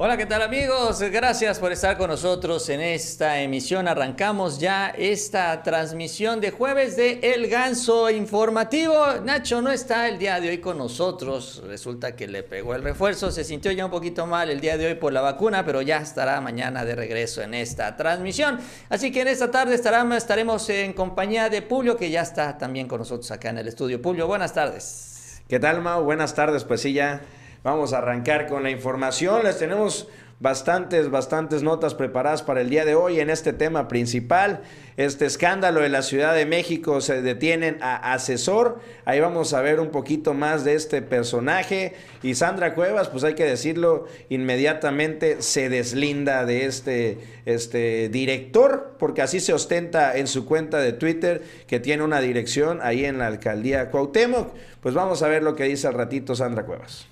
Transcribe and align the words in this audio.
Hola, 0.00 0.16
¿qué 0.16 0.26
tal 0.26 0.42
amigos? 0.42 1.00
Gracias 1.00 1.58
por 1.58 1.72
estar 1.72 1.98
con 1.98 2.08
nosotros 2.08 2.68
en 2.68 2.80
esta 2.80 3.40
emisión. 3.40 3.88
Arrancamos 3.88 4.60
ya 4.60 4.90
esta 4.90 5.60
transmisión 5.64 6.40
de 6.40 6.52
jueves 6.52 6.96
de 6.96 7.18
El 7.20 7.48
Ganso 7.48 8.08
Informativo. 8.08 8.94
Nacho 9.24 9.60
no 9.60 9.72
está 9.72 10.06
el 10.06 10.20
día 10.20 10.38
de 10.38 10.50
hoy 10.50 10.58
con 10.58 10.78
nosotros. 10.78 11.64
Resulta 11.66 12.14
que 12.14 12.28
le 12.28 12.44
pegó 12.44 12.76
el 12.76 12.84
refuerzo. 12.84 13.32
Se 13.32 13.42
sintió 13.42 13.72
ya 13.72 13.86
un 13.86 13.90
poquito 13.90 14.24
mal 14.24 14.50
el 14.50 14.60
día 14.60 14.78
de 14.78 14.86
hoy 14.86 14.94
por 14.94 15.12
la 15.12 15.20
vacuna, 15.20 15.64
pero 15.64 15.82
ya 15.82 15.96
estará 15.96 16.40
mañana 16.40 16.84
de 16.84 16.94
regreso 16.94 17.42
en 17.42 17.54
esta 17.54 17.96
transmisión. 17.96 18.60
Así 18.90 19.10
que 19.10 19.22
en 19.22 19.26
esta 19.26 19.50
tarde 19.50 19.74
estaremos 19.74 20.70
en 20.70 20.92
compañía 20.92 21.48
de 21.48 21.60
Pulio, 21.60 21.96
que 21.96 22.08
ya 22.08 22.22
está 22.22 22.56
también 22.56 22.86
con 22.86 23.00
nosotros 23.00 23.28
acá 23.32 23.50
en 23.50 23.58
el 23.58 23.66
estudio. 23.66 24.00
Pulio, 24.00 24.28
buenas 24.28 24.54
tardes. 24.54 25.42
¿Qué 25.48 25.58
tal, 25.58 25.82
Mau? 25.82 26.04
Buenas 26.04 26.36
tardes. 26.36 26.62
Pues 26.62 26.82
sí, 26.82 26.92
ya 26.92 27.20
Vamos 27.68 27.92
a 27.92 27.98
arrancar 27.98 28.46
con 28.46 28.62
la 28.62 28.70
información. 28.70 29.44
Les 29.44 29.58
tenemos 29.58 30.08
bastantes, 30.40 31.10
bastantes 31.10 31.62
notas 31.62 31.92
preparadas 31.92 32.42
para 32.42 32.62
el 32.62 32.70
día 32.70 32.86
de 32.86 32.94
hoy 32.94 33.20
en 33.20 33.28
este 33.28 33.52
tema 33.52 33.88
principal. 33.88 34.62
Este 34.96 35.26
escándalo 35.26 35.82
de 35.82 35.90
la 35.90 36.00
Ciudad 36.00 36.34
de 36.34 36.46
México 36.46 37.02
se 37.02 37.20
detienen 37.20 37.76
a 37.82 38.14
asesor. 38.14 38.80
Ahí 39.04 39.20
vamos 39.20 39.52
a 39.52 39.60
ver 39.60 39.80
un 39.80 39.90
poquito 39.90 40.32
más 40.32 40.64
de 40.64 40.76
este 40.76 41.02
personaje. 41.02 41.92
Y 42.22 42.36
Sandra 42.36 42.74
Cuevas, 42.74 43.10
pues 43.10 43.22
hay 43.22 43.34
que 43.34 43.44
decirlo, 43.44 44.06
inmediatamente 44.30 45.42
se 45.42 45.68
deslinda 45.68 46.46
de 46.46 46.64
este, 46.64 47.18
este 47.44 48.08
director, 48.08 48.96
porque 48.98 49.20
así 49.20 49.40
se 49.40 49.52
ostenta 49.52 50.16
en 50.16 50.26
su 50.26 50.46
cuenta 50.46 50.78
de 50.78 50.94
Twitter, 50.94 51.42
que 51.66 51.80
tiene 51.80 52.02
una 52.02 52.22
dirección 52.22 52.78
ahí 52.80 53.04
en 53.04 53.18
la 53.18 53.26
alcaldía 53.26 53.90
Cuauhtémoc. 53.90 54.54
Pues 54.80 54.94
vamos 54.94 55.22
a 55.22 55.28
ver 55.28 55.42
lo 55.42 55.54
que 55.54 55.64
dice 55.64 55.86
al 55.86 55.92
ratito 55.92 56.34
Sandra 56.34 56.64
Cuevas. 56.64 57.08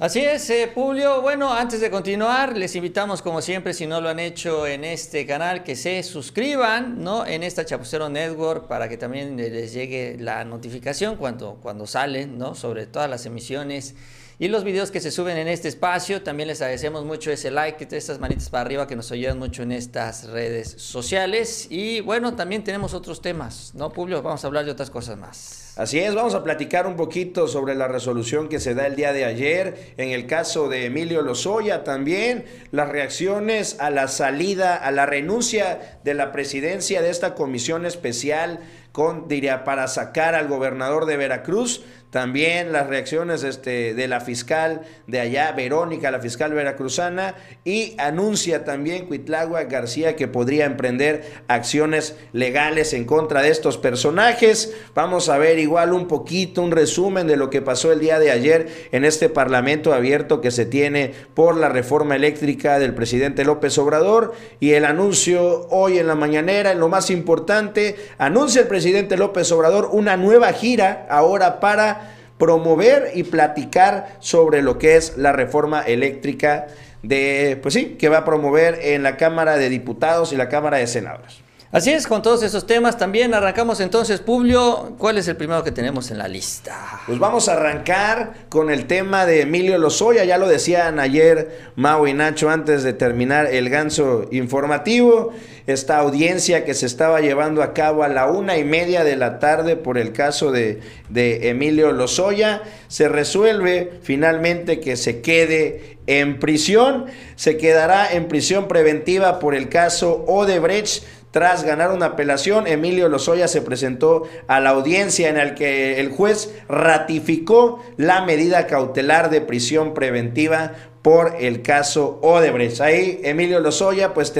Así 0.00 0.18
es, 0.18 0.50
eh, 0.50 0.68
Publio. 0.74 1.22
Bueno, 1.22 1.52
antes 1.52 1.80
de 1.80 1.88
continuar, 1.88 2.56
les 2.56 2.74
invitamos, 2.74 3.22
como 3.22 3.40
siempre, 3.40 3.72
si 3.72 3.86
no 3.86 4.00
lo 4.00 4.08
han 4.08 4.18
hecho 4.18 4.66
en 4.66 4.84
este 4.84 5.24
canal, 5.24 5.62
que 5.62 5.76
se 5.76 6.02
suscriban 6.02 7.00
¿no? 7.04 7.24
en 7.24 7.44
esta 7.44 7.64
Chapucero 7.64 8.08
Network 8.08 8.66
para 8.66 8.88
que 8.88 8.96
también 8.96 9.36
les 9.36 9.72
llegue 9.72 10.16
la 10.18 10.44
notificación 10.44 11.14
cuando, 11.14 11.60
cuando 11.62 11.86
salen, 11.86 12.38
¿no? 12.38 12.56
sobre 12.56 12.86
todas 12.86 13.08
las 13.08 13.24
emisiones 13.24 13.94
y 14.38 14.48
los 14.48 14.64
videos 14.64 14.90
que 14.90 15.00
se 15.00 15.10
suben 15.10 15.36
en 15.36 15.48
este 15.48 15.68
espacio. 15.68 16.22
También 16.22 16.48
les 16.48 16.60
agradecemos 16.60 17.04
mucho 17.04 17.30
ese 17.30 17.50
like, 17.50 17.86
estas 17.96 18.18
manitas 18.18 18.50
para 18.50 18.62
arriba 18.62 18.86
que 18.86 18.96
nos 18.96 19.10
ayudan 19.12 19.38
mucho 19.38 19.62
en 19.62 19.72
estas 19.72 20.28
redes 20.28 20.74
sociales. 20.78 21.68
Y 21.70 22.00
bueno, 22.00 22.34
también 22.34 22.64
tenemos 22.64 22.94
otros 22.94 23.22
temas, 23.22 23.72
¿no, 23.74 23.92
Publio? 23.92 24.22
Vamos 24.22 24.44
a 24.44 24.46
hablar 24.46 24.64
de 24.64 24.72
otras 24.72 24.90
cosas 24.90 25.18
más. 25.18 25.74
Así 25.76 25.98
es, 25.98 26.14
vamos 26.14 26.34
a 26.36 26.44
platicar 26.44 26.86
un 26.86 26.94
poquito 26.94 27.48
sobre 27.48 27.74
la 27.74 27.88
resolución 27.88 28.48
que 28.48 28.60
se 28.60 28.74
da 28.74 28.86
el 28.86 28.94
día 28.94 29.12
de 29.12 29.24
ayer 29.24 29.94
en 29.96 30.10
el 30.10 30.28
caso 30.28 30.68
de 30.68 30.86
Emilio 30.86 31.22
Lozoya 31.22 31.82
también, 31.82 32.44
las 32.70 32.88
reacciones 32.88 33.80
a 33.80 33.90
la 33.90 34.06
salida, 34.06 34.76
a 34.76 34.92
la 34.92 35.04
renuncia 35.04 35.98
de 36.04 36.14
la 36.14 36.30
presidencia 36.30 37.02
de 37.02 37.10
esta 37.10 37.34
comisión 37.34 37.86
especial 37.86 38.60
con, 38.92 39.26
diría, 39.26 39.64
para 39.64 39.88
sacar 39.88 40.36
al 40.36 40.46
gobernador 40.46 41.06
de 41.06 41.16
Veracruz. 41.16 41.82
También 42.14 42.70
las 42.70 42.86
reacciones 42.86 43.42
este, 43.42 43.92
de 43.92 44.06
la 44.06 44.20
fiscal 44.20 44.82
de 45.08 45.18
allá, 45.18 45.50
Verónica, 45.50 46.12
la 46.12 46.20
fiscal 46.20 46.54
veracruzana, 46.54 47.34
y 47.64 47.96
anuncia 47.98 48.62
también 48.62 49.06
Cuitlagua 49.06 49.64
García 49.64 50.14
que 50.14 50.28
podría 50.28 50.64
emprender 50.64 51.24
acciones 51.48 52.14
legales 52.32 52.92
en 52.92 53.04
contra 53.04 53.42
de 53.42 53.48
estos 53.48 53.78
personajes. 53.78 54.76
Vamos 54.94 55.28
a 55.28 55.38
ver 55.38 55.58
igual 55.58 55.92
un 55.92 56.06
poquito, 56.06 56.62
un 56.62 56.70
resumen 56.70 57.26
de 57.26 57.36
lo 57.36 57.50
que 57.50 57.62
pasó 57.62 57.90
el 57.90 57.98
día 57.98 58.20
de 58.20 58.30
ayer 58.30 58.68
en 58.92 59.04
este 59.04 59.28
parlamento 59.28 59.92
abierto 59.92 60.40
que 60.40 60.52
se 60.52 60.66
tiene 60.66 61.12
por 61.34 61.56
la 61.56 61.68
reforma 61.68 62.14
eléctrica 62.14 62.78
del 62.78 62.94
presidente 62.94 63.44
López 63.44 63.76
Obrador 63.78 64.34
y 64.60 64.74
el 64.74 64.84
anuncio 64.84 65.66
hoy 65.70 65.98
en 65.98 66.06
la 66.06 66.14
mañanera, 66.14 66.70
en 66.70 66.78
lo 66.78 66.88
más 66.88 67.10
importante, 67.10 67.96
anuncia 68.18 68.60
el 68.60 68.68
presidente 68.68 69.16
López 69.16 69.50
Obrador 69.50 69.88
una 69.90 70.16
nueva 70.16 70.52
gira 70.52 71.08
ahora 71.10 71.58
para 71.58 72.03
promover 72.38 73.12
y 73.14 73.24
platicar 73.24 74.16
sobre 74.20 74.62
lo 74.62 74.78
que 74.78 74.96
es 74.96 75.16
la 75.16 75.32
reforma 75.32 75.82
eléctrica 75.82 76.66
de, 77.02 77.58
pues 77.62 77.74
sí, 77.74 77.96
que 77.98 78.08
va 78.08 78.18
a 78.18 78.24
promover 78.24 78.78
en 78.82 79.02
la 79.02 79.16
Cámara 79.16 79.56
de 79.56 79.68
Diputados 79.68 80.32
y 80.32 80.36
la 80.36 80.48
Cámara 80.48 80.78
de 80.78 80.86
Senadores. 80.86 81.44
Así 81.74 81.92
es, 81.92 82.06
con 82.06 82.22
todos 82.22 82.44
esos 82.44 82.68
temas 82.68 82.96
también 82.98 83.34
arrancamos 83.34 83.80
entonces, 83.80 84.20
Publio. 84.20 84.94
¿Cuál 84.96 85.18
es 85.18 85.26
el 85.26 85.34
primero 85.34 85.64
que 85.64 85.72
tenemos 85.72 86.12
en 86.12 86.18
la 86.18 86.28
lista? 86.28 87.00
Pues 87.04 87.18
vamos 87.18 87.48
a 87.48 87.54
arrancar 87.54 88.46
con 88.48 88.70
el 88.70 88.86
tema 88.86 89.26
de 89.26 89.40
Emilio 89.40 89.76
Lozoya. 89.78 90.24
Ya 90.24 90.38
lo 90.38 90.46
decían 90.46 91.00
ayer 91.00 91.72
Mau 91.74 92.06
y 92.06 92.14
Nacho 92.14 92.48
antes 92.48 92.84
de 92.84 92.92
terminar 92.92 93.46
el 93.46 93.70
ganso 93.70 94.28
informativo. 94.30 95.32
Esta 95.66 95.98
audiencia 95.98 96.64
que 96.64 96.74
se 96.74 96.86
estaba 96.86 97.20
llevando 97.20 97.62
a 97.62 97.72
cabo 97.72 98.02
a 98.02 98.08
la 98.08 98.26
una 98.26 98.58
y 98.58 98.64
media 98.64 99.02
de 99.02 99.16
la 99.16 99.38
tarde 99.38 99.76
por 99.76 99.96
el 99.96 100.12
caso 100.12 100.52
de, 100.52 100.80
de 101.08 101.48
Emilio 101.48 101.92
Lozoya. 101.92 102.62
Se 102.88 103.08
resuelve 103.08 103.92
finalmente 104.02 104.80
que 104.80 104.96
se 104.96 105.22
quede 105.22 105.98
en 106.06 106.38
prisión. 106.38 107.06
Se 107.36 107.56
quedará 107.56 108.12
en 108.12 108.28
prisión 108.28 108.68
preventiva 108.68 109.38
por 109.38 109.54
el 109.54 109.68
caso 109.68 110.24
Odebrecht 110.26 111.04
tras 111.34 111.64
ganar 111.64 111.90
una 111.90 112.06
apelación, 112.06 112.68
Emilio 112.68 113.08
Lozoya 113.08 113.48
se 113.48 113.60
presentó 113.60 114.22
a 114.46 114.60
la 114.60 114.70
audiencia 114.70 115.28
en 115.28 115.36
la 115.36 115.56
que 115.56 115.98
el 115.98 116.10
juez 116.10 116.54
ratificó 116.68 117.82
la 117.96 118.24
medida 118.24 118.68
cautelar 118.68 119.30
de 119.30 119.40
prisión 119.40 119.94
preventiva 119.94 120.74
por 121.04 121.36
el 121.38 121.60
caso 121.60 122.18
Odebrecht. 122.22 122.80
Ahí 122.80 123.20
Emilio 123.24 123.60
Lozoya 123.60 124.14
pues 124.14 124.32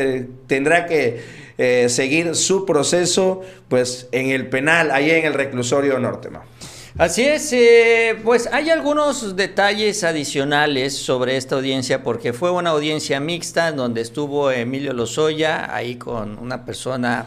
tendrá 0.47 0.86
que 0.86 1.22
eh, 1.58 1.91
seguir 1.91 2.34
su 2.34 2.64
proceso 2.64 3.42
pues 3.69 4.08
en 4.12 4.30
el 4.30 4.48
penal, 4.48 4.91
ahí 4.91 5.10
en 5.10 5.26
el 5.26 5.34
reclusorio 5.34 5.98
norte. 5.98 6.30
Así 6.97 7.22
es, 7.22 7.52
eh, 7.52 8.19
pues 8.25 8.48
hay 8.50 8.70
algunos 8.70 9.36
detalles 9.36 10.04
adicionales 10.04 10.97
sobre 10.97 11.36
esta 11.36 11.56
audiencia 11.56 12.02
porque 12.02 12.32
fue 12.32 12.50
una 12.50 12.70
audiencia 12.70 13.20
mixta 13.20 13.70
donde 13.72 14.00
estuvo 14.00 14.50
Emilio 14.50 14.94
Lozoya 14.94 15.75
ahí 15.75 15.96
con 15.96 16.38
una 16.38 16.64
persona 16.64 17.26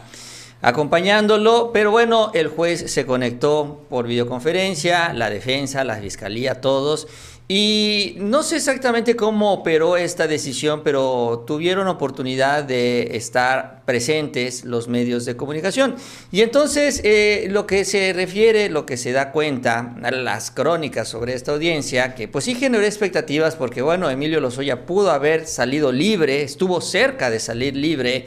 acompañándolo, 0.60 1.70
pero 1.72 1.90
bueno, 1.90 2.30
el 2.34 2.48
juez 2.48 2.90
se 2.90 3.06
conectó 3.06 3.82
por 3.88 4.06
videoconferencia, 4.06 5.12
la 5.12 5.30
defensa, 5.30 5.84
la 5.84 5.96
fiscalía, 5.96 6.60
todos, 6.60 7.06
y 7.50 8.16
no 8.18 8.42
sé 8.42 8.56
exactamente 8.56 9.16
cómo 9.16 9.54
operó 9.54 9.96
esta 9.96 10.26
decisión, 10.26 10.82
pero 10.84 11.44
tuvieron 11.46 11.88
oportunidad 11.88 12.62
de 12.62 13.16
estar 13.16 13.84
presentes 13.86 14.66
los 14.66 14.86
medios 14.86 15.24
de 15.24 15.34
comunicación. 15.34 15.96
Y 16.30 16.42
entonces 16.42 17.00
eh, 17.04 17.46
lo 17.50 17.66
que 17.66 17.86
se 17.86 18.12
refiere, 18.12 18.68
lo 18.68 18.84
que 18.84 18.98
se 18.98 19.12
da 19.12 19.32
cuenta, 19.32 19.96
las 20.12 20.50
crónicas 20.50 21.08
sobre 21.08 21.32
esta 21.32 21.52
audiencia, 21.52 22.14
que 22.14 22.28
pues 22.28 22.44
sí 22.44 22.54
generó 22.54 22.84
expectativas 22.84 23.56
porque 23.56 23.80
bueno, 23.80 24.10
Emilio 24.10 24.42
Lozoya 24.42 24.84
pudo 24.84 25.10
haber 25.10 25.46
salido 25.46 25.90
libre, 25.90 26.42
estuvo 26.42 26.82
cerca 26.82 27.30
de 27.30 27.40
salir 27.40 27.74
libre. 27.74 28.26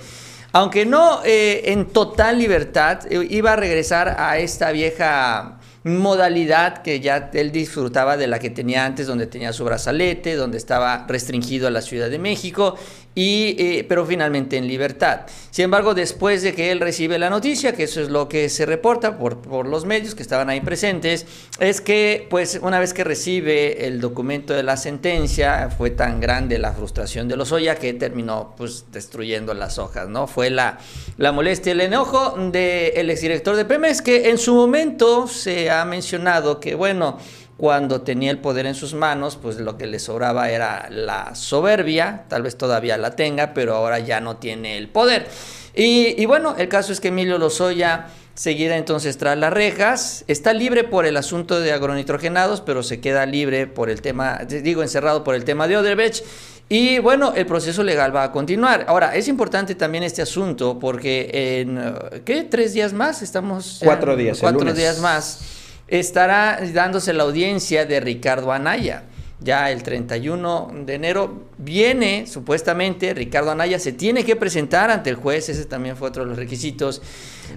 Aunque 0.53 0.85
no 0.85 1.21
eh, 1.23 1.71
en 1.71 1.87
total 1.87 2.37
libertad, 2.37 2.99
eh, 3.09 3.25
iba 3.29 3.53
a 3.53 3.55
regresar 3.55 4.15
a 4.19 4.37
esta 4.37 4.71
vieja 4.71 5.59
modalidad 5.83 6.83
que 6.83 6.99
ya 6.99 7.31
él 7.33 7.51
disfrutaba 7.51 8.15
de 8.17 8.27
la 8.27 8.37
que 8.37 8.49
tenía 8.49 8.85
antes, 8.85 9.07
donde 9.07 9.27
tenía 9.27 9.51
su 9.53 9.63
brazalete, 9.63 10.35
donde 10.35 10.57
estaba 10.57 11.05
restringido 11.07 11.67
a 11.67 11.71
la 11.71 11.81
Ciudad 11.81 12.09
de 12.09 12.19
México, 12.19 12.77
y, 13.13 13.55
eh, 13.57 13.85
pero 13.87 14.05
finalmente 14.05 14.57
en 14.57 14.67
libertad. 14.67 15.21
Sin 15.49 15.65
embargo, 15.65 15.93
después 15.93 16.43
de 16.43 16.53
que 16.53 16.71
él 16.71 16.79
recibe 16.79 17.19
la 17.19 17.29
noticia, 17.29 17.73
que 17.73 17.83
eso 17.83 18.01
es 18.01 18.09
lo 18.09 18.29
que 18.29 18.49
se 18.49 18.65
reporta 18.65 19.17
por, 19.17 19.41
por 19.41 19.67
los 19.67 19.85
medios 19.85 20.15
que 20.15 20.21
estaban 20.21 20.49
ahí 20.49 20.61
presentes, 20.61 21.25
es 21.59 21.81
que 21.81 22.27
pues 22.29 22.59
una 22.61 22.79
vez 22.79 22.93
que 22.93 23.03
recibe 23.03 23.85
el 23.85 23.99
documento 23.99 24.53
de 24.53 24.63
la 24.63 24.77
sentencia, 24.77 25.69
fue 25.77 25.89
tan 25.89 26.19
grande 26.21 26.57
la 26.57 26.73
frustración 26.73 27.27
de 27.27 27.35
los 27.35 27.51
Oya 27.51 27.75
que 27.75 27.93
terminó 27.93 28.53
pues 28.57 28.85
destruyendo 28.91 29.53
las 29.53 29.77
hojas, 29.77 30.07
¿no? 30.07 30.27
Fue 30.27 30.49
la, 30.49 30.79
la 31.17 31.31
molestia, 31.31 31.73
el 31.73 31.81
enojo 31.81 32.35
del 32.37 33.09
exdirector 33.09 33.55
de 33.55 33.65
Pemex, 33.65 34.01
que 34.01 34.29
en 34.29 34.37
su 34.37 34.55
momento 34.55 35.27
se 35.27 35.69
ha 35.69 35.83
mencionado 35.85 36.59
que, 36.59 36.75
bueno, 36.75 37.17
cuando 37.61 38.01
tenía 38.01 38.31
el 38.31 38.39
poder 38.39 38.65
en 38.65 38.73
sus 38.73 38.95
manos, 38.95 39.37
pues 39.39 39.57
lo 39.59 39.77
que 39.77 39.85
le 39.85 39.99
sobraba 39.99 40.49
era 40.49 40.87
la 40.89 41.35
soberbia, 41.35 42.25
tal 42.27 42.41
vez 42.41 42.57
todavía 42.57 42.97
la 42.97 43.15
tenga, 43.15 43.53
pero 43.53 43.75
ahora 43.75 43.99
ya 43.99 44.19
no 44.19 44.37
tiene 44.37 44.79
el 44.79 44.89
poder. 44.89 45.27
Y, 45.75 46.25
bueno, 46.25 46.55
el 46.57 46.67
caso 46.69 46.91
es 46.91 46.99
que 46.99 47.09
Emilio 47.09 47.37
Lozoya 47.37 48.07
seguirá 48.33 48.77
entonces 48.77 49.15
tras 49.19 49.37
las 49.37 49.53
rejas, 49.53 50.25
está 50.27 50.53
libre 50.53 50.83
por 50.83 51.05
el 51.05 51.15
asunto 51.17 51.59
de 51.59 51.71
agronitrogenados, 51.71 52.61
pero 52.61 52.81
se 52.81 52.99
queda 52.99 53.27
libre 53.27 53.67
por 53.67 53.91
el 53.91 54.01
tema, 54.01 54.39
digo, 54.39 54.81
encerrado 54.81 55.23
por 55.23 55.35
el 55.35 55.43
tema 55.43 55.67
de 55.67 55.77
Odebrecht. 55.77 56.25
Y 56.67 56.97
bueno, 56.97 57.33
el 57.35 57.45
proceso 57.45 57.83
legal 57.83 58.15
va 58.15 58.23
a 58.23 58.31
continuar. 58.31 58.85
Ahora, 58.87 59.13
es 59.15 59.27
importante 59.27 59.75
también 59.75 60.03
este 60.03 60.23
asunto 60.23 60.79
porque 60.79 61.29
en, 61.61 61.79
¿qué? 62.25 62.41
¿Tres 62.41 62.73
días 62.73 62.91
más? 62.91 63.21
Estamos... 63.21 63.81
Cuatro 63.83 64.15
días. 64.15 64.39
Cuatro 64.39 64.73
días 64.73 64.97
más 64.97 65.60
estará 65.91 66.59
dándose 66.73 67.13
la 67.13 67.23
audiencia 67.23 67.85
de 67.85 67.99
Ricardo 67.99 68.51
Anaya. 68.51 69.03
ya 69.43 69.71
el 69.71 69.81
31 69.81 70.71
de 70.85 70.93
enero, 70.93 71.47
viene 71.57 72.27
supuestamente 72.27 73.11
Ricardo 73.15 73.49
Anaya, 73.49 73.79
se 73.79 73.91
tiene 73.91 74.23
que 74.23 74.35
presentar 74.35 74.91
ante 74.91 75.09
el 75.09 75.15
juez, 75.15 75.49
ese 75.49 75.65
también 75.65 75.97
fue 75.97 76.09
otro 76.09 76.23
de 76.23 76.29
los 76.29 76.37
requisitos. 76.37 77.01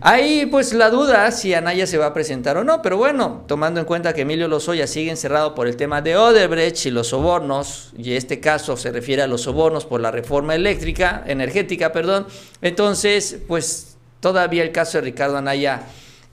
Ahí 0.00 0.46
pues 0.46 0.72
la 0.72 0.88
duda 0.88 1.30
si 1.30 1.52
Anaya 1.52 1.86
se 1.86 1.98
va 1.98 2.06
a 2.06 2.14
presentar 2.14 2.56
o 2.56 2.64
no, 2.64 2.80
pero 2.80 2.96
bueno, 2.96 3.44
tomando 3.46 3.80
en 3.80 3.86
cuenta 3.86 4.14
que 4.14 4.22
Emilio 4.22 4.48
Lozoya 4.48 4.86
sigue 4.86 5.10
encerrado 5.10 5.54
por 5.54 5.68
el 5.68 5.76
tema 5.76 6.00
de 6.00 6.16
Odebrecht 6.16 6.86
y 6.86 6.90
los 6.90 7.08
sobornos, 7.08 7.92
y 7.98 8.14
este 8.14 8.40
caso 8.40 8.78
se 8.78 8.90
refiere 8.90 9.20
a 9.20 9.26
los 9.26 9.42
sobornos 9.42 9.84
por 9.84 10.00
la 10.00 10.10
reforma 10.10 10.54
eléctrica, 10.54 11.22
energética, 11.26 11.92
perdón, 11.92 12.26
entonces 12.62 13.40
pues 13.46 13.98
todavía 14.20 14.62
el 14.62 14.72
caso 14.72 14.96
de 14.96 15.02
Ricardo 15.02 15.36
Anaya 15.36 15.82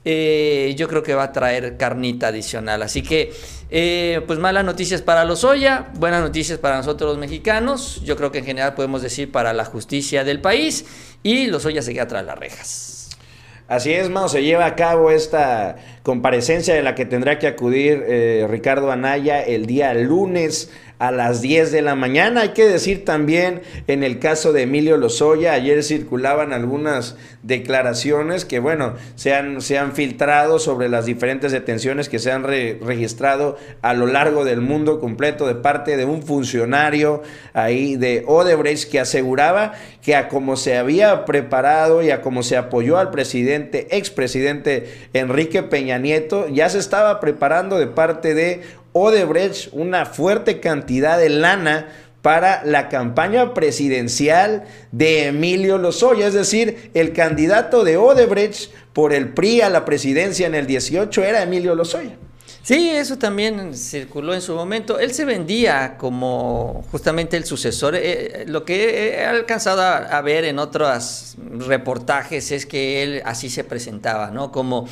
eh, 0.04 0.74
yo 0.76 0.88
creo 0.88 1.02
que 1.02 1.14
va 1.14 1.24
a 1.24 1.32
traer 1.32 1.76
carnita 1.76 2.28
adicional. 2.28 2.82
Así 2.82 3.02
que, 3.02 3.32
eh, 3.70 4.20
pues 4.26 4.38
malas 4.38 4.64
noticias 4.64 5.02
para 5.02 5.24
los 5.24 5.44
Oya, 5.44 5.90
buenas 5.94 6.22
noticias 6.22 6.58
para 6.58 6.76
nosotros 6.76 7.10
los 7.10 7.18
mexicanos. 7.18 8.02
Yo 8.04 8.16
creo 8.16 8.32
que 8.32 8.38
en 8.38 8.44
general 8.44 8.74
podemos 8.74 9.02
decir 9.02 9.30
para 9.30 9.52
la 9.52 9.64
justicia 9.64 10.24
del 10.24 10.40
país 10.40 10.84
y 11.22 11.46
los 11.46 11.64
Oya 11.66 11.82
se 11.82 11.92
queda 11.92 12.08
tras 12.08 12.24
las 12.24 12.38
rejas. 12.38 12.92
Así 13.68 13.90
es, 13.92 14.10
Mao, 14.10 14.28
se 14.28 14.42
lleva 14.42 14.66
a 14.66 14.76
cabo 14.76 15.10
esta 15.10 15.76
comparecencia 16.02 16.74
de 16.74 16.82
la 16.82 16.94
que 16.94 17.06
tendrá 17.06 17.38
que 17.38 17.46
acudir 17.46 18.04
eh, 18.06 18.46
Ricardo 18.50 18.90
Anaya 18.90 19.40
el 19.40 19.64
día 19.64 19.94
lunes 19.94 20.70
a 21.02 21.10
las 21.10 21.42
10 21.42 21.72
de 21.72 21.82
la 21.82 21.96
mañana. 21.96 22.42
Hay 22.42 22.48
que 22.50 22.64
decir 22.64 23.04
también 23.04 23.62
en 23.88 24.04
el 24.04 24.20
caso 24.20 24.52
de 24.52 24.62
Emilio 24.62 24.96
Lozoya, 24.96 25.52
ayer 25.52 25.82
circulaban 25.82 26.52
algunas 26.52 27.16
declaraciones 27.42 28.44
que, 28.44 28.60
bueno, 28.60 28.94
se 29.16 29.34
han, 29.34 29.60
se 29.62 29.78
han 29.78 29.94
filtrado 29.94 30.60
sobre 30.60 30.88
las 30.88 31.04
diferentes 31.04 31.50
detenciones 31.50 32.08
que 32.08 32.20
se 32.20 32.30
han 32.30 32.44
registrado 32.44 33.56
a 33.82 33.94
lo 33.94 34.06
largo 34.06 34.44
del 34.44 34.60
mundo 34.60 35.00
completo 35.00 35.48
de 35.48 35.56
parte 35.56 35.96
de 35.96 36.04
un 36.04 36.22
funcionario 36.22 37.22
ahí 37.52 37.96
de 37.96 38.22
Odebrecht 38.28 38.88
que 38.88 39.00
aseguraba 39.00 39.72
que 40.02 40.14
a 40.14 40.28
como 40.28 40.56
se 40.56 40.78
había 40.78 41.24
preparado 41.24 42.04
y 42.04 42.10
a 42.10 42.22
como 42.22 42.44
se 42.44 42.56
apoyó 42.56 42.98
al 42.98 43.10
presidente, 43.10 43.88
expresidente 43.90 45.08
Enrique 45.14 45.64
Peña 45.64 45.98
Nieto, 45.98 46.46
ya 46.48 46.68
se 46.68 46.78
estaba 46.78 47.18
preparando 47.18 47.80
de 47.80 47.88
parte 47.88 48.34
de 48.34 48.62
Odebrecht 48.92 49.68
una 49.72 50.06
fuerte 50.06 50.60
cantidad 50.60 51.18
de 51.18 51.28
lana 51.28 51.88
para 52.22 52.62
la 52.64 52.88
campaña 52.88 53.52
presidencial 53.52 54.64
de 54.92 55.26
Emilio 55.26 55.76
Lozoya, 55.78 56.28
es 56.28 56.34
decir, 56.34 56.90
el 56.94 57.12
candidato 57.12 57.82
de 57.82 57.96
Odebrecht 57.96 58.70
por 58.92 59.12
el 59.12 59.30
PRI 59.30 59.62
a 59.62 59.70
la 59.70 59.84
presidencia 59.84 60.46
en 60.46 60.54
el 60.54 60.66
18 60.66 61.24
era 61.24 61.42
Emilio 61.42 61.74
Lozoya. 61.74 62.16
Sí, 62.62 62.90
eso 62.90 63.18
también 63.18 63.74
circuló 63.76 64.34
en 64.34 64.40
su 64.40 64.54
momento. 64.54 65.00
Él 65.00 65.12
se 65.12 65.24
vendía 65.24 65.96
como 65.98 66.84
justamente 66.92 67.36
el 67.36 67.44
sucesor. 67.44 67.96
Eh, 67.96 68.02
eh, 68.04 68.44
lo 68.46 68.64
que 68.64 69.16
he 69.16 69.24
alcanzado 69.24 69.82
a, 69.82 70.20
ver 70.20 70.44
en 70.44 70.60
otros 70.60 71.34
reportajes 71.66 72.52
es 72.52 72.64
que 72.64 73.02
él 73.02 73.22
así 73.24 73.50
se 73.50 73.64
presentaba, 73.64 74.30
¿no? 74.30 74.52
Como 74.52 74.86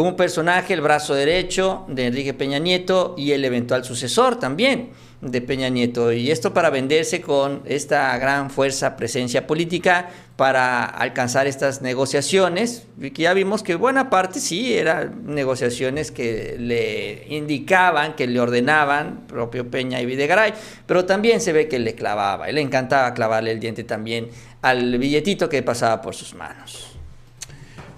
un 0.00 0.16
personaje, 0.16 0.72
el 0.72 0.80
brazo 0.80 1.14
derecho 1.14 1.84
de 1.88 2.06
Enrique 2.06 2.32
Peña 2.32 2.58
Nieto 2.58 3.14
y 3.18 3.32
el 3.32 3.44
eventual 3.44 3.84
sucesor 3.84 4.38
también 4.38 4.90
de 5.20 5.40
Peña 5.40 5.68
Nieto. 5.68 6.12
Y 6.12 6.30
esto 6.30 6.52
para 6.52 6.70
venderse 6.70 7.20
con 7.20 7.62
esta 7.66 8.16
gran 8.18 8.50
fuerza, 8.50 8.96
presencia 8.96 9.46
política 9.46 10.08
para 10.36 10.84
alcanzar 10.84 11.46
estas 11.46 11.82
negociaciones. 11.82 12.86
Que 13.00 13.22
ya 13.22 13.32
vimos 13.34 13.62
que 13.62 13.74
buena 13.74 14.10
parte 14.10 14.40
sí 14.40 14.74
eran 14.74 15.26
negociaciones 15.26 16.10
que 16.10 16.56
le 16.58 17.26
indicaban, 17.28 18.16
que 18.16 18.26
le 18.26 18.40
ordenaban, 18.40 19.26
propio 19.28 19.70
Peña 19.70 20.00
y 20.00 20.06
Videgaray, 20.06 20.54
pero 20.86 21.04
también 21.04 21.40
se 21.40 21.52
ve 21.52 21.68
que 21.68 21.78
le 21.78 21.94
clavaba, 21.94 22.50
y 22.50 22.52
le 22.52 22.60
encantaba 22.60 23.14
clavarle 23.14 23.52
el 23.52 23.60
diente 23.60 23.84
también 23.84 24.28
al 24.62 24.98
billetito 24.98 25.48
que 25.48 25.62
pasaba 25.62 26.00
por 26.00 26.14
sus 26.14 26.34
manos. 26.34 26.91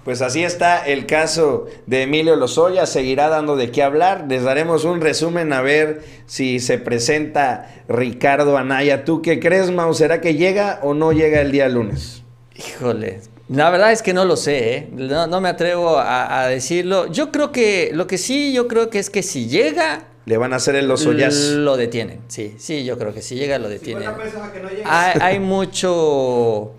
Pues 0.05 0.21
así 0.21 0.43
está 0.43 0.85
el 0.85 1.07
caso 1.07 1.65
de 1.87 2.03
Emilio 2.03 2.35
Lozoya, 2.35 2.85
seguirá 2.85 3.27
dando 3.27 3.55
de 3.55 3.71
qué 3.71 3.81
hablar. 3.81 4.27
Les 4.29 4.43
daremos 4.43 4.85
un 4.85 5.01
resumen 5.01 5.51
a 5.51 5.63
ver 5.63 6.03
si 6.27 6.59
se 6.59 6.77
presenta 6.77 7.73
Ricardo 7.89 8.55
Anaya. 8.55 9.03
¿Tú 9.03 9.23
qué 9.23 9.39
crees, 9.39 9.71
Mau? 9.71 9.91
¿Será 9.95 10.21
que 10.21 10.35
llega 10.35 10.79
o 10.83 10.93
no 10.93 11.11
llega 11.11 11.41
el 11.41 11.51
día 11.51 11.67
lunes? 11.69 12.21
Híjole, 12.55 13.21
la 13.49 13.71
verdad 13.71 13.91
es 13.91 14.03
que 14.03 14.13
no 14.13 14.25
lo 14.25 14.37
sé, 14.37 14.75
¿eh? 14.75 14.89
no, 14.91 15.41
me 15.41 15.49
atrevo 15.49 15.97
a, 15.97 16.45
decirlo. 16.49 17.07
Yo 17.11 17.31
creo 17.31 17.51
que, 17.51 17.89
lo 17.91 18.05
que 18.05 18.19
sí, 18.19 18.53
yo 18.53 18.67
creo 18.67 18.91
que 18.91 18.99
es 18.99 19.09
que 19.09 19.23
si 19.23 19.47
llega... 19.47 20.03
Le 20.25 20.37
van 20.37 20.53
a 20.53 20.57
hacer 20.57 20.75
el 20.75 20.87
Lozoyas. 20.87 21.35
Lo 21.35 21.77
detienen, 21.77 22.21
sí, 22.27 22.53
sí, 22.59 22.85
yo 22.85 22.99
creo 22.99 23.11
que 23.11 23.23
si 23.23 23.35
llega 23.35 23.57
lo 23.57 23.69
detienen. 23.69 24.07
hay 24.85 25.39
mucho 25.39 26.75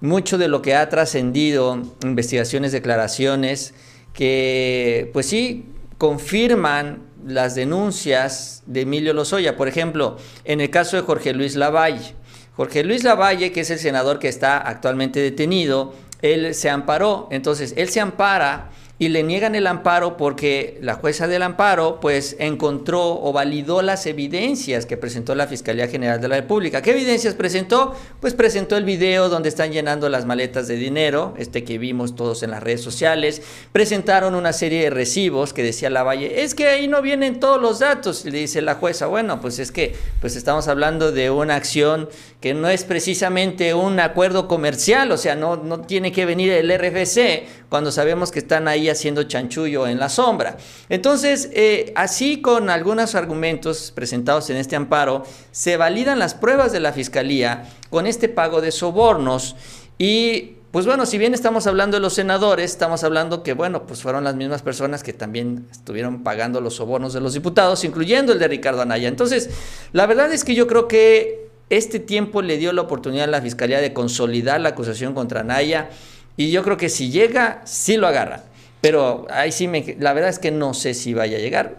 mucho 0.00 0.38
de 0.38 0.48
lo 0.48 0.62
que 0.62 0.74
ha 0.74 0.88
trascendido, 0.88 1.82
investigaciones, 2.02 2.72
declaraciones, 2.72 3.74
que 4.12 5.10
pues 5.12 5.26
sí 5.26 5.66
confirman 5.98 7.02
las 7.26 7.54
denuncias 7.54 8.62
de 8.66 8.82
Emilio 8.82 9.12
Lozoya. 9.12 9.56
Por 9.56 9.68
ejemplo, 9.68 10.16
en 10.44 10.60
el 10.60 10.70
caso 10.70 10.96
de 10.96 11.02
Jorge 11.02 11.32
Luis 11.34 11.56
Lavalle. 11.56 12.14
Jorge 12.56 12.84
Luis 12.84 13.04
Lavalle, 13.04 13.52
que 13.52 13.60
es 13.60 13.70
el 13.70 13.78
senador 13.78 14.18
que 14.18 14.28
está 14.28 14.58
actualmente 14.58 15.20
detenido, 15.20 15.94
él 16.22 16.54
se 16.54 16.70
amparó. 16.70 17.28
Entonces, 17.30 17.74
él 17.76 17.88
se 17.88 18.00
ampara 18.00 18.70
y 19.00 19.08
le 19.08 19.22
niegan 19.22 19.54
el 19.54 19.66
amparo 19.66 20.18
porque 20.18 20.78
la 20.82 20.92
jueza 20.92 21.26
del 21.26 21.42
amparo 21.42 22.00
pues 22.00 22.36
encontró 22.38 23.18
o 23.22 23.32
validó 23.32 23.80
las 23.80 24.04
evidencias 24.04 24.84
que 24.84 24.98
presentó 24.98 25.34
la 25.34 25.46
Fiscalía 25.46 25.88
General 25.88 26.20
de 26.20 26.28
la 26.28 26.36
República. 26.36 26.82
¿Qué 26.82 26.90
evidencias 26.90 27.32
presentó? 27.32 27.96
Pues 28.20 28.34
presentó 28.34 28.76
el 28.76 28.84
video 28.84 29.30
donde 29.30 29.48
están 29.48 29.72
llenando 29.72 30.10
las 30.10 30.26
maletas 30.26 30.68
de 30.68 30.76
dinero, 30.76 31.32
este 31.38 31.64
que 31.64 31.78
vimos 31.78 32.14
todos 32.14 32.42
en 32.42 32.50
las 32.50 32.62
redes 32.62 32.82
sociales. 32.82 33.40
Presentaron 33.72 34.34
una 34.34 34.52
serie 34.52 34.82
de 34.82 34.90
recibos 34.90 35.54
que 35.54 35.62
decía 35.62 35.88
la 35.88 36.02
Valle, 36.02 36.42
es 36.42 36.54
que 36.54 36.68
ahí 36.68 36.86
no 36.86 37.00
vienen 37.00 37.40
todos 37.40 37.58
los 37.58 37.78
datos. 37.78 38.26
Le 38.26 38.36
dice 38.36 38.60
la 38.60 38.74
jueza, 38.74 39.06
bueno, 39.06 39.40
pues 39.40 39.60
es 39.60 39.72
que 39.72 39.94
pues 40.20 40.36
estamos 40.36 40.68
hablando 40.68 41.10
de 41.10 41.30
una 41.30 41.56
acción 41.56 42.10
que 42.42 42.52
no 42.52 42.68
es 42.68 42.84
precisamente 42.84 43.72
un 43.72 43.98
acuerdo 43.98 44.46
comercial, 44.46 45.10
o 45.10 45.16
sea, 45.16 45.36
no, 45.36 45.56
no 45.56 45.80
tiene 45.80 46.12
que 46.12 46.26
venir 46.26 46.52
el 46.52 46.70
RFC 46.70 47.46
cuando 47.70 47.92
sabemos 47.92 48.30
que 48.30 48.40
están 48.40 48.68
ahí 48.68 48.89
haciendo 48.90 49.24
chanchullo 49.24 49.86
en 49.86 49.98
la 49.98 50.08
sombra. 50.08 50.56
Entonces, 50.88 51.50
eh, 51.52 51.92
así 51.96 52.40
con 52.40 52.70
algunos 52.70 53.14
argumentos 53.14 53.92
presentados 53.94 54.50
en 54.50 54.56
este 54.56 54.76
amparo, 54.76 55.24
se 55.52 55.76
validan 55.76 56.18
las 56.18 56.34
pruebas 56.34 56.72
de 56.72 56.80
la 56.80 56.92
Fiscalía 56.92 57.68
con 57.90 58.06
este 58.06 58.28
pago 58.28 58.60
de 58.60 58.72
sobornos 58.72 59.56
y 59.98 60.56
pues 60.70 60.86
bueno, 60.86 61.04
si 61.04 61.18
bien 61.18 61.34
estamos 61.34 61.66
hablando 61.66 61.96
de 61.96 62.00
los 62.00 62.14
senadores, 62.14 62.70
estamos 62.70 63.02
hablando 63.02 63.42
que, 63.42 63.54
bueno, 63.54 63.86
pues 63.88 64.02
fueron 64.02 64.22
las 64.22 64.36
mismas 64.36 64.62
personas 64.62 65.02
que 65.02 65.12
también 65.12 65.66
estuvieron 65.72 66.22
pagando 66.22 66.60
los 66.60 66.76
sobornos 66.76 67.12
de 67.12 67.20
los 67.20 67.34
diputados, 67.34 67.82
incluyendo 67.82 68.32
el 68.32 68.38
de 68.38 68.46
Ricardo 68.46 68.80
Anaya. 68.80 69.08
Entonces, 69.08 69.50
la 69.92 70.06
verdad 70.06 70.32
es 70.32 70.44
que 70.44 70.54
yo 70.54 70.68
creo 70.68 70.86
que 70.86 71.48
este 71.70 71.98
tiempo 71.98 72.40
le 72.40 72.56
dio 72.56 72.72
la 72.72 72.82
oportunidad 72.82 73.24
a 73.24 73.30
la 73.32 73.42
Fiscalía 73.42 73.80
de 73.80 73.92
consolidar 73.92 74.60
la 74.60 74.70
acusación 74.70 75.12
contra 75.12 75.42
Naya 75.42 75.90
y 76.36 76.52
yo 76.52 76.62
creo 76.62 76.76
que 76.76 76.88
si 76.88 77.10
llega, 77.10 77.62
sí 77.64 77.96
lo 77.96 78.06
agarra. 78.06 78.44
Pero 78.80 79.26
ahí 79.30 79.52
sí, 79.52 79.68
me, 79.68 79.96
la 79.98 80.12
verdad 80.12 80.30
es 80.30 80.38
que 80.38 80.50
no 80.50 80.74
sé 80.74 80.94
si 80.94 81.14
vaya 81.14 81.36
a 81.36 81.40
llegar. 81.40 81.76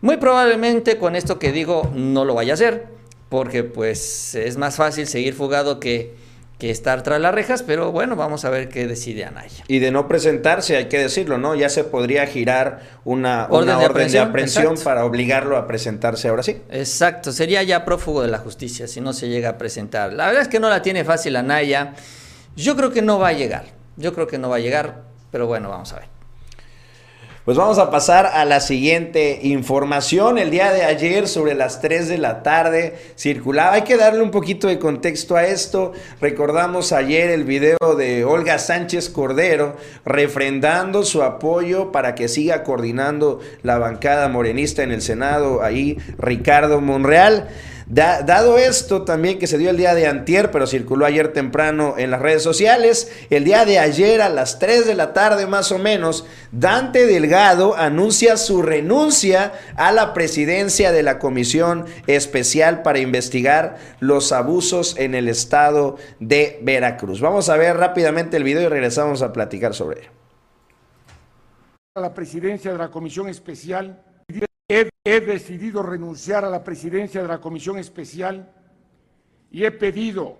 Muy 0.00 0.16
probablemente 0.16 0.98
con 0.98 1.16
esto 1.16 1.38
que 1.38 1.52
digo 1.52 1.90
no 1.94 2.24
lo 2.24 2.34
vaya 2.34 2.52
a 2.52 2.54
hacer, 2.54 2.86
porque 3.28 3.64
pues 3.64 4.34
es 4.34 4.56
más 4.56 4.76
fácil 4.76 5.06
seguir 5.06 5.34
fugado 5.34 5.80
que 5.80 6.14
que 6.58 6.70
estar 6.70 7.02
tras 7.04 7.20
las 7.20 7.32
rejas, 7.32 7.62
pero 7.62 7.92
bueno, 7.92 8.16
vamos 8.16 8.44
a 8.44 8.50
ver 8.50 8.68
qué 8.68 8.88
decide 8.88 9.24
Anaya. 9.24 9.64
Y 9.68 9.78
de 9.78 9.92
no 9.92 10.08
presentarse, 10.08 10.76
hay 10.76 10.86
que 10.86 10.98
decirlo, 10.98 11.38
¿no? 11.38 11.54
Ya 11.54 11.68
se 11.68 11.84
podría 11.84 12.26
girar 12.26 12.80
una 13.04 13.46
orden, 13.48 13.78
de, 14.10 14.18
aprehensión, 14.18 14.74
para 14.82 15.04
obligarlo 15.04 15.56
a 15.56 15.68
presentarse 15.68 16.28
ahora 16.28 16.42
sí. 16.42 16.60
Exacto, 16.70 17.30
sería 17.30 17.62
ya 17.62 17.84
prófugo 17.84 18.22
de 18.22 18.28
la 18.28 18.38
justicia 18.38 18.88
si 18.88 19.00
no 19.00 19.12
se 19.12 19.28
llega 19.28 19.50
a 19.50 19.58
presentar. 19.58 20.12
La 20.12 20.26
verdad 20.26 20.42
es 20.42 20.48
que 20.48 20.58
no 20.58 20.68
la 20.68 20.82
tiene 20.82 21.04
fácil 21.04 21.36
Anaya. 21.36 21.94
Yo 22.56 22.74
creo 22.74 22.90
que 22.90 23.02
no 23.02 23.20
va 23.20 23.28
a 23.28 23.32
llegar. 23.34 23.66
Yo 23.96 24.12
creo 24.12 24.26
que 24.26 24.38
no 24.38 24.48
va 24.48 24.56
a 24.56 24.60
llegar, 24.60 25.02
pero 25.30 25.46
bueno, 25.46 25.68
vamos 25.68 25.92
a 25.92 26.00
ver. 26.00 26.17
Pues 27.48 27.56
vamos 27.56 27.78
a 27.78 27.90
pasar 27.90 28.26
a 28.26 28.44
la 28.44 28.60
siguiente 28.60 29.40
información. 29.42 30.36
El 30.36 30.50
día 30.50 30.70
de 30.70 30.84
ayer, 30.84 31.26
sobre 31.26 31.54
las 31.54 31.80
3 31.80 32.06
de 32.06 32.18
la 32.18 32.42
tarde, 32.42 32.98
circulaba. 33.16 33.72
Hay 33.72 33.84
que 33.84 33.96
darle 33.96 34.20
un 34.20 34.30
poquito 34.30 34.68
de 34.68 34.78
contexto 34.78 35.34
a 35.34 35.46
esto. 35.46 35.92
Recordamos 36.20 36.92
ayer 36.92 37.30
el 37.30 37.44
video 37.44 37.78
de 37.96 38.26
Olga 38.26 38.58
Sánchez 38.58 39.08
Cordero 39.08 39.76
refrendando 40.04 41.04
su 41.04 41.22
apoyo 41.22 41.90
para 41.90 42.14
que 42.14 42.28
siga 42.28 42.64
coordinando 42.64 43.40
la 43.62 43.78
bancada 43.78 44.28
morenista 44.28 44.82
en 44.82 44.92
el 44.92 45.00
Senado, 45.00 45.62
ahí 45.62 45.96
Ricardo 46.18 46.82
Monreal. 46.82 47.48
Dado 47.88 48.58
esto 48.58 49.02
también 49.02 49.38
que 49.38 49.46
se 49.46 49.56
dio 49.56 49.70
el 49.70 49.76
día 49.76 49.94
de 49.94 50.06
antier, 50.06 50.50
pero 50.50 50.66
circuló 50.66 51.06
ayer 51.06 51.32
temprano 51.32 51.94
en 51.96 52.10
las 52.10 52.20
redes 52.20 52.42
sociales, 52.42 53.10
el 53.30 53.44
día 53.44 53.64
de 53.64 53.78
ayer 53.78 54.20
a 54.20 54.28
las 54.28 54.58
3 54.58 54.86
de 54.86 54.94
la 54.94 55.12
tarde 55.12 55.46
más 55.46 55.72
o 55.72 55.78
menos, 55.78 56.26
Dante 56.52 57.06
Delgado 57.06 57.76
anuncia 57.76 58.36
su 58.36 58.62
renuncia 58.62 59.52
a 59.76 59.92
la 59.92 60.12
presidencia 60.12 60.92
de 60.92 61.02
la 61.02 61.18
Comisión 61.18 61.86
Especial 62.06 62.82
para 62.82 62.98
investigar 62.98 63.78
los 64.00 64.32
abusos 64.32 64.94
en 64.98 65.14
el 65.14 65.28
estado 65.28 65.96
de 66.20 66.58
Veracruz. 66.62 67.20
Vamos 67.20 67.48
a 67.48 67.56
ver 67.56 67.76
rápidamente 67.76 68.36
el 68.36 68.44
video 68.44 68.62
y 68.62 68.68
regresamos 68.68 69.22
a 69.22 69.32
platicar 69.32 69.74
sobre 69.74 70.00
ello. 70.00 70.10
A 71.94 72.00
la 72.00 72.14
presidencia 72.14 72.70
de 72.70 72.78
la 72.78 72.90
Comisión 72.90 73.28
Especial 73.28 74.04
He, 74.70 74.90
decidido 75.20 75.82
renunciar 75.82 76.44
a 76.44 76.50
la 76.50 76.62
presidencia 76.62 77.22
de 77.22 77.28
la 77.28 77.40
Comisión 77.40 77.78
Especial 77.78 78.52
y 79.50 79.64
he 79.64 79.70
pedido 79.70 80.36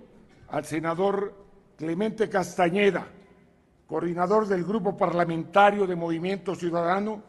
al 0.48 0.66
senador 0.66 1.34
Clemente 1.78 2.28
Castañeda, 2.28 3.06
coordinador 3.86 4.46
del 4.46 4.64
Grupo 4.64 4.94
Parlamentario 4.98 5.86
de 5.86 5.96
Movimiento 5.96 6.54
Ciudadano, 6.54 7.22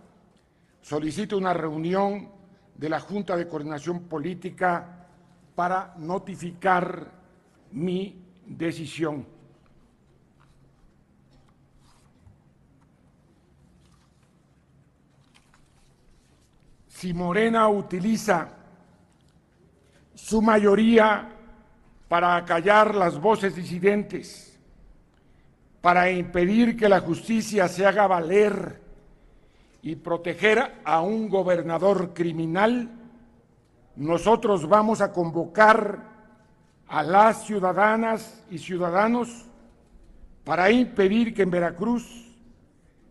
solicite 0.82 1.36
una 1.36 1.54
reunión 1.54 2.28
de 2.76 2.90
la 2.90 3.00
Junta 3.00 3.38
de 3.38 3.48
Coordinación 3.48 4.02
Política 4.02 5.08
para 5.56 5.94
notificar 5.98 7.10
mi 7.72 8.22
decisión. 8.46 9.26
Si 17.00 17.14
Morena 17.14 17.70
utiliza 17.70 18.50
su 20.14 20.42
mayoría 20.42 21.30
para 22.10 22.36
acallar 22.36 22.94
las 22.94 23.18
voces 23.18 23.56
disidentes, 23.56 24.60
para 25.80 26.12
impedir 26.12 26.76
que 26.76 26.90
la 26.90 27.00
justicia 27.00 27.70
se 27.70 27.86
haga 27.86 28.06
valer 28.06 28.82
y 29.82 29.96
proteger 29.96 30.82
a 30.84 31.00
un 31.00 31.30
gobernador 31.30 32.14
criminal, 32.14 32.90
nosotros 33.96 34.68
vamos 34.68 35.00
a 35.00 35.14
convocar 35.14 36.04
a 36.90 37.02
las 37.02 37.46
ciudadanas 37.46 38.44
y 38.52 38.58
ciudadanos 38.58 39.46
para 40.44 40.70
impedir 40.70 41.34
que 41.34 41.44
en 41.44 41.52
Veracruz 41.52 42.36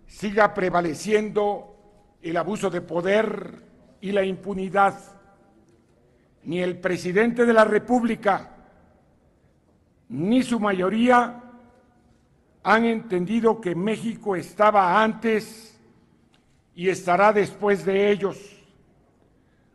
siga 0.06 0.52
prevaleciendo 0.52 1.74
el 2.20 2.36
abuso 2.36 2.68
de 2.68 2.82
poder 2.82 3.67
y 4.00 4.12
la 4.12 4.24
impunidad. 4.24 4.98
Ni 6.44 6.60
el 6.60 6.78
presidente 6.78 7.44
de 7.44 7.52
la 7.52 7.64
República 7.64 8.54
ni 10.08 10.42
su 10.42 10.58
mayoría 10.58 11.42
han 12.62 12.84
entendido 12.84 13.60
que 13.60 13.74
México 13.74 14.36
estaba 14.36 15.02
antes 15.02 15.78
y 16.74 16.88
estará 16.88 17.32
después 17.32 17.84
de 17.84 18.10
ellos. 18.10 18.38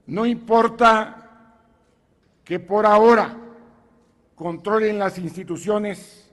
No 0.06 0.26
importa 0.26 1.60
que 2.44 2.60
por 2.60 2.86
ahora 2.86 3.38
controlen 4.36 5.00
las 5.00 5.18
instituciones 5.18 6.32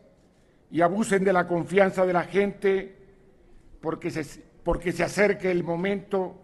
y 0.70 0.80
abusen 0.80 1.24
de 1.24 1.32
la 1.32 1.46
confianza 1.46 2.06
de 2.06 2.12
la 2.12 2.24
gente 2.24 2.96
porque 3.80 4.10
se, 4.10 4.42
porque 4.64 4.92
se 4.92 5.02
acerque 5.02 5.50
el 5.50 5.64
momento 5.64 6.40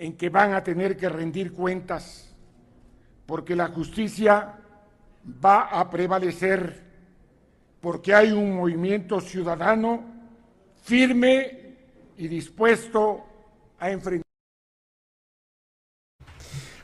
en 0.00 0.16
que 0.16 0.30
van 0.30 0.54
a 0.54 0.64
tener 0.64 0.96
que 0.96 1.10
rendir 1.10 1.52
cuentas, 1.52 2.34
porque 3.26 3.54
la 3.54 3.68
justicia 3.68 4.54
va 5.44 5.64
a 5.78 5.90
prevalecer, 5.90 6.82
porque 7.82 8.14
hay 8.14 8.32
un 8.32 8.56
movimiento 8.56 9.20
ciudadano 9.20 10.02
firme 10.82 11.76
y 12.16 12.28
dispuesto 12.28 13.26
a 13.78 13.90
enfrentar. 13.90 14.29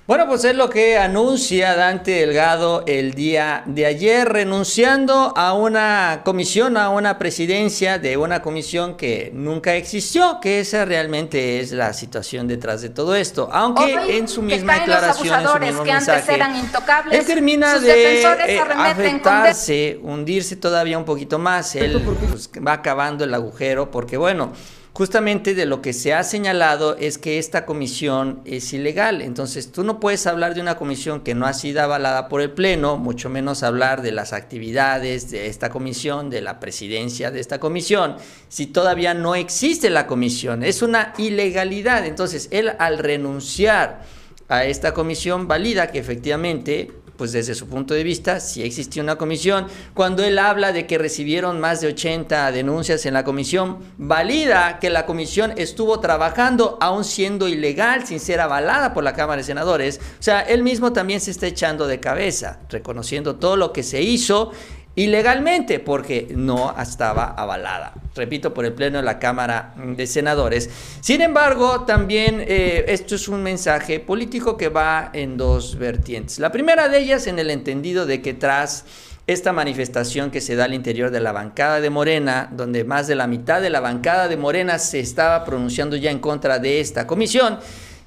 Bueno, 0.06 0.28
pues 0.28 0.44
es 0.44 0.54
lo 0.54 0.70
que 0.70 0.96
anuncia 0.96 1.74
Dante 1.74 2.12
Delgado 2.12 2.84
el 2.86 3.14
día 3.14 3.64
de 3.66 3.86
ayer, 3.86 4.28
renunciando 4.28 5.36
a 5.36 5.52
una 5.52 6.20
comisión, 6.24 6.76
a 6.76 6.90
una 6.90 7.18
presidencia 7.18 7.98
de 7.98 8.16
una 8.16 8.40
comisión 8.40 8.96
que 8.96 9.32
nunca 9.34 9.74
existió, 9.74 10.38
que 10.40 10.60
esa 10.60 10.84
realmente 10.84 11.58
es 11.58 11.72
la 11.72 11.92
situación 11.92 12.46
detrás 12.46 12.82
de 12.82 12.90
todo 12.90 13.16
esto. 13.16 13.48
Aunque 13.50 14.16
en 14.16 14.28
su 14.28 14.42
misma 14.42 14.74
declaración, 14.78 15.40
en 15.40 15.48
su 15.48 15.58
mismo 15.58 15.82
que 15.82 15.92
mensaje, 15.94 16.34
eran 16.36 16.54
intocables, 16.54 17.18
él 17.18 17.26
termina 17.26 17.80
de 17.80 18.22
eh, 18.22 18.60
afectarse, 18.76 19.98
hundirse 20.00 20.54
todavía 20.54 20.98
un 20.98 21.04
poquito 21.04 21.40
más. 21.40 21.74
Él 21.74 22.00
pues, 22.30 22.48
va 22.64 22.74
acabando 22.74 23.24
el 23.24 23.34
agujero 23.34 23.90
porque, 23.90 24.16
bueno, 24.16 24.52
justamente 24.96 25.54
de 25.54 25.66
lo 25.66 25.82
que 25.82 25.92
se 25.92 26.14
ha 26.14 26.24
señalado 26.24 26.96
es 26.96 27.18
que 27.18 27.38
esta 27.38 27.66
comisión 27.66 28.40
es 28.46 28.72
ilegal. 28.72 29.20
Entonces, 29.20 29.70
tú 29.70 29.84
no 29.84 30.00
puedes 30.00 30.26
hablar 30.26 30.54
de 30.54 30.62
una 30.62 30.78
comisión 30.78 31.20
que 31.20 31.34
no 31.34 31.44
ha 31.44 31.52
sido 31.52 31.82
avalada 31.82 32.28
por 32.28 32.40
el 32.40 32.52
Pleno, 32.52 32.96
mucho 32.96 33.28
menos 33.28 33.62
hablar 33.62 34.00
de 34.00 34.12
las 34.12 34.32
actividades 34.32 35.30
de 35.30 35.48
esta 35.48 35.68
comisión, 35.68 36.30
de 36.30 36.40
la 36.40 36.60
presidencia 36.60 37.30
de 37.30 37.40
esta 37.40 37.60
comisión, 37.60 38.16
si 38.48 38.68
todavía 38.68 39.12
no 39.12 39.34
existe 39.34 39.90
la 39.90 40.06
comisión. 40.06 40.64
Es 40.64 40.80
una 40.80 41.12
ilegalidad. 41.18 42.06
Entonces, 42.06 42.48
él 42.50 42.72
al 42.78 42.96
renunciar 42.96 44.00
a 44.48 44.64
esta 44.64 44.94
comisión 44.94 45.46
valida 45.46 45.88
que 45.88 45.98
efectivamente 45.98 46.90
pues 47.16 47.32
desde 47.32 47.54
su 47.54 47.66
punto 47.66 47.94
de 47.94 48.02
vista, 48.02 48.40
sí 48.40 48.62
existió 48.62 49.02
una 49.02 49.16
comisión. 49.16 49.66
Cuando 49.94 50.24
él 50.24 50.38
habla 50.38 50.72
de 50.72 50.86
que 50.86 50.98
recibieron 50.98 51.60
más 51.60 51.80
de 51.80 51.88
80 51.88 52.52
denuncias 52.52 53.06
en 53.06 53.14
la 53.14 53.24
comisión, 53.24 53.78
valida 53.98 54.78
que 54.78 54.90
la 54.90 55.06
comisión 55.06 55.52
estuvo 55.56 56.00
trabajando 56.00 56.78
aún 56.80 57.04
siendo 57.04 57.48
ilegal, 57.48 58.06
sin 58.06 58.20
ser 58.20 58.40
avalada 58.40 58.94
por 58.94 59.04
la 59.04 59.14
Cámara 59.14 59.38
de 59.38 59.44
Senadores. 59.44 60.00
O 60.18 60.22
sea, 60.22 60.40
él 60.40 60.62
mismo 60.62 60.92
también 60.92 61.20
se 61.20 61.30
está 61.30 61.46
echando 61.46 61.86
de 61.86 62.00
cabeza, 62.00 62.60
reconociendo 62.68 63.36
todo 63.36 63.56
lo 63.56 63.72
que 63.72 63.82
se 63.82 64.02
hizo 64.02 64.52
ilegalmente 64.96 65.78
porque 65.78 66.26
no 66.34 66.74
estaba 66.80 67.26
avalada, 67.26 67.92
repito, 68.14 68.52
por 68.52 68.64
el 68.64 68.72
Pleno 68.72 68.98
de 68.98 69.04
la 69.04 69.18
Cámara 69.18 69.74
de 69.76 70.06
Senadores. 70.06 70.70
Sin 71.00 71.20
embargo, 71.20 71.82
también 71.82 72.42
eh, 72.46 72.86
esto 72.88 73.14
es 73.14 73.28
un 73.28 73.42
mensaje 73.42 74.00
político 74.00 74.56
que 74.56 74.70
va 74.70 75.10
en 75.12 75.36
dos 75.36 75.76
vertientes. 75.76 76.38
La 76.38 76.50
primera 76.50 76.88
de 76.88 76.98
ellas 76.98 77.26
en 77.26 77.38
el 77.38 77.50
entendido 77.50 78.06
de 78.06 78.22
que 78.22 78.32
tras 78.32 78.84
esta 79.26 79.52
manifestación 79.52 80.30
que 80.30 80.40
se 80.40 80.54
da 80.54 80.64
al 80.64 80.74
interior 80.74 81.10
de 81.10 81.20
la 81.20 81.32
bancada 81.32 81.80
de 81.80 81.90
Morena, 81.90 82.48
donde 82.52 82.84
más 82.84 83.06
de 83.06 83.16
la 83.16 83.26
mitad 83.26 83.60
de 83.60 83.70
la 83.70 83.80
bancada 83.80 84.28
de 84.28 84.36
Morena 84.36 84.78
se 84.78 85.00
estaba 85.00 85.44
pronunciando 85.44 85.96
ya 85.96 86.10
en 86.10 86.20
contra 86.20 86.58
de 86.58 86.80
esta 86.80 87.06
comisión, 87.06 87.58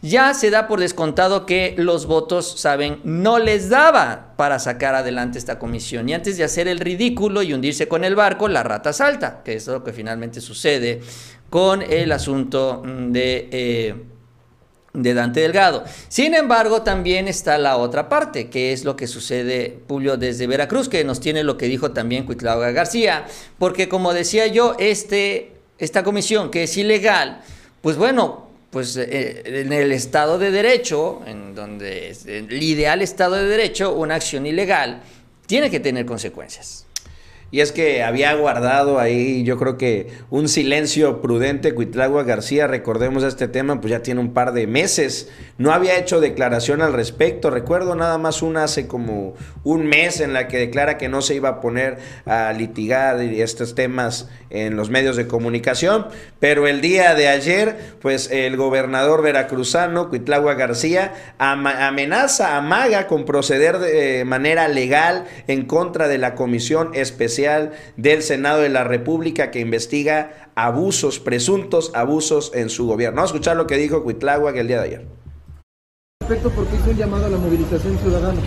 ya 0.01 0.33
se 0.33 0.49
da 0.49 0.67
por 0.67 0.79
descontado 0.79 1.45
que 1.45 1.75
los 1.77 2.05
votos, 2.05 2.59
saben, 2.59 3.01
no 3.03 3.37
les 3.37 3.69
daba 3.69 4.33
para 4.37 4.59
sacar 4.59 4.95
adelante 4.95 5.37
esta 5.37 5.59
comisión. 5.59 6.07
Y 6.07 6.13
antes 6.13 6.37
de 6.37 6.43
hacer 6.43 6.67
el 6.67 6.79
ridículo 6.79 7.41
y 7.41 7.53
hundirse 7.53 7.87
con 7.87 8.03
el 8.03 8.15
barco, 8.15 8.47
la 8.47 8.63
rata 8.63 8.93
salta, 8.93 9.41
que 9.43 9.55
es 9.55 9.67
lo 9.67 9.83
que 9.83 9.91
finalmente 9.91 10.41
sucede 10.41 11.01
con 11.49 11.81
el 11.81 12.11
asunto 12.11 12.83
de... 12.85 13.49
Eh, 13.51 13.95
de 14.91 15.13
Dante 15.13 15.41
Delgado. 15.41 15.83
Sin 16.07 16.33
embargo, 16.33 16.81
también 16.81 17.27
está 17.27 17.59
la 17.59 17.77
otra 17.77 18.09
parte, 18.09 18.49
que 18.49 18.73
es 18.73 18.83
lo 18.85 18.95
que 18.95 19.05
sucede, 19.05 19.79
Julio, 19.87 20.17
desde 20.17 20.47
Veracruz, 20.47 20.89
que 20.89 21.03
nos 21.03 21.19
tiene 21.19 21.43
lo 21.43 21.57
que 21.57 21.67
dijo 21.67 21.91
también 21.91 22.25
Cuitlauga 22.25 22.71
García, 22.71 23.25
porque 23.59 23.87
como 23.87 24.13
decía 24.13 24.47
yo, 24.47 24.75
este, 24.79 25.53
esta 25.77 26.03
comisión 26.03 26.49
que 26.49 26.63
es 26.63 26.75
ilegal, 26.75 27.41
pues 27.81 27.97
bueno, 27.97 28.48
pues 28.71 28.95
eh, 28.97 29.41
en 29.45 29.73
el 29.73 29.91
Estado 29.91 30.37
de 30.37 30.51
Derecho, 30.51 31.21
en 31.25 31.55
donde 31.55 32.15
el 32.25 32.61
ideal 32.61 33.01
Estado 33.01 33.35
de 33.35 33.45
Derecho, 33.45 33.93
una 33.93 34.15
acción 34.15 34.45
ilegal 34.45 35.01
tiene 35.47 35.69
que 35.69 35.79
tener 35.79 36.05
consecuencias. 36.05 36.85
Y 37.51 37.61
es 37.61 37.71
que 37.71 38.03
había 38.03 38.35
guardado 38.35 38.99
ahí, 38.99 39.43
yo 39.43 39.57
creo 39.57 39.75
que 39.75 40.09
un 40.29 40.47
silencio 40.47 41.19
prudente. 41.19 41.73
Cuitlagua 41.73 42.23
García, 42.23 42.67
recordemos 42.67 43.23
este 43.23 43.47
tema, 43.47 43.81
pues 43.81 43.89
ya 43.89 44.03
tiene 44.03 44.21
un 44.21 44.33
par 44.33 44.53
de 44.53 44.67
meses. 44.67 45.29
No 45.57 45.71
había 45.71 45.97
hecho 45.97 46.19
declaración 46.19 46.83
al 46.83 46.93
respecto. 46.93 47.49
Recuerdo 47.49 47.95
nada 47.95 48.19
más 48.19 48.43
una 48.43 48.65
hace 48.65 48.85
como 48.85 49.33
un 49.63 49.87
mes 49.87 50.19
en 50.19 50.33
la 50.33 50.47
que 50.47 50.57
declara 50.59 50.99
que 50.99 51.09
no 51.09 51.23
se 51.23 51.33
iba 51.33 51.49
a 51.49 51.59
poner 51.59 51.97
a 52.25 52.53
litigar 52.53 53.19
estos 53.19 53.73
temas 53.73 54.29
en 54.49 54.75
los 54.75 54.89
medios 54.89 55.15
de 55.15 55.27
comunicación. 55.27 56.07
Pero 56.39 56.67
el 56.67 56.81
día 56.81 57.15
de 57.15 57.27
ayer, 57.27 57.77
pues 58.01 58.29
el 58.31 58.57
gobernador 58.57 59.21
veracruzano, 59.21 60.09
Cuitlagua 60.09 60.55
García, 60.55 61.13
amenaza, 61.37 62.57
amaga 62.57 63.07
con 63.07 63.25
proceder 63.25 63.79
de 63.79 64.25
manera 64.25 64.67
legal 64.67 65.25
en 65.47 65.65
contra 65.65 66.07
de 66.07 66.17
la 66.17 66.35
comisión 66.35 66.91
especial 66.93 67.71
del 67.97 68.23
Senado 68.23 68.61
de 68.61 68.69
la 68.69 68.83
República 68.83 69.51
que 69.51 69.59
investiga 69.59 70.49
abusos, 70.55 71.19
presuntos 71.19 71.91
abusos 71.93 72.51
en 72.53 72.69
su 72.69 72.85
gobierno. 72.87 73.17
Vamos 73.17 73.31
a 73.31 73.35
escuchar 73.35 73.57
lo 73.57 73.67
que 73.67 73.77
dijo 73.77 74.03
Cuitláhuac 74.03 74.55
el 74.55 74.67
día 74.67 74.81
de 74.81 74.85
ayer. 74.85 75.05
Respecto 76.21 76.49
porque 76.51 76.75
hizo 76.75 76.91
un 76.91 76.97
llamado 76.97 77.25
a 77.25 77.29
la 77.29 77.37
movilización 77.37 77.97
ciudadana. 77.99 78.39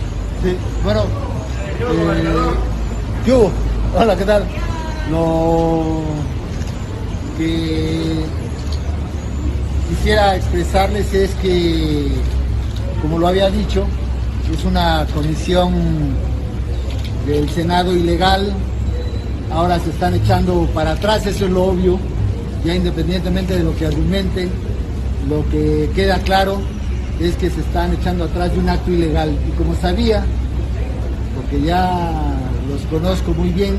Sí, 0.43 0.55
bueno, 0.83 1.03
eh, 1.03 2.53
¿qué 3.25 3.33
hubo? 3.33 3.51
Hola, 3.97 4.15
¿qué 4.17 4.25
tal? 4.25 4.45
Lo 5.11 6.01
que 7.37 8.23
quisiera 9.89 10.35
expresarles 10.35 11.13
es 11.13 11.31
que, 11.35 12.07
como 13.01 13.19
lo 13.19 13.27
había 13.27 13.49
dicho, 13.49 13.85
es 14.51 14.65
una 14.65 15.05
comisión 15.13 15.73
del 17.27 17.49
Senado 17.49 17.93
ilegal, 17.93 18.53
ahora 19.51 19.79
se 19.79 19.89
están 19.89 20.13
echando 20.13 20.67
para 20.73 20.91
atrás, 20.91 21.25
eso 21.25 21.45
es 21.45 21.51
lo 21.51 21.65
obvio, 21.65 21.99
ya 22.65 22.75
independientemente 22.75 23.55
de 23.55 23.63
lo 23.63 23.75
que 23.75 23.87
argumenten, 23.87 24.49
lo 25.29 25.47
que 25.49 25.89
queda 25.95 26.19
claro 26.19 26.59
es 27.19 27.35
que 27.35 27.49
se 27.49 27.61
están 27.61 27.93
echando 27.93 28.25
atrás 28.25 28.51
de 28.51 28.59
un 28.59 28.69
acto 28.69 28.91
ilegal. 28.91 29.35
Y 29.47 29.51
como 29.51 29.75
sabía, 29.75 30.25
porque 31.35 31.65
ya 31.65 32.01
los 32.69 32.81
conozco 32.87 33.33
muy 33.33 33.49
bien, 33.49 33.77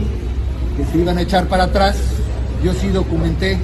que 0.76 0.84
se 0.84 0.98
iban 0.98 1.18
a 1.18 1.22
echar 1.22 1.46
para 1.46 1.64
atrás, 1.64 1.96
yo 2.62 2.72
sí 2.72 2.88
documenté 2.88 3.58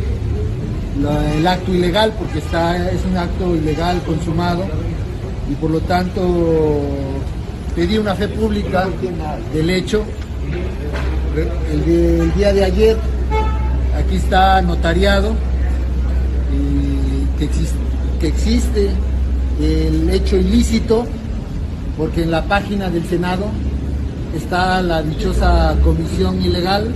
el 1.37 1.47
acto 1.47 1.73
ilegal 1.73 2.13
porque 2.19 2.39
está, 2.39 2.91
es 2.91 3.05
un 3.05 3.17
acto 3.17 3.55
ilegal 3.57 4.01
consumado 4.03 4.65
y 5.51 5.55
por 5.55 5.71
lo 5.71 5.81
tanto 5.81 6.21
pedí 7.75 7.99
una 7.99 8.15
fe 8.15 8.29
pública 8.29 8.89
del 9.55 9.71
hecho. 9.71 10.05
El, 11.73 12.35
día 12.35 12.53
de 12.53 12.65
ayer, 12.65 12.97
aquí 13.97 14.17
está 14.17 14.61
notariado, 14.63 15.35
que, 17.39 17.49
que 18.21 18.27
existe 18.27 18.91
el 19.61 20.11
hecho 20.11 20.37
ilícito, 20.37 21.07
porque 21.97 22.25
en 22.25 22.31
la 22.31 22.43
página 22.45 22.91
del 22.91 23.05
Senado 23.07 23.47
está 24.35 24.83
la 24.83 25.03
dichosa 25.03 25.77
comisión 25.83 26.41
ilegal 26.43 26.93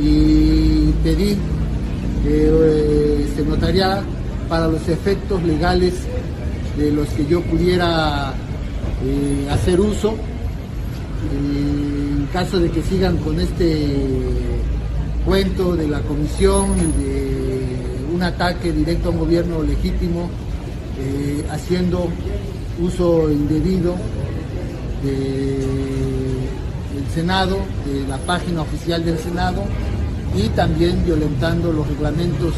y 0.00 0.90
pedí 1.02 1.36
que 2.22 2.48
eh, 2.50 3.28
se 3.34 3.44
notaría 3.44 4.02
para 4.48 4.68
los 4.68 4.88
efectos 4.88 5.42
legales 5.42 5.94
de 6.76 6.90
los 6.92 7.08
que 7.08 7.26
yo 7.26 7.40
pudiera 7.42 8.32
eh, 9.04 9.48
hacer 9.50 9.80
uso. 9.80 10.14
En 11.32 12.28
caso 12.32 12.58
de 12.58 12.70
que 12.70 12.82
sigan 12.82 13.16
con 13.18 13.40
este 13.40 13.96
cuento 15.24 15.74
de 15.76 15.88
la 15.88 16.00
comisión, 16.00 16.76
de 16.98 17.66
un 18.14 18.22
ataque 18.22 18.72
directo 18.72 19.08
a 19.08 19.12
un 19.12 19.18
gobierno 19.18 19.62
legítimo, 19.62 20.28
eh, 20.98 21.44
haciendo 21.50 22.08
uso 22.80 23.30
indebido 23.30 23.94
del 26.94 27.06
Senado, 27.12 27.58
de 27.86 28.06
la 28.08 28.18
página 28.18 28.62
oficial 28.62 29.04
del 29.04 29.18
Senado 29.18 29.62
y 30.36 30.48
también 30.48 31.04
violentando 31.04 31.72
los 31.72 31.86
reglamentos 31.88 32.54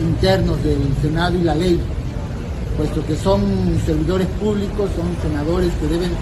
internos 0.00 0.62
del 0.62 0.78
Senado 1.02 1.36
y 1.36 1.42
la 1.42 1.54
ley 1.54 1.80
puesto 2.78 3.04
que 3.04 3.16
son 3.16 3.42
servidores 3.84 4.28
públicos, 4.40 4.88
son 4.94 5.08
senadores 5.20 5.72
que 5.80 5.88
deben 5.88 6.12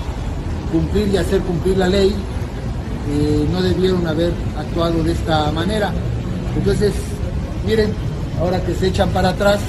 cumplir 0.73 1.09
y 1.09 1.19
hacer 1.19 1.41
cumplir 1.43 1.77
la 1.77 1.87
ley, 1.87 2.09
eh, 2.09 3.47
no 3.53 3.61
debieron 3.61 4.07
haber 4.07 4.33
actuado 4.59 5.05
de 5.05 5.13
esta 5.13 5.53
manera. 5.53 5.93
Entonces, 6.57 6.95
miren, 7.67 7.93
ahora 8.41 8.59
que 8.65 8.75
se 8.75 8.89
echan 8.89 9.11
para 9.11 9.29
atrás, 9.29 9.61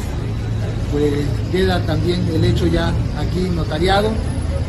pues 0.94 1.12
queda 1.52 1.82
también 1.82 2.26
el 2.34 2.46
hecho 2.46 2.66
ya 2.68 2.88
aquí 3.20 3.50
notariado 3.54 4.10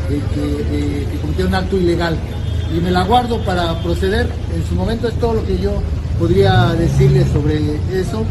de 0.09 0.17
que, 0.35 1.05
eh, 1.05 1.45
un 1.47 1.55
acto 1.55 1.77
ilegal. 1.77 2.17
Y 2.75 2.79
me 2.81 2.91
la 2.91 3.03
guardo 3.03 3.39
para 3.43 3.81
proceder. 3.81 4.27
En 4.55 4.65
su 4.67 4.75
momento 4.75 5.07
es 5.07 5.15
todo 5.15 5.35
lo 5.35 5.45
que 5.45 5.57
yo 5.57 5.81
podría 6.19 6.73
decirles 6.73 7.27
sobre 7.31 7.57
eso. 7.91 8.23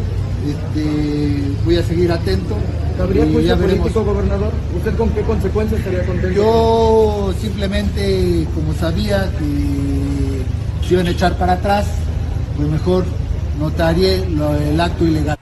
Este, 0.47 1.43
voy 1.65 1.77
a 1.77 1.83
seguir 1.83 2.13
atento. 2.13 2.57
¿Habría 3.01 3.25
juicio 3.25 3.57
político, 3.57 4.05
gobernador? 4.05 4.53
¿Usted 4.77 4.97
con 4.97 5.11
qué 5.11 5.23
consecuencias 5.23 5.81
estaría 5.81 6.05
contento? 6.05 6.37
Yo 6.37 7.33
simplemente, 7.41 8.47
como 8.55 8.75
sabía 8.75 9.31
que 9.39 10.87
se 10.87 10.95
iban 10.95 11.07
a 11.07 11.11
echar 11.11 11.37
para 11.37 11.55
atrás, 11.55 11.87
pues 12.57 12.69
mejor 12.69 13.05
notaría 13.59 14.15
el 14.15 14.81
acto 14.81 15.05
ilegal. 15.05 15.38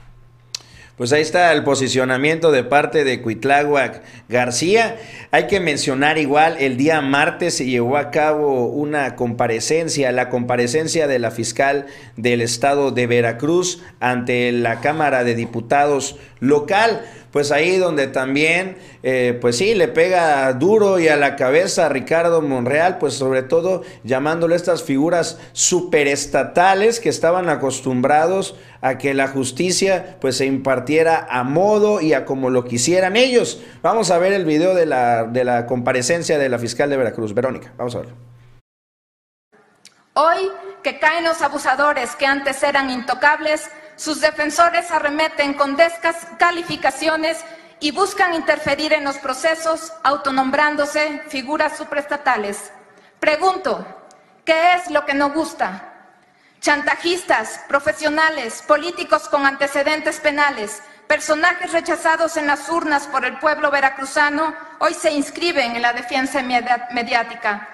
Pues 0.97 1.13
ahí 1.13 1.21
está 1.21 1.53
el 1.53 1.63
posicionamiento 1.63 2.51
de 2.51 2.63
parte 2.63 3.03
de 3.03 3.21
Cuitláhuac 3.21 4.01
García. 4.29 4.95
Hay 5.29 5.45
que 5.45 5.59
mencionar 5.59 6.17
igual, 6.17 6.55
el 6.59 6.75
día 6.75 7.01
martes 7.01 7.55
se 7.55 7.67
llevó 7.67 7.97
a 7.97 8.09
cabo 8.09 8.65
una 8.65 9.15
comparecencia, 9.15 10.11
la 10.11 10.29
comparecencia 10.29 11.07
de 11.07 11.19
la 11.19 11.29
fiscal 11.29 11.85
del 12.15 12.41
estado 12.41 12.89
de 12.89 13.05
Veracruz 13.05 13.83
ante 13.99 14.51
la 14.51 14.81
Cámara 14.81 15.23
de 15.23 15.35
Diputados 15.35 16.17
local 16.39 17.01
pues 17.37 17.51
ahí 17.51 17.77
donde 17.77 18.07
también, 18.07 18.77
eh, 19.03 19.37
pues 19.39 19.57
sí, 19.57 19.75
le 19.75 19.87
pega 19.87 20.51
duro 20.53 20.97
y 20.97 21.07
a 21.07 21.15
la 21.15 21.35
cabeza 21.35 21.85
a 21.85 21.89
Ricardo 21.89 22.41
Monreal, 22.41 22.97
pues 22.97 23.13
sobre 23.13 23.43
todo 23.43 23.83
llamándole 24.03 24.55
estas 24.55 24.81
figuras 24.81 25.37
superestatales 25.51 26.99
que 26.99 27.09
estaban 27.09 27.49
acostumbrados 27.49 28.55
a 28.81 28.97
que 28.97 29.13
la 29.13 29.27
justicia 29.27 30.17
pues 30.19 30.37
se 30.37 30.47
impartiera 30.47 31.27
a 31.29 31.43
modo 31.43 32.01
y 32.01 32.13
a 32.13 32.25
como 32.25 32.49
lo 32.49 32.65
quisieran 32.65 33.17
ellos. 33.17 33.61
Vamos 33.83 34.09
a 34.09 34.17
ver 34.17 34.33
el 34.33 34.45
video 34.45 34.73
de 34.73 34.87
la, 34.87 35.25
de 35.25 35.43
la 35.43 35.67
comparecencia 35.67 36.39
de 36.39 36.49
la 36.49 36.57
fiscal 36.57 36.89
de 36.89 36.97
Veracruz, 36.97 37.35
Verónica, 37.35 37.71
vamos 37.77 37.93
a 37.95 37.99
verlo. 37.99 38.15
Hoy 40.13 40.49
que 40.81 40.97
caen 40.97 41.25
los 41.25 41.41
abusadores 41.41 42.15
que 42.15 42.25
antes 42.25 42.63
eran 42.63 42.89
intocables, 42.89 43.69
sus 43.97 44.21
defensores 44.21 44.89
arremeten 44.91 45.55
con 45.55 45.75
descalificaciones 45.75 47.43
y 47.79 47.91
buscan 47.91 48.33
interferir 48.33 48.93
en 48.93 49.03
los 49.03 49.17
procesos 49.17 49.91
autonombrándose 50.03 51.21
figuras 51.27 51.77
supraestatales. 51.77 52.71
Pregunto, 53.19 53.85
¿qué 54.45 54.73
es 54.73 54.89
lo 54.89 55.05
que 55.05 55.13
no 55.13 55.31
gusta? 55.31 55.93
Chantajistas, 56.61 57.61
profesionales, 57.67 58.63
políticos 58.67 59.27
con 59.29 59.45
antecedentes 59.45 60.19
penales, 60.19 60.81
personajes 61.07 61.71
rechazados 61.71 62.37
en 62.37 62.47
las 62.47 62.69
urnas 62.69 63.07
por 63.07 63.25
el 63.25 63.37
pueblo 63.39 63.71
veracruzano, 63.71 64.55
hoy 64.79 64.93
se 64.93 65.11
inscriben 65.11 65.75
en 65.75 65.81
la 65.81 65.93
defensa 65.93 66.41
mediática. 66.43 67.67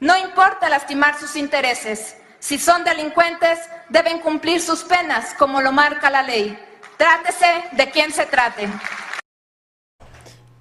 No 0.00 0.16
importa 0.16 0.68
lastimar 0.68 1.18
sus 1.18 1.36
intereses, 1.36 2.16
si 2.40 2.58
son 2.58 2.82
delincuentes, 2.84 3.58
deben 3.90 4.18
cumplir 4.18 4.60
sus 4.60 4.82
penas 4.82 5.34
como 5.38 5.60
lo 5.60 5.72
marca 5.72 6.10
la 6.10 6.22
ley. 6.22 6.58
Trátese 6.96 7.64
de 7.72 7.90
quien 7.90 8.12
se 8.12 8.26
trate. 8.26 8.68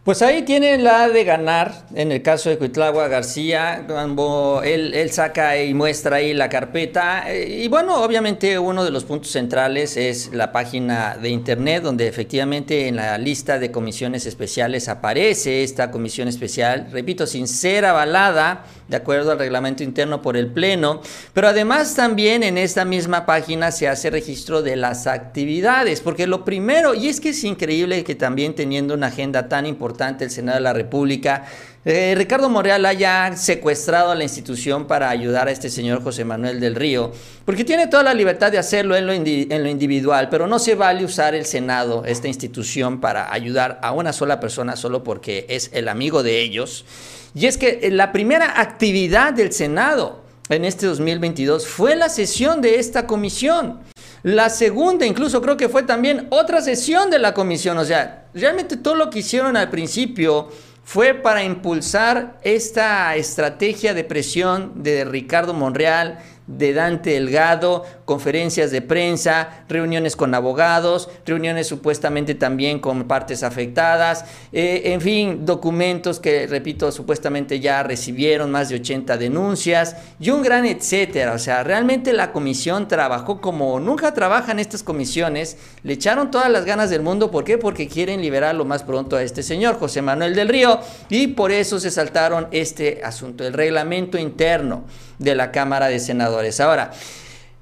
Pues 0.03 0.21
ahí 0.21 0.41
tiene 0.41 0.77
la 0.77 1.07
de 1.07 1.23
ganar, 1.23 1.85
en 1.93 2.11
el 2.11 2.23
caso 2.23 2.49
de 2.49 2.57
Cuitlagua 2.57 3.07
García, 3.09 3.83
cuando 3.85 4.61
él, 4.63 4.93
él, 4.95 5.11
saca 5.11 5.61
y 5.61 5.73
muestra 5.73 6.15
ahí 6.15 6.33
la 6.33 6.49
carpeta. 6.49 7.31
Eh, 7.31 7.63
y 7.63 7.67
bueno, 7.67 8.01
obviamente 8.01 8.57
uno 8.57 8.83
de 8.83 8.91
los 8.91 9.03
puntos 9.03 9.31
centrales 9.31 9.97
es 9.97 10.33
la 10.33 10.51
página 10.51 11.15
de 11.15 11.29
internet, 11.29 11.83
donde 11.83 12.07
efectivamente 12.07 12.87
en 12.87 12.95
la 12.95 13.17
lista 13.17 13.59
de 13.59 13.71
comisiones 13.71 14.25
especiales 14.25 14.87
aparece 14.89 15.63
esta 15.63 15.91
comisión 15.91 16.27
especial, 16.27 16.87
repito, 16.91 17.27
sin 17.27 17.47
ser 17.47 17.85
avalada 17.85 18.65
de 18.89 18.97
acuerdo 18.97 19.31
al 19.31 19.39
reglamento 19.39 19.83
interno 19.83 20.21
por 20.21 20.35
el 20.35 20.47
Pleno, 20.47 21.01
pero 21.33 21.47
además 21.47 21.95
también 21.95 22.43
en 22.43 22.57
esta 22.57 22.85
misma 22.85 23.25
página 23.25 23.71
se 23.71 23.87
hace 23.87 24.09
registro 24.09 24.63
de 24.63 24.75
las 24.75 25.05
actividades, 25.05 26.01
porque 26.01 26.25
lo 26.27 26.43
primero, 26.43 26.95
y 26.95 27.07
es 27.07 27.19
que 27.21 27.29
es 27.29 27.43
increíble 27.43 28.03
que 28.03 28.15
también 28.15 28.55
teniendo 28.55 28.95
una 28.95 29.07
agenda 29.07 29.47
tan 29.47 29.67
importante 29.67 30.25
el 30.25 30.31
Senado 30.31 30.57
de 30.57 30.63
la 30.63 30.73
República, 30.73 31.45
eh, 31.85 32.13
Ricardo 32.17 32.49
Morreal 32.49 32.85
haya 32.85 33.37
secuestrado 33.37 34.11
a 34.11 34.15
la 34.15 34.23
institución 34.23 34.85
para 34.85 35.09
ayudar 35.09 35.47
a 35.47 35.51
este 35.51 35.69
señor 35.69 36.03
José 36.03 36.25
Manuel 36.25 36.59
del 36.59 36.75
Río, 36.75 37.11
porque 37.45 37.63
tiene 37.63 37.87
toda 37.87 38.03
la 38.03 38.13
libertad 38.13 38.51
de 38.51 38.57
hacerlo 38.57 38.95
en 38.95 39.05
lo, 39.05 39.13
en 39.13 39.63
lo 39.63 39.69
individual, 39.69 40.29
pero 40.29 40.47
no 40.47 40.59
se 40.59 40.75
vale 40.75 41.05
usar 41.05 41.35
el 41.35 41.45
Senado, 41.45 42.03
esta 42.05 42.27
institución, 42.27 42.99
para 42.99 43.31
ayudar 43.31 43.79
a 43.81 43.91
una 43.91 44.13
sola 44.13 44.39
persona 44.39 44.75
solo 44.75 45.03
porque 45.03 45.45
es 45.47 45.69
el 45.73 45.87
amigo 45.87 46.21
de 46.23 46.41
ellos. 46.41 46.85
Y 47.33 47.45
es 47.45 47.57
que 47.57 47.79
eh, 47.81 47.91
la 47.91 48.11
primera 48.11 48.59
actividad 48.59 49.33
del 49.33 49.51
Senado 49.51 50.23
en 50.49 50.65
este 50.65 50.87
2022 50.87 51.67
fue 51.67 51.95
la 51.95 52.09
sesión 52.09 52.61
de 52.61 52.79
esta 52.79 53.05
comisión. 53.05 53.79
La 54.23 54.49
segunda, 54.49 55.05
incluso 55.05 55.41
creo 55.41 55.55
que 55.55 55.69
fue 55.69 55.83
también 55.83 56.27
otra 56.29 56.61
sesión 56.61 57.09
de 57.09 57.19
la 57.19 57.33
comisión. 57.33 57.77
O 57.77 57.85
sea, 57.85 58.25
realmente 58.33 58.75
todo 58.75 58.95
lo 58.95 59.09
que 59.09 59.19
hicieron 59.19 59.55
al 59.55 59.69
principio 59.69 60.49
fue 60.83 61.13
para 61.13 61.43
impulsar 61.43 62.39
esta 62.41 63.15
estrategia 63.15 63.93
de 63.93 64.03
presión 64.03 64.81
de 64.81 65.05
Ricardo 65.05 65.53
Monreal, 65.53 66.19
de 66.49 66.73
Dante 66.73 67.11
Delgado, 67.11 67.85
conferencias 68.05 68.71
de 68.71 68.81
prensa, 68.81 69.63
reuniones 69.69 70.15
con 70.15 70.33
abogados, 70.33 71.09
reuniones 71.23 71.67
supuestamente 71.67 72.33
también 72.33 72.79
con 72.79 73.03
partes 73.03 73.43
afectadas, 73.43 74.25
eh, 74.51 74.81
en 74.85 74.99
fin, 74.99 75.45
documentos 75.45 76.19
que, 76.19 76.47
repito, 76.47 76.91
supuestamente 76.91 77.59
ya 77.59 77.83
recibieron 77.83 78.49
más 78.49 78.69
de 78.69 78.75
80 78.75 79.17
denuncias 79.17 79.95
y 80.19 80.31
un 80.31 80.41
gran 80.41 80.65
etcétera. 80.65 81.33
O 81.33 81.39
sea, 81.39 81.63
realmente 81.63 82.13
la 82.13 82.31
comisión 82.31 82.87
trabajó 82.87 83.41
como 83.41 83.79
nunca 83.79 84.15
trabajan 84.15 84.57
estas 84.57 84.81
comisiones, 84.81 85.57
le 85.83 85.93
echaron 85.93 86.31
todas 86.31 86.49
las 86.49 86.65
ganas 86.65 86.89
del 86.89 87.03
mundo, 87.03 87.29
¿por 87.29 87.43
qué? 87.43 87.59
Porque 87.59 87.87
quieren 87.87 88.21
liberar 88.21 88.55
lo 88.55 88.65
más 88.65 88.81
pronto 88.81 89.17
a 89.17 89.21
este 89.21 89.43
señor, 89.43 89.77
José 89.77 90.01
Manuel 90.01 90.33
del 90.33 90.47
Río, 90.47 90.79
y 91.09 91.27
por 91.27 91.51
eso 91.51 91.79
se 91.79 91.91
saltaron 91.91 92.47
este 92.49 93.01
asunto, 93.03 93.45
el 93.45 93.53
reglamento 93.53 94.17
interno 94.17 94.85
de 95.19 95.35
la 95.35 95.51
Cámara 95.51 95.87
de 95.87 95.99
Senadores. 95.99 96.59
Ahora, 96.59 96.91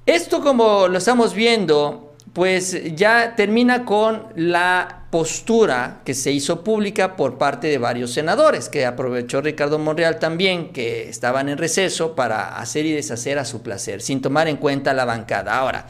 esto 0.06 0.42
como 0.42 0.88
lo 0.88 0.98
estamos 0.98 1.34
viendo, 1.34 2.14
pues 2.32 2.96
ya 2.96 3.36
termina 3.36 3.84
con 3.84 4.28
la 4.36 5.06
postura 5.10 6.02
que 6.06 6.14
se 6.14 6.32
hizo 6.32 6.64
pública 6.64 7.16
por 7.16 7.38
parte 7.38 7.68
de 7.68 7.78
varios 7.78 8.14
senadores, 8.14 8.70
que 8.70 8.86
aprovechó 8.86 9.42
Ricardo 9.42 9.80
Monreal 9.80 10.20
también, 10.20 10.72
que 10.72 11.10
estaban 11.10 11.50
en 11.50 11.58
receso 11.58 12.16
para 12.16 12.58
hacer 12.58 12.86
y 12.86 12.94
deshacer 12.94 13.40
a 13.40 13.46
su 13.46 13.62
placer, 13.62 14.02
sin 14.02 14.22
tomar 14.22 14.48
en 14.48 14.58
cuenta 14.58 14.94
la 14.94 15.06
bancada. 15.06 15.58
Ahora, 15.58 15.88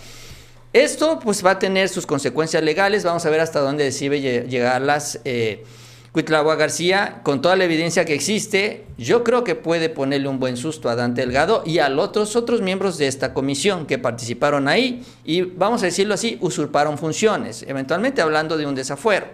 esto 0.74 1.20
pues 1.20 1.46
va 1.46 1.52
a 1.52 1.60
tener 1.60 1.90
sus 1.90 2.06
consecuencias 2.06 2.64
legales, 2.64 3.04
vamos 3.04 3.26
a 3.26 3.30
ver 3.30 3.42
hasta 3.42 3.60
dónde 3.60 3.84
decide 3.84 4.48
llegar 4.48 4.82
las... 4.82 5.20
Eh, 5.26 5.66
Cuitlagua 6.12 6.56
García, 6.56 7.20
con 7.24 7.42
toda 7.42 7.56
la 7.56 7.66
evidencia 7.66 8.06
que 8.06 8.14
existe, 8.14 8.86
yo 8.98 9.24
creo 9.24 9.44
que 9.44 9.56
puede 9.56 9.90
ponerle 9.90 10.28
un 10.28 10.40
buen 10.40 10.58
susto 10.58 10.90
a 10.90 10.96
Dante 10.96 11.22
Delgado 11.22 11.64
y 11.66 11.80
a 11.80 11.90
los 11.90 12.36
otros 12.36 12.62
miembros 12.62 12.98
de 12.98 13.08
esta 13.08 13.34
comisión 13.34 13.86
que 13.86 13.98
participaron 13.98 14.68
ahí 14.68 15.04
y, 15.24 15.42
vamos 15.42 15.84
a 15.84 15.86
decirlo 15.86 16.14
así, 16.14 16.38
usurparon 16.42 16.98
funciones, 16.98 17.64
eventualmente 17.68 18.22
hablando 18.22 18.58
de 18.58 18.66
un 18.66 18.76
desafuero. 18.76 19.28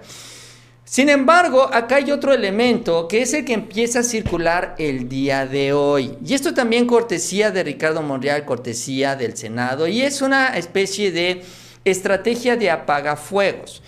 Sin 0.86 1.10
embargo, 1.10 1.70
acá 1.72 1.96
hay 1.96 2.12
otro 2.12 2.34
elemento 2.34 3.08
que 3.08 3.22
es 3.22 3.34
el 3.34 3.46
que 3.46 3.54
empieza 3.54 4.00
a 4.00 4.04
circular 4.04 4.76
el 4.78 5.08
día 5.08 5.46
de 5.46 5.72
hoy. 5.72 6.18
Y 6.26 6.34
esto 6.34 6.54
también 6.54 6.86
cortesía 6.86 7.52
de 7.52 7.64
Ricardo 7.64 8.02
Monreal, 8.02 8.44
cortesía 8.46 9.16
del 9.16 9.38
Senado, 9.38 9.88
y 9.88 10.02
es 10.02 10.22
una 10.22 10.58
especie 10.58 11.12
de 11.12 11.42
estrategia 11.86 12.58
de 12.58 12.70
apagafuegos. 12.70 13.82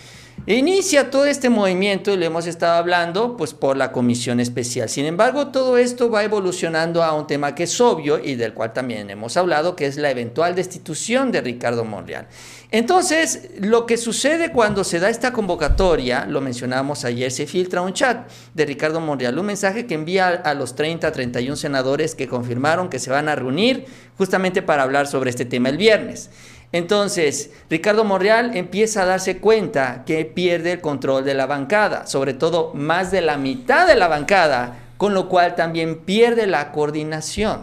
Inicia 0.47 1.10
todo 1.10 1.25
este 1.25 1.49
movimiento, 1.49 2.13
y 2.13 2.17
lo 2.17 2.25
hemos 2.25 2.45
estado 2.45 2.73
hablando, 2.73 3.36
pues 3.36 3.55
por 3.55 3.77
la 3.77 3.91
comisión 3.91 4.39
especial. 4.39 4.89
Sin 4.89 5.05
embargo, 5.05 5.47
todo 5.47 5.79
esto 5.79 6.12
va 6.12 6.23
evolucionando 6.23 7.01
a 7.01 7.13
un 7.13 7.25
tema 7.25 7.55
que 7.55 7.63
es 7.63 7.81
obvio 7.81 8.19
y 8.23 8.36
del 8.36 8.53
cual 8.53 8.71
también 8.71 9.10
hemos 9.10 9.38
hablado, 9.38 9.75
que 9.75 9.88
es 9.88 9.97
la 9.97 10.12
eventual 10.12 10.53
destitución 10.53 11.31
de 11.31 11.41
Ricardo 11.41 11.84
Monreal. 11.84 12.27
Entonces, 12.69 13.49
lo 13.60 13.88
que 13.88 13.97
sucede 13.97 14.51
cuando 14.51 14.84
se 14.84 14.99
da 14.99 15.10
esta 15.10 15.34
convocatoria, 15.34 16.27
lo 16.27 16.41
mencionamos 16.41 17.05
ayer, 17.05 17.31
se 17.31 17.47
filtra 17.47 17.81
un 17.81 17.93
chat 17.93 18.29
de 18.53 18.65
Ricardo 18.67 19.01
Monreal, 19.01 19.39
un 19.39 19.47
mensaje 19.47 19.88
que 19.88 19.95
envía 19.95 20.27
a 20.27 20.53
los 20.53 20.75
30, 20.75 21.12
31 21.12 21.55
senadores 21.55 22.13
que 22.13 22.27
confirmaron 22.27 22.89
que 22.89 22.99
se 22.99 23.10
van 23.10 23.29
a 23.29 23.36
reunir 23.36 23.86
justamente 24.15 24.62
para 24.62 24.84
hablar 24.84 25.08
sobre 25.08 25.31
este 25.31 25.45
tema 25.45 25.69
el 25.69 25.77
viernes. 25.77 26.29
Entonces, 26.75 27.51
Ricardo 27.69 28.03
Monreal 28.03 28.57
empieza 28.57 29.03
a 29.03 29.05
darse 29.05 29.38
cuenta 29.38 30.03
que 30.05 30.25
pierde 30.25 30.73
el 30.73 30.81
control 30.81 31.23
de 31.23 31.33
la 31.33 31.45
bancada, 31.45 32.05
sobre 32.05 32.33
todo 32.33 32.73
más 32.73 33.11
de 33.11 33.21
la 33.21 33.38
mitad 33.38 33.88
de 33.88 33.95
la 33.95 34.09
bancada, 34.09 34.77
con 34.97 35.13
lo 35.13 35.29
cual 35.29 35.55
también 35.55 35.99
pierde 35.99 36.47
la 36.47 36.73
coordinación. 36.73 37.61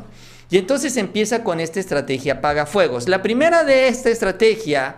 Y 0.49 0.57
entonces 0.57 0.97
empieza 0.97 1.45
con 1.45 1.61
esta 1.61 1.79
estrategia 1.79 2.41
fuegos. 2.65 3.07
La 3.07 3.21
primera 3.21 3.65
de 3.65 3.89
esta 3.89 4.09
estrategia, 4.09 4.97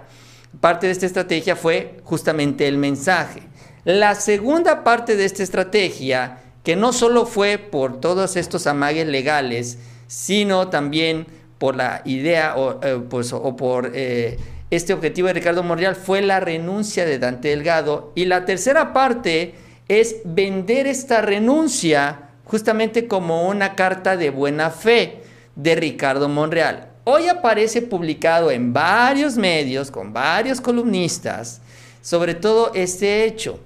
parte 0.61 0.87
de 0.87 0.92
esta 0.92 1.07
estrategia 1.07 1.57
fue 1.57 1.96
justamente 2.05 2.68
el 2.68 2.79
mensaje. 2.79 3.42
La 3.83 4.14
segunda 4.14 4.85
parte 4.85 5.16
de 5.16 5.24
esta 5.24 5.42
estrategia, 5.42 6.38
que 6.62 6.77
no 6.77 6.92
solo 6.92 7.27
fue 7.27 7.59
por 7.59 7.98
todos 7.98 8.37
estos 8.37 8.68
amagues 8.68 9.09
legales, 9.09 9.79
sino 10.07 10.68
también 10.68 11.27
por 11.64 11.77
la 11.77 12.03
idea 12.05 12.57
o, 12.59 12.79
eh, 12.85 13.00
pues, 13.09 13.33
o 13.33 13.57
por 13.57 13.90
eh, 13.94 14.37
este 14.68 14.92
objetivo 14.92 15.29
de 15.29 15.33
Ricardo 15.33 15.62
Monreal 15.62 15.96
fue 15.96 16.20
la 16.20 16.38
renuncia 16.38 17.07
de 17.07 17.18
Dante 17.18 17.48
Delgado. 17.48 18.12
Y 18.14 18.27
la 18.27 18.44
tercera 18.44 18.92
parte 18.92 19.55
es 19.88 20.16
vender 20.27 20.87
esta 20.87 21.22
renuncia 21.22 22.29
justamente 22.44 23.09
como 23.09 23.48
una 23.48 23.77
carta 23.77 24.18
de 24.18 24.29
buena 24.29 24.68
fe 24.68 25.22
de 25.57 25.74
Ricardo 25.74 26.29
Monreal. 26.29 26.90
Hoy 27.05 27.29
aparece 27.29 27.81
publicado 27.81 28.50
en 28.50 28.74
varios 28.74 29.38
medios, 29.38 29.90
con 29.90 30.12
varios 30.12 30.61
columnistas, 30.61 31.62
sobre 32.03 32.35
todo 32.35 32.72
este 32.74 33.24
hecho, 33.24 33.59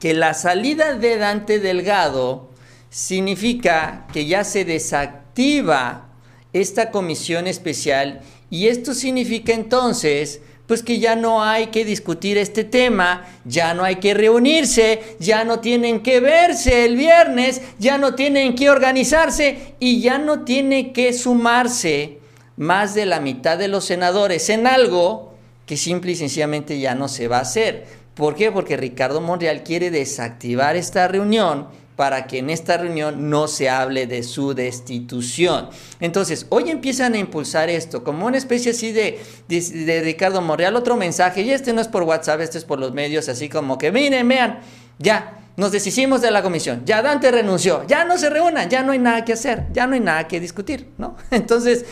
que 0.00 0.12
la 0.12 0.34
salida 0.34 0.94
de 0.94 1.18
Dante 1.18 1.60
Delgado 1.60 2.50
significa 2.90 4.08
que 4.12 4.26
ya 4.26 4.42
se 4.42 4.64
desactiva 4.64 6.08
esta 6.52 6.90
comisión 6.90 7.46
especial 7.46 8.20
y 8.50 8.68
esto 8.68 8.94
significa 8.94 9.52
entonces 9.52 10.40
pues 10.66 10.82
que 10.82 10.98
ya 10.98 11.16
no 11.16 11.42
hay 11.42 11.66
que 11.66 11.84
discutir 11.84 12.38
este 12.38 12.64
tema, 12.64 13.26
ya 13.44 13.74
no 13.74 13.84
hay 13.84 13.96
que 13.96 14.14
reunirse, 14.14 15.16
ya 15.18 15.44
no 15.44 15.60
tienen 15.60 16.02
que 16.02 16.20
verse 16.20 16.84
el 16.86 16.96
viernes, 16.96 17.60
ya 17.78 17.98
no 17.98 18.14
tienen 18.14 18.54
que 18.54 18.70
organizarse 18.70 19.74
y 19.80 20.00
ya 20.00 20.18
no 20.18 20.44
tiene 20.44 20.92
que 20.92 21.12
sumarse 21.12 22.20
más 22.56 22.94
de 22.94 23.06
la 23.06 23.20
mitad 23.20 23.58
de 23.58 23.68
los 23.68 23.84
senadores 23.84 24.48
en 24.48 24.66
algo 24.66 25.34
que 25.66 25.76
simple 25.76 26.12
y 26.12 26.16
sencillamente 26.16 26.78
ya 26.78 26.94
no 26.94 27.08
se 27.08 27.28
va 27.28 27.38
a 27.38 27.42
hacer. 27.42 27.86
¿Por 28.14 28.34
qué? 28.34 28.52
Porque 28.52 28.76
Ricardo 28.76 29.20
Monreal 29.20 29.64
quiere 29.64 29.90
desactivar 29.90 30.76
esta 30.76 31.08
reunión 31.08 31.68
para 31.96 32.26
que 32.26 32.38
en 32.38 32.50
esta 32.50 32.78
reunión 32.78 33.28
no 33.30 33.48
se 33.48 33.68
hable 33.68 34.06
de 34.06 34.22
su 34.22 34.54
destitución. 34.54 35.68
Entonces, 36.00 36.46
hoy 36.48 36.70
empiezan 36.70 37.14
a 37.14 37.18
impulsar 37.18 37.68
esto 37.68 38.02
como 38.02 38.26
una 38.26 38.38
especie 38.38 38.72
así 38.72 38.92
de, 38.92 39.20
de, 39.48 40.00
Ricardo 40.02 40.40
Monreal, 40.40 40.74
otro 40.76 40.96
mensaje, 40.96 41.42
y 41.42 41.50
este 41.50 41.72
no 41.72 41.80
es 41.80 41.88
por 41.88 42.02
WhatsApp, 42.04 42.40
este 42.40 42.58
es 42.58 42.64
por 42.64 42.78
los 42.78 42.92
medios, 42.92 43.28
así 43.28 43.48
como 43.48 43.78
que 43.78 43.92
miren, 43.92 44.26
vean, 44.26 44.60
ya, 44.98 45.38
nos 45.56 45.70
deshicimos 45.70 46.22
de 46.22 46.30
la 46.30 46.42
comisión, 46.42 46.82
ya 46.86 47.02
Dante 47.02 47.30
renunció, 47.30 47.86
ya 47.86 48.04
no 48.04 48.16
se 48.16 48.30
reúnan, 48.30 48.70
ya 48.70 48.82
no 48.82 48.92
hay 48.92 48.98
nada 48.98 49.24
que 49.24 49.34
hacer, 49.34 49.66
ya 49.72 49.86
no 49.86 49.94
hay 49.94 50.00
nada 50.00 50.26
que 50.26 50.40
discutir, 50.40 50.88
¿no? 50.96 51.16
Entonces, 51.30 51.84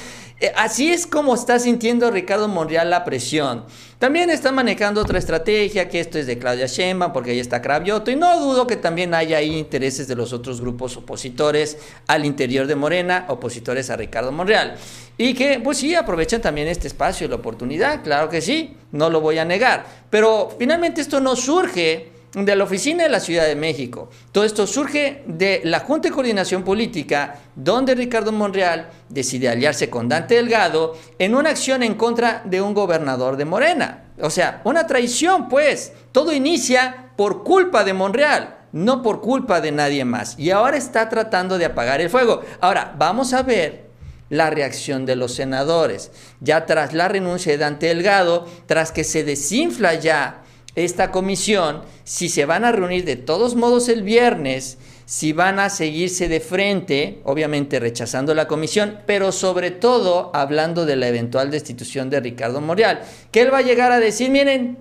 así 0.57 0.91
es 0.91 1.07
como 1.07 1.35
está 1.35 1.59
sintiendo 1.59 2.11
Ricardo 2.11 2.49
Monreal 2.49 2.91
la 2.91 3.05
presión. 3.05 3.65
También 3.99 4.31
está 4.31 4.51
manejando 4.51 5.03
otra 5.03 5.19
estrategia, 5.19 5.89
que 5.89 6.01
esto 6.01 6.19
es 6.19 6.27
de 6.27 6.39
Claudia 6.39 6.67
Sheinbaum, 6.67 7.13
porque 7.13 7.33
ahí 7.33 7.39
está 7.39 7.61
Cravioto, 7.61 8.11
y 8.11 8.17
no 8.17 8.41
dudo 8.41 8.67
que 8.67 8.77
también 8.77 9.13
haya 9.13 9.37
ahí 9.37 9.59
intereses 9.59 10.09
de 10.09 10.17
los 10.17 10.33
otros 10.33 10.61
grupos 10.61 10.97
opositores 10.97 11.77
al 12.07 12.25
interior 12.25 12.67
de 12.67 12.77
Morena, 12.77 13.27
opositores 13.29 13.91
a 13.91 13.97
Ricardo 13.97 14.33
Monreal. 14.33 14.77
Y 15.19 15.35
que, 15.35 15.61
pues 15.61 15.79
sí, 15.79 15.95
aprovechan 15.95 16.41
también 16.41 16.69
este 16.69 16.89
espacio 16.89 17.27
y 17.27 17.29
la 17.29 17.37
oportunidad, 17.37 18.03
claro 18.03 18.31
que 18.31 18.41
sí, 18.41 18.75
no 18.93 19.11
lo 19.11 19.21
voy 19.21 19.37
a 19.37 19.45
negar. 19.45 19.85
Pero 20.09 20.49
finalmente 20.59 21.03
esto 21.03 21.21
no 21.21 21.37
surge 21.37 22.20
de 22.33 22.57
la 22.57 22.65
oficina 22.65 23.03
de 23.03 23.09
la 23.09 23.21
Ciudad 23.21 23.47
de 23.47 23.57
México. 23.57 24.09
Todo 24.33 24.45
esto 24.45 24.67
surge 24.67 25.25
de 25.27 25.61
la 25.65 25.81
Junta 25.81 26.09
de 26.09 26.15
Coordinación 26.15 26.63
Política, 26.63 27.41
donde 27.55 27.95
Ricardo 27.95 28.33
Monreal 28.33 28.89
decide 29.09 29.49
aliarse 29.49 29.91
con 29.91 30.09
Dante 30.09 30.37
Delgado 30.37 30.97
en 31.19 31.35
una 31.35 31.51
acción 31.51 31.83
en 31.83 31.95
contra 31.95 32.43
de 32.45 32.63
un 32.63 32.75
gobernador 32.75 33.37
de 33.37 33.45
Morena. 33.45 34.05
O 34.21 34.31
sea, 34.31 34.61
una 34.65 34.87
traición, 34.87 35.49
pues. 35.49 35.93
Todo 36.13 36.33
inicia 36.33 37.11
por 37.17 37.43
culpa 37.43 37.85
de 37.85 37.95
Monreal, 37.95 38.59
no 38.73 39.03
por 39.03 39.21
culpa 39.21 39.61
de 39.61 39.73
nadie 39.73 40.05
más. 40.05 40.39
Y 40.39 40.51
ahora 40.51 40.77
está 40.77 41.09
tratando 41.09 41.59
de 41.59 41.65
apagar 41.65 42.01
el 42.01 42.11
fuego. 42.11 42.43
Ahora, 42.61 42.95
vamos 42.97 43.33
a 43.33 43.43
ver 43.43 43.91
la 44.29 44.51
reacción 44.51 45.05
de 45.05 45.17
los 45.17 45.35
senadores. 45.35 46.13
Ya 46.41 46.65
tras 46.65 46.93
la 46.93 47.09
renuncia 47.09 47.53
de 47.53 47.59
Dante 47.59 47.89
Delgado, 47.89 48.47
tras 48.67 48.93
que 48.93 49.05
se 49.05 49.25
desinfla 49.25 49.95
ya 49.95 50.43
esta 50.75 51.11
comisión, 51.11 51.83
si 52.05 52.29
se 52.29 52.45
van 52.45 52.65
a 52.65 52.73
reunir 52.73 53.05
de 53.05 53.17
todos 53.17 53.57
modos 53.57 53.89
el 53.89 54.03
viernes, 54.03 54.79
si 55.07 55.33
van 55.33 55.59
a 55.59 55.71
seguirse 55.71 56.29
de 56.29 56.39
frente, 56.39 57.21
obviamente 57.25 57.81
rechazando 57.81 58.33
la 58.35 58.47
comisión, 58.47 59.01
pero 59.07 59.33
sobre 59.33 59.73
todo 59.73 60.31
hablando 60.35 60.87
de 60.87 60.95
la 60.95 61.09
eventual 61.09 61.51
destitución 61.51 62.11
de 62.11 62.21
Ricardo 62.21 62.61
Morial, 62.61 63.03
que 63.33 63.41
él 63.41 63.53
va 63.53 63.59
a 63.59 63.63
llegar 63.63 63.91
a 63.91 63.99
decir, 63.99 64.31
miren, 64.31 64.79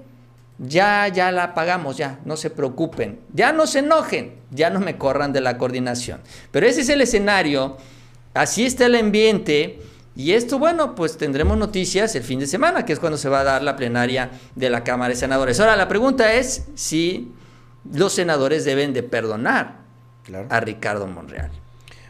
ya, 0.59 1.07
ya 1.07 1.31
la 1.31 1.55
pagamos, 1.55 1.97
ya, 1.97 2.19
no 2.25 2.37
se 2.37 2.49
preocupen, 2.49 3.19
ya 3.33 3.53
no 3.53 3.65
se 3.65 3.79
enojen, 3.79 4.33
ya 4.51 4.69
no 4.69 4.79
me 4.79 4.97
corran 4.97 5.33
de 5.33 5.41
la 5.41 5.57
coordinación. 5.57 6.19
Pero 6.51 6.67
ese 6.67 6.81
es 6.81 6.89
el 6.89 7.01
escenario, 7.01 7.77
así 8.35 8.65
está 8.65 8.85
el 8.85 8.95
ambiente 8.95 9.79
y 10.19 10.33
esto, 10.33 10.59
bueno, 10.59 10.95
pues 10.95 11.15
tendremos 11.15 11.57
noticias 11.57 12.13
el 12.13 12.23
fin 12.23 12.39
de 12.39 12.45
semana, 12.45 12.83
que 12.83 12.91
es 12.91 12.99
cuando 12.99 13.17
se 13.17 13.29
va 13.29 13.39
a 13.39 13.43
dar 13.45 13.63
la 13.63 13.77
plenaria 13.77 14.31
de 14.53 14.69
la 14.69 14.83
Cámara 14.83 15.13
de 15.13 15.15
Senadores. 15.15 15.61
Ahora, 15.61 15.77
la 15.77 15.87
pregunta 15.87 16.33
es 16.33 16.67
si 16.75 17.31
los 17.89 18.11
senadores 18.11 18.65
deben 18.65 18.91
de 18.91 19.01
perdonar 19.01 19.77
a 20.49 20.59
Ricardo 20.59 21.07
Monreal. 21.07 21.51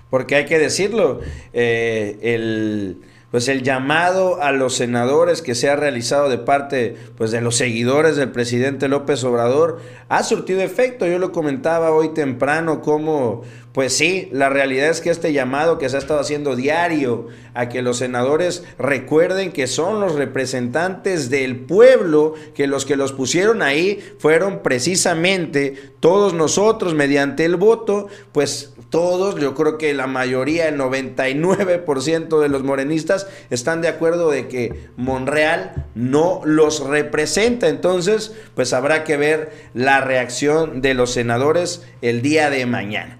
Porque 0.10 0.38
hay 0.38 0.46
que 0.46 0.58
decirlo, 0.58 1.20
eh, 1.54 2.18
el 2.24 2.98
pues 3.32 3.48
el 3.48 3.62
llamado 3.62 4.42
a 4.42 4.52
los 4.52 4.76
senadores 4.76 5.42
que 5.42 5.54
se 5.54 5.70
ha 5.70 5.76
realizado 5.76 6.30
de 6.30 6.40
parte 6.40 6.96
pues 7.18 7.30
de 7.32 7.42
los 7.42 7.56
seguidores 7.56 8.16
del 8.16 8.32
presidente 8.32 8.88
López 8.88 9.24
Obrador 9.24 9.80
ha 10.08 10.24
surtido 10.24 10.62
efecto. 10.62 11.06
Yo 11.06 11.20
lo 11.20 11.32
comentaba 11.32 11.92
hoy 11.92 12.10
temprano 12.10 12.82
como 12.82 13.44
pues 13.80 13.96
sí, 13.96 14.28
la 14.34 14.50
realidad 14.50 14.90
es 14.90 15.00
que 15.00 15.10
este 15.10 15.32
llamado 15.32 15.78
que 15.78 15.88
se 15.88 15.96
ha 15.96 16.00
estado 16.00 16.20
haciendo 16.20 16.58
diario 16.58 17.28
a 17.54 17.70
que 17.70 17.82
los 17.82 18.00
senadores 18.00 18.66
recuerden 18.78 19.54
que 19.54 19.68
son 19.68 20.02
los 20.02 20.16
representantes 20.16 21.30
del 21.30 21.62
pueblo, 21.62 22.34
que 22.54 22.68
los 22.68 22.86
que 22.86 22.98
los 22.98 23.14
pusieron 23.14 23.62
ahí 23.62 24.04
fueron 24.18 24.64
precisamente 24.64 25.76
todos 26.02 26.34
nosotros 26.34 26.94
mediante 26.94 27.46
el 27.46 27.56
voto, 27.56 28.10
pues 28.34 28.74
todos, 28.90 29.40
yo 29.40 29.56
creo 29.56 29.78
que 29.78 29.94
la 29.94 30.08
mayoría, 30.08 30.68
el 30.68 30.78
99% 30.78 32.42
de 32.42 32.50
los 32.50 32.64
morenistas 32.64 33.28
están 33.50 33.80
de 33.80 33.88
acuerdo 33.88 34.30
de 34.30 34.50
que 34.50 34.90
Monreal 34.98 35.86
no 35.96 36.42
los 36.44 36.82
representa. 36.86 37.70
Entonces, 37.70 38.36
pues 38.56 38.74
habrá 38.74 39.06
que 39.06 39.16
ver 39.16 39.54
la 39.74 40.02
reacción 40.02 40.82
de 40.82 40.96
los 40.96 41.14
senadores 41.14 41.86
el 42.02 42.22
día 42.22 42.50
de 42.50 42.66
mañana. 42.66 43.20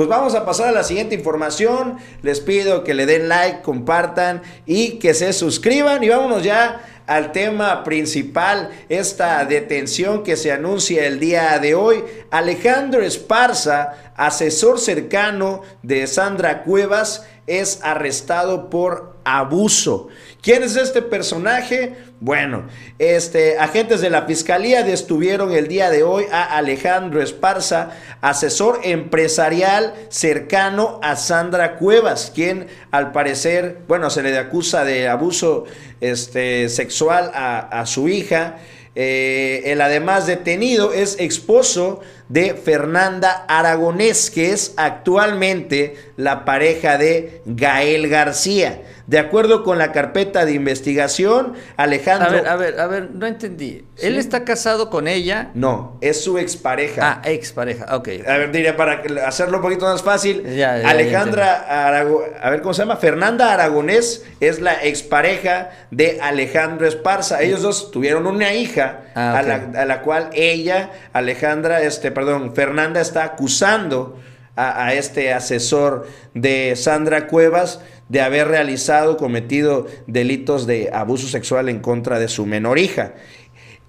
Pues 0.00 0.08
vamos 0.08 0.34
a 0.34 0.46
pasar 0.46 0.68
a 0.68 0.72
la 0.72 0.82
siguiente 0.82 1.14
información. 1.14 1.98
Les 2.22 2.40
pido 2.40 2.84
que 2.84 2.94
le 2.94 3.04
den 3.04 3.28
like, 3.28 3.60
compartan 3.60 4.40
y 4.64 4.92
que 4.92 5.12
se 5.12 5.34
suscriban. 5.34 6.02
Y 6.02 6.08
vámonos 6.08 6.42
ya 6.42 6.99
al 7.10 7.32
tema 7.32 7.82
principal, 7.82 8.70
esta 8.88 9.44
detención 9.44 10.22
que 10.22 10.36
se 10.36 10.52
anuncia 10.52 11.06
el 11.06 11.18
día 11.18 11.58
de 11.58 11.74
hoy. 11.74 12.04
Alejandro 12.30 13.02
Esparza, 13.02 14.12
asesor 14.14 14.78
cercano 14.78 15.62
de 15.82 16.06
Sandra 16.06 16.62
Cuevas, 16.62 17.26
es 17.48 17.80
arrestado 17.82 18.70
por 18.70 19.16
abuso. 19.24 20.06
¿Quién 20.40 20.62
es 20.62 20.76
este 20.76 21.02
personaje? 21.02 21.96
Bueno, 22.20 22.68
este, 22.98 23.58
agentes 23.58 24.00
de 24.00 24.10
la 24.10 24.22
Fiscalía 24.22 24.82
detuvieron 24.82 25.52
el 25.52 25.66
día 25.66 25.90
de 25.90 26.02
hoy 26.02 26.26
a 26.30 26.56
Alejandro 26.56 27.20
Esparza, 27.20 27.90
asesor 28.20 28.80
empresarial 28.84 29.94
cercano 30.10 31.00
a 31.02 31.16
Sandra 31.16 31.76
Cuevas, 31.76 32.30
quien 32.34 32.68
al 32.90 33.10
parecer, 33.10 33.80
bueno, 33.88 34.10
se 34.10 34.22
le 34.22 34.36
acusa 34.38 34.84
de 34.84 35.08
abuso 35.08 35.64
este, 36.00 36.68
sexual 36.68 37.30
a, 37.34 37.84
su 37.86 38.08
hija. 38.08 38.58
Eh, 38.94 39.62
el 39.66 39.80
además 39.80 40.26
detenido 40.26 40.92
es 40.92 41.16
esposo 41.20 42.00
de 42.30 42.54
Fernanda 42.54 43.44
Aragonés, 43.48 44.30
que 44.30 44.52
es 44.52 44.72
actualmente 44.76 45.96
la 46.16 46.44
pareja 46.44 46.96
de 46.96 47.42
Gael 47.44 48.08
García. 48.08 48.82
De 49.10 49.18
acuerdo 49.18 49.64
con 49.64 49.76
la 49.76 49.90
carpeta 49.90 50.44
de 50.44 50.52
investigación, 50.52 51.54
Alejandro... 51.76 52.28
A 52.28 52.30
ver, 52.30 52.46
a 52.46 52.56
ver, 52.56 52.80
a 52.80 52.86
ver, 52.86 53.10
no 53.10 53.26
entendí. 53.26 53.84
¿Él 53.98 54.16
está 54.16 54.44
casado 54.44 54.88
con 54.88 55.08
ella? 55.08 55.50
No, 55.54 55.98
es 56.00 56.22
su 56.22 56.38
expareja. 56.38 57.20
Ah, 57.24 57.28
expareja, 57.28 57.96
ok. 57.96 58.08
A 58.24 58.36
ver, 58.38 58.52
diría, 58.52 58.76
para 58.76 59.02
hacerlo 59.26 59.56
un 59.56 59.64
poquito 59.64 59.86
más 59.86 60.02
fácil, 60.02 60.44
Alejandra 60.62 61.88
Aragonés, 61.88 62.30
a 62.40 62.50
ver 62.50 62.62
cómo 62.62 62.72
se 62.72 62.82
llama, 62.82 62.98
Fernanda 62.98 63.52
Aragonés 63.52 64.24
es 64.38 64.60
la 64.60 64.74
expareja 64.84 65.70
de 65.90 66.20
Alejandro 66.22 66.86
Esparza. 66.86 67.42
Ellos 67.42 67.62
dos 67.62 67.90
tuvieron 67.90 68.28
una 68.28 68.54
hija 68.54 69.00
ah, 69.16 69.38
a, 69.38 69.42
la, 69.42 69.70
a, 69.74 69.84
la, 69.86 70.02
cual 70.02 70.30
ella, 70.34 70.90
Alejandra, 71.12 71.82
este, 71.82 72.12
perdón, 72.20 72.54
Fernanda 72.54 73.00
está 73.00 73.24
acusando 73.24 74.18
a, 74.56 74.92
este 74.92 75.32
asesor 75.32 76.06
de 76.34 76.76
Sandra 76.76 77.28
Cuevas 77.28 77.80
de 78.10 78.20
haber 78.20 78.48
realizado, 78.48 79.16
cometido 79.16 79.86
delitos 80.06 80.66
de 80.66 80.90
abuso 80.92 81.28
sexual 81.28 81.70
en 81.70 81.78
contra 81.78 82.18
de 82.18 82.28
su 82.28 82.44
menor 82.44 82.78
hija. 82.78 83.14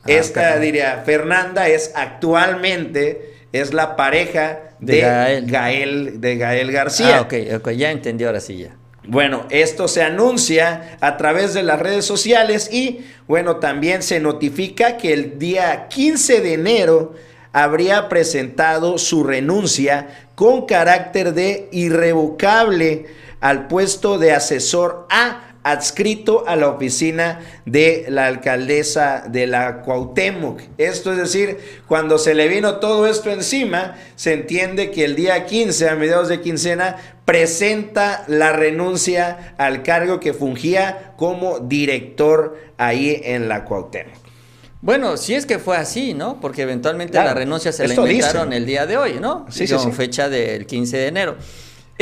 Ah, 0.04 0.06
Esta, 0.08 0.58
diría, 0.60 1.04
Fernanda 1.06 1.68
es 1.68 1.92
actualmente, 1.94 3.34
es 3.52 3.74
la 3.74 3.98
pareja 3.98 4.60
de, 4.80 5.44
Gael. 5.46 6.22
de 6.22 6.38
Gael 6.38 6.72
García. 6.72 7.18
Ah, 7.18 7.22
ok, 7.24 7.34
ok, 7.58 7.72
ya 7.72 7.92
entendí 7.92 8.24
ahora 8.24 8.40
sí 8.40 8.60
ya. 8.60 8.78
Bueno, 9.06 9.48
esto 9.50 9.90
se 9.90 10.04
anuncia 10.04 10.98
a 11.02 11.18
través 11.18 11.54
de 11.54 11.64
las 11.64 11.80
redes 11.80 12.06
sociales 12.06 12.72
y 12.72 13.02
bueno, 13.28 13.58
también 13.58 14.04
se 14.04 14.22
notifica 14.22 14.96
que 14.96 15.12
el 15.12 15.38
día 15.38 15.88
15 15.90 16.40
de 16.40 16.54
enero 16.54 17.16
habría 17.54 18.10
presentado 18.10 18.98
su 18.98 19.24
renuncia 19.24 20.28
con 20.36 20.66
carácter 20.66 21.34
de 21.34 21.70
irrevocable 21.72 23.08
al 23.40 23.68
puesto 23.68 24.18
de 24.18 24.32
asesor 24.34 25.08
A 25.10 25.52
adscrito 25.64 26.46
a 26.48 26.56
la 26.56 26.70
oficina 26.70 27.40
de 27.66 28.06
la 28.10 28.28
alcaldesa 28.28 29.24
de 29.28 29.48
la 29.48 29.82
Cuauhtémoc. 29.82 30.62
Esto 30.78 31.12
es 31.12 31.18
decir, 31.18 31.58
cuando 31.88 32.18
se 32.18 32.34
le 32.34 32.48
vino 32.48 32.78
todo 32.78 33.06
esto 33.08 33.30
encima, 33.30 33.96
se 34.16 34.34
entiende 34.34 34.92
que 34.92 35.06
el 35.06 35.16
día 35.16 35.46
15, 35.46 35.90
a 35.90 35.96
mediados 35.96 36.30
de 36.30 36.42
quincena, 36.42 36.98
presenta 37.26 38.24
la 38.28 38.52
renuncia 38.52 39.54
al 39.58 39.84
cargo 39.84 40.20
que 40.20 40.34
fungía 40.34 41.14
como 41.16 41.60
director 41.60 42.58
ahí 42.78 43.22
en 43.24 43.48
la 43.48 43.64
Cuauhtémoc. 43.66 44.16
Bueno, 44.82 45.16
si 45.16 45.36
es 45.36 45.46
que 45.46 45.60
fue 45.60 45.78
así, 45.78 46.14
¿no? 46.14 46.40
Porque 46.42 46.64
eventualmente 46.64 47.18
la 47.18 47.34
renuncia 47.34 47.72
se 47.72 47.88
la 47.88 47.94
inventaron 47.94 48.52
el 48.52 48.66
día 48.66 48.86
de 48.86 48.98
hoy, 48.98 49.20
¿no? 49.20 49.46
Sí, 49.50 49.68
Con 49.68 49.94
fecha 49.94 50.28
del 50.28 50.66
15 50.66 50.98
de 50.98 51.08
enero. 51.08 51.36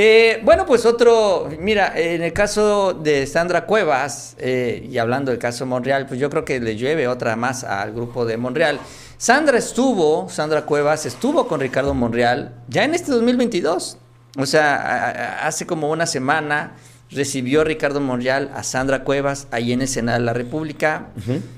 Eh, 0.02 0.40
bueno, 0.46 0.66
pues 0.66 0.86
otro, 0.86 1.50
mira, 1.60 1.92
en 2.00 2.22
el 2.22 2.32
caso 2.32 2.94
de 2.94 3.28
Sandra 3.28 3.66
Cuevas, 3.66 4.38
eh, 4.40 4.88
y 4.90 4.98
hablando 4.98 5.30
del 5.30 5.40
caso 5.42 5.66
de 5.66 5.70
Monreal, 5.72 6.06
pues 6.08 6.22
yo 6.22 6.30
creo 6.30 6.46
que 6.46 6.62
le 6.62 6.78
llueve 6.78 7.10
otra 7.10 7.36
más 7.36 7.66
al 7.66 7.92
grupo 7.92 8.26
de 8.26 8.38
Monreal. 8.38 8.80
Sandra 9.18 9.58
estuvo, 9.58 10.30
Sandra 10.30 10.62
Cuevas 10.62 11.06
estuvo 11.06 11.50
con 11.50 11.60
Ricardo 11.60 11.94
Monreal 11.94 12.54
ya 12.70 12.86
en 12.86 12.96
este 12.96 13.12
2022. 13.12 13.98
O 14.38 14.46
sea, 14.46 15.46
hace 15.46 15.66
como 15.66 15.90
una 15.92 16.06
semana 16.06 16.78
recibió 17.12 17.64
Ricardo 17.64 18.00
Monreal 18.00 18.52
a 18.54 18.64
Sandra 18.64 19.04
Cuevas 19.04 19.48
ahí 19.52 19.74
en 19.74 19.82
el 19.82 19.88
Senado 19.88 20.20
de 20.20 20.26
la 20.26 20.34
República. 20.34 21.08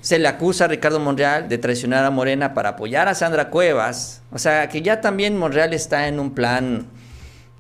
Se 0.02 0.18
le 0.18 0.28
acusa 0.28 0.66
a 0.66 0.68
Ricardo 0.68 1.00
Monreal 1.00 1.50
de 1.50 1.58
traicionar 1.58 2.06
a 2.06 2.12
Morena 2.12 2.54
para 2.54 2.70
apoyar 2.70 3.08
a 3.08 3.16
Sandra 3.16 3.50
Cuevas. 3.50 4.22
O 4.32 4.40
sea, 4.40 4.70
que 4.70 4.82
ya 4.82 5.02
también 5.02 5.38
Monreal 5.38 5.74
está 5.74 6.08
en 6.08 6.20
un 6.20 6.34
plan, 6.34 6.88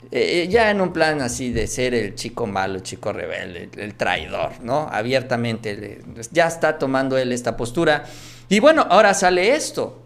eh, 0.10 0.48
ya 0.50 0.72
en 0.72 0.80
un 0.80 0.94
plan 0.94 1.22
así 1.22 1.52
de 1.52 1.68
ser 1.68 1.94
el 1.94 2.16
chico 2.16 2.48
malo, 2.48 2.76
el 2.76 2.84
chico 2.84 3.12
rebelde, 3.12 3.70
el, 3.78 3.96
traidor, 3.96 4.62
¿no? 4.62 4.88
Abiertamente, 4.90 6.02
ya 6.32 6.48
está 6.48 6.80
tomando 6.80 7.18
él 7.18 7.34
esta 7.34 7.58
postura. 7.58 8.06
Y 8.48 8.60
bueno, 8.62 8.88
ahora 8.90 9.14
sale 9.14 9.54
esto. 9.54 10.02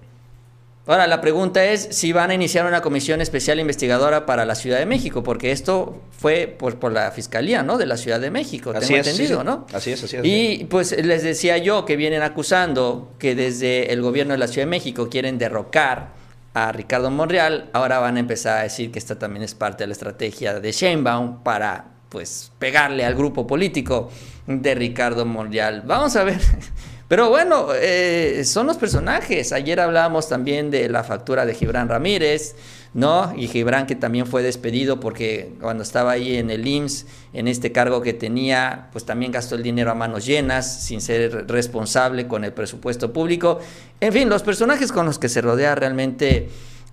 Ahora, 0.87 1.07
la 1.07 1.19
pregunta 1.19 1.65
es 1.65 1.87
si 1.91 2.13
van 2.13 2.29
a 2.29 2.35
iniciar 2.35 2.67
una 2.67 2.81
comisión 2.81 3.19
especial 3.19 3.59
investigadora 3.59 4.27
para 4.27 4.45
la 4.45 4.53
Ciudad 4.53 4.77
de 4.77 4.85
México, 4.85 5.23
porque 5.23 5.51
esto 5.51 6.01
fue 6.11 6.45
por, 6.47 6.77
por 6.77 6.91
la 6.91 7.09
Fiscalía, 7.09 7.63
¿no? 7.63 7.79
De 7.79 7.87
la 7.87 7.97
Ciudad 7.97 8.19
de 8.19 8.29
México, 8.29 8.71
así 8.75 8.93
tengo 8.93 8.99
entendido, 8.99 9.43
¿no? 9.43 9.65
Así 9.73 9.91
es, 9.91 10.03
así 10.03 10.17
es. 10.17 10.21
Y 10.23 10.65
pues 10.65 10.91
les 11.03 11.23
decía 11.23 11.57
yo 11.57 11.85
que 11.85 11.95
vienen 11.95 12.21
acusando 12.21 13.13
que 13.17 13.33
desde 13.33 13.91
el 13.91 14.01
gobierno 14.01 14.33
de 14.33 14.37
la 14.37 14.47
Ciudad 14.47 14.67
de 14.67 14.71
México 14.71 15.09
quieren 15.09 15.39
derrocar 15.39 16.13
a 16.53 16.71
Ricardo 16.71 17.09
Monreal, 17.09 17.69
ahora 17.73 17.99
van 17.99 18.17
a 18.17 18.19
empezar 18.19 18.59
a 18.59 18.63
decir 18.63 18.91
que 18.91 18.99
esta 18.99 19.17
también 19.17 19.43
es 19.43 19.55
parte 19.55 19.83
de 19.83 19.87
la 19.87 19.93
estrategia 19.93 20.59
de 20.59 20.71
Sheinbaum 20.71 21.43
para 21.43 21.95
pues 22.09 22.51
pegarle 22.59 23.03
al 23.03 23.15
grupo 23.15 23.45
político 23.47 24.09
de 24.47 24.75
Ricardo 24.75 25.25
Monreal. 25.25 25.81
Vamos 25.85 26.15
a 26.15 26.23
ver 26.23 26.39
Pero 27.07 27.29
bueno, 27.29 27.67
eh, 27.75 28.41
son 28.45 28.65
los 28.65 28.77
personajes. 28.77 29.51
Ayer 29.51 29.79
hablábamos 29.79 30.27
también 30.27 30.71
de 30.71 30.89
la 30.89 31.03
factura 31.03 31.45
de 31.45 31.53
Gibran 31.53 31.87
Ramírez, 31.87 32.55
¿no? 32.95 33.31
Y 33.37 33.47
Gibran 33.47 33.85
que 33.85 33.95
también 33.95 34.25
fue 34.25 34.41
despedido 34.41 34.99
porque 34.99 35.53
cuando 35.61 35.83
estaba 35.83 36.13
ahí 36.13 36.37
en 36.37 36.49
el 36.49 36.65
IMSS, 36.65 37.05
en 37.33 37.47
este 37.47 37.71
cargo 37.71 38.01
que 38.01 38.13
tenía, 38.13 38.89
pues 38.91 39.05
también 39.05 39.31
gastó 39.31 39.53
el 39.53 39.61
dinero 39.61 39.91
a 39.91 39.93
manos 39.93 40.25
llenas, 40.25 40.83
sin 40.83 40.99
ser 40.99 41.47
responsable 41.47 42.27
con 42.27 42.43
el 42.43 42.53
presupuesto 42.53 43.13
público. 43.13 43.59
En 43.99 44.11
fin, 44.11 44.27
los 44.27 44.41
personajes 44.41 44.91
con 44.91 45.05
los 45.05 45.19
que 45.19 45.29
se 45.29 45.41
rodea 45.41 45.75
realmente 45.75 46.49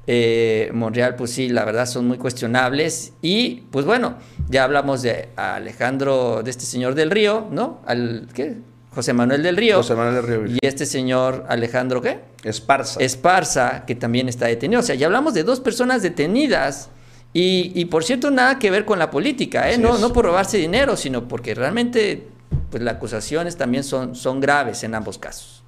eh, 0.07 0.71
Monreal, 0.75 1.17
pues 1.17 1.31
sí, 1.31 1.49
la 1.49 1.65
verdad 1.65 1.87
son 1.87 2.07
muy 2.07 2.19
cuestionables. 2.19 3.15
Y 3.23 3.63
pues 3.71 3.87
bueno, 3.87 4.17
ya 4.51 4.65
hablamos 4.65 5.01
de 5.01 5.31
Alejandro, 5.37 6.43
de 6.43 6.51
este 6.51 6.67
señor 6.67 6.95
del 6.95 7.11
Río, 7.11 7.47
¿no? 7.51 7.81
Al, 7.87 8.29
¿qué? 8.35 8.57
José 8.95 9.13
Manuel 9.13 9.43
del 9.43 9.57
Río. 9.57 9.77
José 9.79 9.95
Manuel 9.95 10.15
del 10.15 10.27
Río. 10.27 10.57
Y 10.61 10.67
este 10.67 10.85
señor 10.85 11.45
Alejandro, 11.49 12.03
¿qué? 12.03 12.21
Esparza. 12.45 13.01
Esparza, 13.01 13.85
que 13.87 13.95
también 13.95 14.29
está 14.29 14.47
detenido. 14.47 14.81
O 14.81 14.85
sea, 14.85 14.95
ya 14.95 15.07
hablamos 15.07 15.33
de 15.35 15.45
dos 15.45 15.61
personas 15.61 16.03
detenidas. 16.03 16.91
Y, 17.35 17.87
por 17.87 18.05
cierto, 18.05 18.31
nada 18.31 18.59
que 18.59 18.71
ver 18.71 18.85
con 18.85 18.99
la 18.99 19.11
política, 19.11 19.71
¿eh? 19.71 19.79
No, 19.79 19.97
no 19.97 20.13
por 20.13 20.27
robarse 20.27 20.59
dinero, 20.59 20.99
sino 20.99 21.29
porque 21.29 21.55
realmente 21.55 22.27
pues, 22.71 22.83
las 22.83 22.97
acusaciones 22.97 23.57
también 23.57 23.85
son, 23.85 24.15
son 24.15 24.41
graves 24.41 24.85
en 24.85 24.95
ambos 24.95 25.17
casos. 25.17 25.63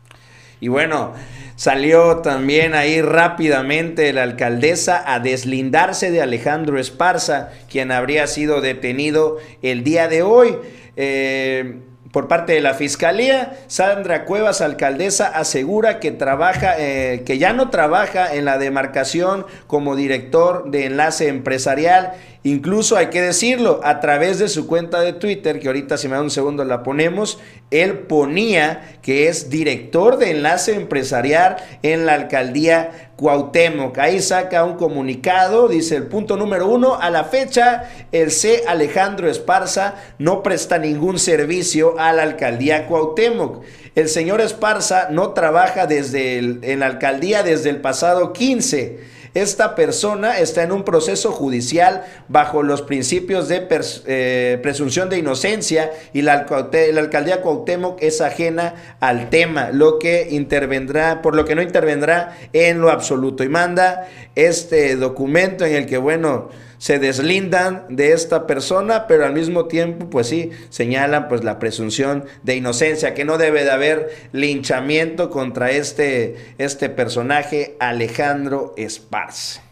Y 0.60 0.68
bueno, 0.68 1.14
salió 1.56 2.18
también 2.18 2.74
ahí 2.74 3.00
rápidamente 3.00 4.12
la 4.12 4.22
alcaldesa 4.22 5.02
a 5.06 5.20
deslindarse 5.20 6.10
de 6.10 6.20
Alejandro 6.20 6.78
Esparza, 6.78 7.50
quien 7.70 7.90
habría 7.90 8.26
sido 8.26 8.60
detenido 8.60 9.38
el 9.62 9.84
día 9.84 10.08
de 10.08 10.22
hoy. 10.22 10.56
Eh, 10.96 11.80
por 12.14 12.28
parte 12.28 12.52
de 12.52 12.60
la 12.60 12.74
Fiscalía, 12.74 13.58
Sandra 13.66 14.24
Cuevas, 14.24 14.60
alcaldesa, 14.60 15.26
asegura 15.26 15.98
que 15.98 16.12
trabaja, 16.12 16.76
eh, 16.78 17.24
que 17.26 17.38
ya 17.38 17.52
no 17.52 17.70
trabaja 17.70 18.32
en 18.32 18.44
la 18.44 18.56
demarcación 18.56 19.44
como 19.66 19.96
director 19.96 20.70
de 20.70 20.86
enlace 20.86 21.26
empresarial. 21.26 22.12
Incluso 22.44 22.96
hay 22.96 23.06
que 23.06 23.20
decirlo, 23.20 23.80
a 23.82 23.98
través 23.98 24.38
de 24.38 24.46
su 24.46 24.68
cuenta 24.68 25.00
de 25.00 25.12
Twitter, 25.12 25.58
que 25.58 25.66
ahorita 25.66 25.96
si 25.96 26.06
me 26.06 26.14
da 26.14 26.22
un 26.22 26.30
segundo 26.30 26.64
la 26.64 26.84
ponemos, 26.84 27.40
él 27.72 27.98
ponía 28.00 28.98
que 29.02 29.26
es 29.26 29.50
director 29.50 30.16
de 30.16 30.30
enlace 30.30 30.76
empresarial 30.76 31.56
en 31.82 32.06
la 32.06 32.14
alcaldía 32.14 33.03
Cuauhtémoc. 33.16 33.98
Ahí 33.98 34.20
saca 34.20 34.64
un 34.64 34.76
comunicado, 34.76 35.68
dice 35.68 35.96
el 35.96 36.06
punto 36.06 36.36
número 36.36 36.68
uno, 36.68 36.98
a 37.00 37.10
la 37.10 37.24
fecha 37.24 37.90
el 38.12 38.30
C. 38.30 38.64
Alejandro 38.66 39.30
Esparza 39.30 39.94
no 40.18 40.42
presta 40.42 40.78
ningún 40.78 41.18
servicio 41.18 41.98
a 41.98 42.12
la 42.12 42.22
alcaldía 42.22 42.86
Cuauhtémoc. 42.86 43.62
El 43.94 44.08
señor 44.08 44.40
Esparza 44.40 45.08
no 45.10 45.30
trabaja 45.30 45.86
desde 45.86 46.38
en 46.38 46.80
la 46.80 46.86
alcaldía 46.86 47.42
desde 47.42 47.70
el 47.70 47.80
pasado 47.80 48.32
15 48.32 49.13
esta 49.34 49.74
persona 49.74 50.38
está 50.38 50.62
en 50.62 50.70
un 50.70 50.84
proceso 50.84 51.32
judicial 51.32 52.04
bajo 52.28 52.62
los 52.62 52.82
principios 52.82 53.48
de 53.48 53.66
eh, 54.06 54.58
presunción 54.62 55.10
de 55.10 55.18
inocencia 55.18 55.90
y 56.12 56.22
la, 56.22 56.46
la, 56.48 57.00
alcaldía 57.00 57.42
Cuauhtémoc 57.42 58.00
es 58.00 58.20
ajena 58.20 58.96
al 59.00 59.30
tema, 59.30 59.70
lo 59.70 59.98
que 59.98 60.28
intervendrá, 60.30 61.20
por 61.20 61.34
lo 61.34 61.44
que 61.44 61.56
no 61.56 61.62
intervendrá 61.62 62.38
en 62.52 62.80
lo 62.80 62.90
absoluto. 62.90 63.42
Y 63.42 63.48
manda 63.48 64.08
este 64.36 64.94
documento 64.96 65.64
en 65.64 65.74
el 65.74 65.86
que, 65.86 65.98
bueno, 65.98 66.50
se 66.84 66.98
deslindan 66.98 67.86
de 67.88 68.12
esta 68.12 68.46
persona, 68.46 69.06
pero 69.06 69.24
al 69.24 69.32
mismo 69.32 69.64
tiempo, 69.68 70.10
pues 70.10 70.26
sí, 70.26 70.50
señalan 70.68 71.28
pues 71.28 71.42
la 71.42 71.58
presunción 71.58 72.26
de 72.42 72.56
inocencia, 72.56 73.14
que 73.14 73.24
no 73.24 73.38
debe 73.38 73.64
de 73.64 73.70
haber 73.70 74.28
linchamiento 74.32 75.30
contra 75.30 75.70
este, 75.70 76.36
este 76.58 76.90
personaje, 76.90 77.74
Alejandro 77.78 78.74
Esparce. 78.76 79.62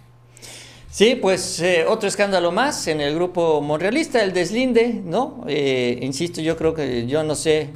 Sí, 0.91 1.15
pues 1.15 1.61
eh, 1.61 1.85
otro 1.87 2.09
escándalo 2.09 2.51
más 2.51 2.87
en 2.87 3.03
el 3.03 3.15
grupo 3.15 3.61
monrealista, 3.61 4.23
el 4.23 4.33
deslinde, 4.33 4.95
¿no? 5.05 5.45
Eh, 5.47 5.99
insisto, 6.01 6.41
yo 6.41 6.57
creo 6.57 6.73
que, 6.73 7.07
yo 7.07 7.23
no 7.25 7.35
sé, 7.35 7.69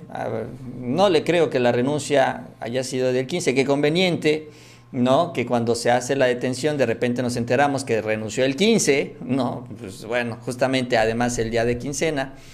no 0.81 1.11
le 1.11 1.25
creo 1.25 1.51
que 1.51 1.61
la 1.61 1.72
renuncia 1.72 2.46
haya 2.59 2.83
sido 2.83 3.12
del 3.12 3.27
15, 3.27 3.55
que 3.55 3.66
conveniente 3.66 4.49
¿no? 4.96 5.35
Que 5.35 5.44
cuando 5.44 5.74
se 5.74 5.90
hace 5.90 6.16
la 6.16 6.26
detención 6.26 6.78
de 6.78 6.87
repente 6.87 7.22
nos 7.22 7.37
enteramos 7.37 7.85
que 7.85 8.00
renunció 8.00 8.44
el 8.44 8.56
15, 8.56 9.16
¿no? 9.20 9.68
Pues 9.78 10.06
bueno, 10.06 10.38
justamente 10.40 10.96
además 10.96 11.38
el 11.38 11.50
día 11.50 11.64
de 11.64 11.78
quincena. 11.78 12.35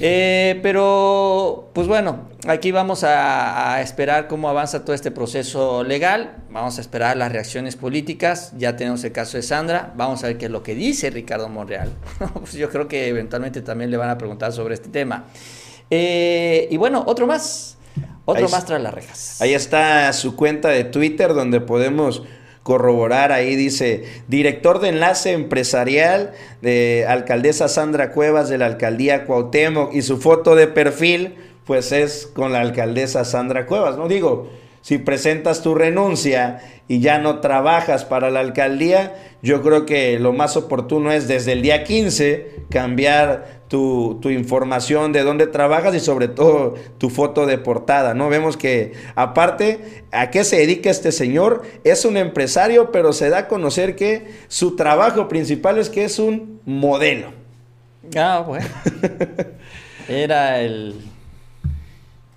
Eh, 0.00 0.60
pero, 0.62 1.70
pues 1.72 1.88
bueno, 1.88 2.28
aquí 2.46 2.70
vamos 2.70 3.04
a, 3.04 3.80
esperar 3.82 4.28
cómo 4.28 4.48
avanza 4.48 4.84
todo 4.84 4.94
este 4.94 5.10
proceso 5.10 5.82
legal, 5.82 6.36
vamos 6.50 6.78
a 6.78 6.82
esperar 6.82 7.16
las 7.16 7.32
reacciones 7.32 7.74
políticas, 7.74 8.52
ya 8.56 8.76
tenemos 8.76 9.02
el 9.04 9.12
caso 9.12 9.38
de 9.38 9.42
Sandra, 9.42 9.92
vamos 9.96 10.22
a 10.22 10.28
ver 10.28 10.38
qué 10.38 10.44
es 10.44 10.52
lo 10.52 10.62
que 10.62 10.74
dice 10.74 11.10
Ricardo 11.10 11.48
Monreal. 11.48 11.90
pues 12.34 12.52
yo 12.52 12.70
creo 12.70 12.86
que 12.86 13.08
eventualmente 13.08 13.60
también 13.60 13.90
le 13.90 13.96
van 13.96 14.10
a 14.10 14.18
preguntar 14.18 14.52
sobre 14.52 14.74
este 14.74 14.88
tema. 14.88 15.24
Eh, 15.90 16.68
y 16.70 16.76
bueno, 16.76 17.02
otro 17.06 17.26
más. 17.26 17.77
Otro 18.30 18.48
más 18.50 18.66
tras 18.66 18.82
las 18.82 18.92
rejas. 18.92 19.40
Ahí 19.40 19.54
está 19.54 20.12
su 20.12 20.36
cuenta 20.36 20.68
de 20.68 20.84
Twitter 20.84 21.32
donde 21.32 21.62
podemos 21.62 22.24
corroborar. 22.62 23.32
Ahí 23.32 23.56
dice, 23.56 24.04
director 24.28 24.80
de 24.80 24.90
enlace 24.90 25.32
empresarial 25.32 26.32
de 26.60 27.06
alcaldesa 27.08 27.68
Sandra 27.68 28.12
Cuevas 28.12 28.50
de 28.50 28.58
la 28.58 28.66
alcaldía 28.66 29.24
Cuauhtémoc. 29.24 29.94
Y 29.94 30.02
su 30.02 30.18
foto 30.18 30.56
de 30.56 30.66
perfil, 30.66 31.36
pues 31.64 31.90
es 31.90 32.26
con 32.26 32.52
la 32.52 32.60
alcaldesa 32.60 33.24
Sandra 33.24 33.64
Cuevas. 33.64 33.96
No 33.96 34.08
digo, 34.08 34.50
si 34.82 34.98
presentas 34.98 35.62
tu 35.62 35.74
renuncia 35.74 36.60
y 36.86 37.00
ya 37.00 37.18
no 37.18 37.40
trabajas 37.40 38.04
para 38.04 38.30
la 38.30 38.40
alcaldía, 38.40 39.14
yo 39.42 39.62
creo 39.62 39.86
que 39.86 40.18
lo 40.18 40.34
más 40.34 40.54
oportuno 40.58 41.12
es 41.12 41.28
desde 41.28 41.52
el 41.52 41.62
día 41.62 41.82
15 41.82 42.66
cambiar 42.68 43.57
tu, 43.68 44.18
información 44.30 45.12
de 45.12 45.22
dónde 45.22 45.46
trabajas 45.46 45.94
y 45.94 46.00
sobre 46.00 46.28
todo 46.28 46.74
tu 46.98 47.10
foto 47.10 47.46
de 47.46 47.58
portada, 47.58 48.14
¿no? 48.14 48.28
Vemos 48.28 48.56
que 48.56 48.92
aparte, 49.14 50.02
¿a 50.10 50.30
qué 50.30 50.44
se 50.44 50.56
dedica 50.56 50.90
este 50.90 51.12
señor? 51.12 51.62
Es 51.84 52.04
un 52.04 52.16
empresario, 52.16 52.90
pero 52.90 53.12
se 53.12 53.28
da 53.28 53.38
a 53.38 53.48
conocer 53.48 53.94
que 53.94 54.26
su 54.48 54.74
trabajo 54.74 55.28
principal 55.28 55.78
es 55.78 55.90
que 55.90 56.04
es 56.04 56.18
un 56.18 56.60
modelo. 56.64 57.32
Ah, 58.16 58.42
bueno. 58.46 58.66
Era 60.08 60.60
el... 60.60 60.94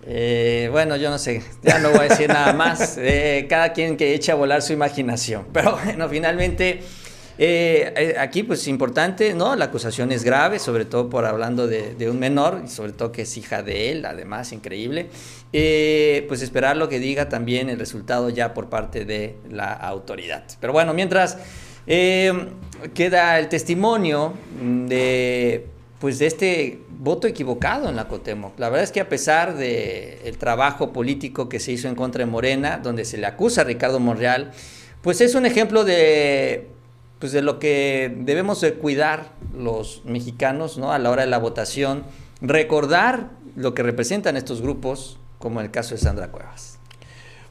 Eh, 0.03 0.67
bueno, 0.71 0.97
yo 0.97 1.11
no 1.11 1.19
sé, 1.19 1.43
ya 1.61 1.77
no 1.77 1.91
voy 1.91 1.99
a 1.99 2.03
decir 2.09 2.27
nada 2.27 2.53
más. 2.53 2.97
Eh, 3.01 3.45
cada 3.49 3.71
quien 3.71 3.97
que 3.97 4.13
eche 4.13 4.31
a 4.31 4.35
volar 4.35 4.61
su 4.61 4.73
imaginación. 4.73 5.45
Pero 5.53 5.77
bueno, 5.83 6.09
finalmente... 6.09 6.81
Eh, 7.43 7.91
eh, 7.97 8.15
aquí, 8.19 8.43
pues, 8.43 8.67
importante, 8.67 9.33
¿no? 9.33 9.55
La 9.55 9.65
acusación 9.65 10.11
es 10.11 10.23
grave, 10.23 10.59
sobre 10.59 10.85
todo 10.85 11.09
por 11.09 11.25
hablando 11.25 11.65
de, 11.65 12.07
un 12.07 12.19
menor, 12.19 12.61
y 12.63 12.67
sobre 12.67 12.91
todo 12.91 13.11
que 13.11 13.23
es 13.23 13.35
hija 13.35 13.63
de 13.63 13.89
él, 13.91 14.05
además, 14.05 14.51
increíble. 14.51 15.07
Eh, 15.51 16.23
pues 16.27 16.43
esperar 16.43 16.77
lo 16.77 16.87
que 16.87 16.99
diga 16.99 17.29
también 17.29 17.71
el 17.71 17.79
resultado 17.79 18.29
ya 18.29 18.53
por 18.53 18.69
parte 18.69 19.05
de 19.05 19.37
la 19.49 19.73
autoridad. 19.73 20.43
Pero 20.59 20.71
bueno, 20.71 20.93
mientras 20.93 21.39
queda 21.87 23.39
el 23.39 23.49
testimonio 23.49 24.33
de, 24.87 25.65
pues, 25.99 26.19
de 26.19 26.27
este 26.27 26.81
voto 26.89 27.25
equivocado 27.25 27.89
en 27.89 27.95
la 27.95 28.07
Cotemoc. 28.07 28.59
La 28.59 28.69
verdad 28.69 28.83
es 28.83 28.91
que 28.91 29.01
a 29.01 29.09
pesar 29.09 29.57
del 29.57 30.37
trabajo 30.37 30.93
político 30.93 31.49
que 31.49 31.59
se 31.59 31.71
hizo 31.71 31.87
en 31.87 31.95
contra 31.95 32.23
de 32.23 32.29
Morena, 32.29 32.77
donde 32.77 33.03
se 33.03 33.17
le 33.17 33.25
acusa 33.25 33.61
a 33.61 33.63
Ricardo 33.63 33.99
Monreal, 33.99 34.51
pues 35.01 35.21
es 35.21 35.33
un 35.33 35.47
ejemplo 35.47 35.83
de 35.83 36.67
pues 37.21 37.31
de 37.31 37.43
lo 37.43 37.59
que 37.59 38.11
debemos 38.17 38.59
de 38.61 38.73
cuidar 38.73 39.33
los 39.55 40.01
mexicanos 40.05 40.79
¿no? 40.79 40.91
a 40.91 40.97
la 40.97 41.11
hora 41.11 41.21
de 41.21 41.29
la 41.29 41.37
votación, 41.37 42.03
recordar 42.41 43.29
lo 43.55 43.75
que 43.75 43.83
representan 43.83 44.37
estos 44.37 44.61
grupos, 44.61 45.19
como 45.37 45.61
el 45.61 45.69
caso 45.69 45.93
de 45.93 46.01
Sandra 46.01 46.31
Cuevas. 46.31 46.79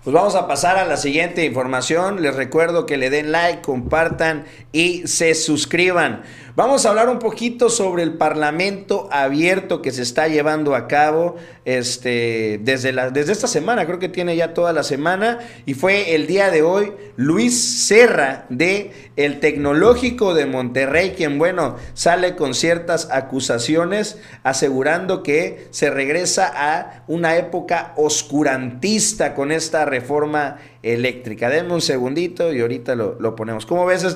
Pues 0.02 0.12
vamos 0.12 0.35
a 0.35 0.48
pasar 0.48 0.76
a 0.76 0.87
la 0.87 0.96
siguiente 0.96 1.44
información. 1.44 2.20
Les 2.20 2.35
recuerdo 2.35 2.85
que 2.85 2.96
le 2.96 3.11
den 3.11 3.30
like, 3.33 3.62
compartan 3.62 4.44
y 4.72 5.06
se 5.06 5.35
suscriban. 5.35 6.22
Vamos 6.56 6.84
a 6.84 6.88
hablar 6.88 7.08
un 7.08 7.20
poquito 7.20 7.70
sobre 7.70 8.02
el 8.02 8.14
Parlamento 8.14 9.08
abierto 9.12 9.80
que 9.82 9.92
se 9.92 10.02
está 10.02 10.26
llevando 10.26 10.74
a 10.74 10.88
cabo 10.88 11.36
este, 11.64 12.58
desde, 12.64 12.92
la, 12.92 13.10
desde 13.10 13.30
esta 13.30 13.46
semana, 13.46 13.86
creo 13.86 14.00
que 14.00 14.08
tiene 14.08 14.34
ya 14.34 14.52
toda 14.52 14.72
la 14.72 14.82
semana, 14.82 15.38
y 15.64 15.74
fue 15.74 16.16
el 16.16 16.26
día 16.26 16.50
de 16.50 16.62
hoy 16.62 16.92
Luis 17.14 17.86
Serra 17.86 18.46
de 18.48 18.90
el 19.14 19.38
Tecnológico 19.38 20.34
de 20.34 20.46
Monterrey, 20.46 21.14
quien, 21.16 21.38
bueno, 21.38 21.76
sale 21.94 22.34
con 22.34 22.54
ciertas 22.54 23.08
acusaciones 23.12 24.18
asegurando 24.42 25.22
que 25.22 25.68
se 25.70 25.88
regresa 25.88 26.50
a 26.52 27.04
una 27.06 27.36
época 27.36 27.92
oscurantista 27.96 29.34
con 29.34 29.52
esta 29.52 29.84
reforma 29.84 30.56
eléctrica. 30.83 31.51
Denme 31.51 31.75
un 31.75 31.81
segundito 31.81 32.53
y 32.53 32.61
ahorita 32.61 32.95
lo, 32.95 33.37
ponemos. 33.37 33.66
¿Cómo 33.66 33.85
ves 33.87 34.07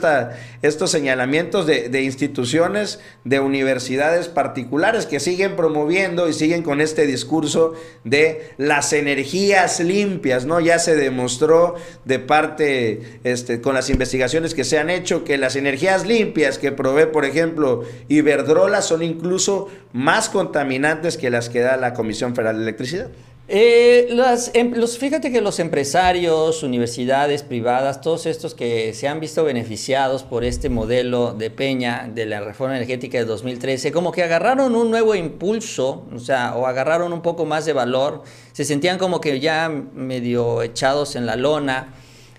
estos 0.63 0.91
señalamientos 0.91 1.67
de, 1.67 2.03
instituciones, 2.03 3.01
de 3.25 3.41
universidades 3.41 4.29
particulares 4.29 5.07
que 5.07 5.21
siguen 5.21 5.57
promoviendo 5.57 6.29
y 6.29 6.33
siguen 6.33 6.63
con 6.63 6.81
este 6.81 7.07
discurso 7.07 7.75
de 8.05 8.53
las 8.57 8.93
energías 8.93 9.81
limpias? 9.81 10.47
¿no? 10.47 10.61
Ya 10.61 10.79
se 10.79 10.97
demostró 10.97 11.75
de 12.05 12.19
parte, 12.19 13.21
este, 13.25 13.61
con 13.61 13.75
las 13.75 13.91
investigaciones 13.91 14.55
que 14.55 14.65
se 14.65 14.79
han 14.79 14.91
hecho, 14.91 15.25
que 15.25 15.37
las 15.39 15.57
energías 15.57 16.07
limpias 16.07 16.59
que 16.59 16.73
provee, 16.73 17.07
por 17.07 17.25
ejemplo, 17.25 17.85
Iberdrola 18.09 18.81
son 18.83 19.03
incluso 19.03 19.69
más 19.93 20.29
contaminantes 20.29 21.19
que 21.19 21.31
las 21.31 21.49
que 21.49 21.61
da 21.61 21.77
la 21.77 21.95
Comisión 21.95 22.35
Federal 22.35 22.57
de 22.57 22.63
Electricidad. 22.63 23.11
Eh, 23.47 24.09
em, 24.55 24.73
los, 24.73 24.99
fíjate 24.99 25.31
que 25.31 25.43
los 25.43 25.59
empresarios, 25.59 26.63
universidades 26.63 27.43
privadas, 27.43 28.01
todos 28.01 28.25
estos 28.25 28.55
que 28.55 28.95
se 28.95 29.07
han 29.07 29.21
visto 29.21 29.45
beneficiados 29.45 30.23
por 30.23 30.45
este 30.45 30.71
modelo 30.71 31.35
de 31.35 31.51
Peña 31.51 32.11
de 32.13 32.25
la 32.25 32.41
reforma 32.41 32.77
energética 32.77 33.19
de 33.19 33.27
2013, 33.27 33.93
como 33.93 34.13
que 34.13 34.23
agarraron 34.23 34.75
un 34.75 34.91
nuevo 34.91 35.15
impulso, 35.15 36.07
o 36.15 36.19
sea, 36.19 36.57
o 36.57 36.67
agarraron 36.67 37.13
un 37.13 37.21
poco 37.21 37.45
más 37.45 37.67
de 37.67 37.75
valor, 37.75 38.23
se 38.53 38.65
sentían 38.65 38.97
como 38.97 39.21
que 39.21 39.39
ya 39.41 39.69
medio 39.69 40.63
echados 40.63 41.15
en 41.15 41.27
la 41.27 41.37
lona, 41.37 41.93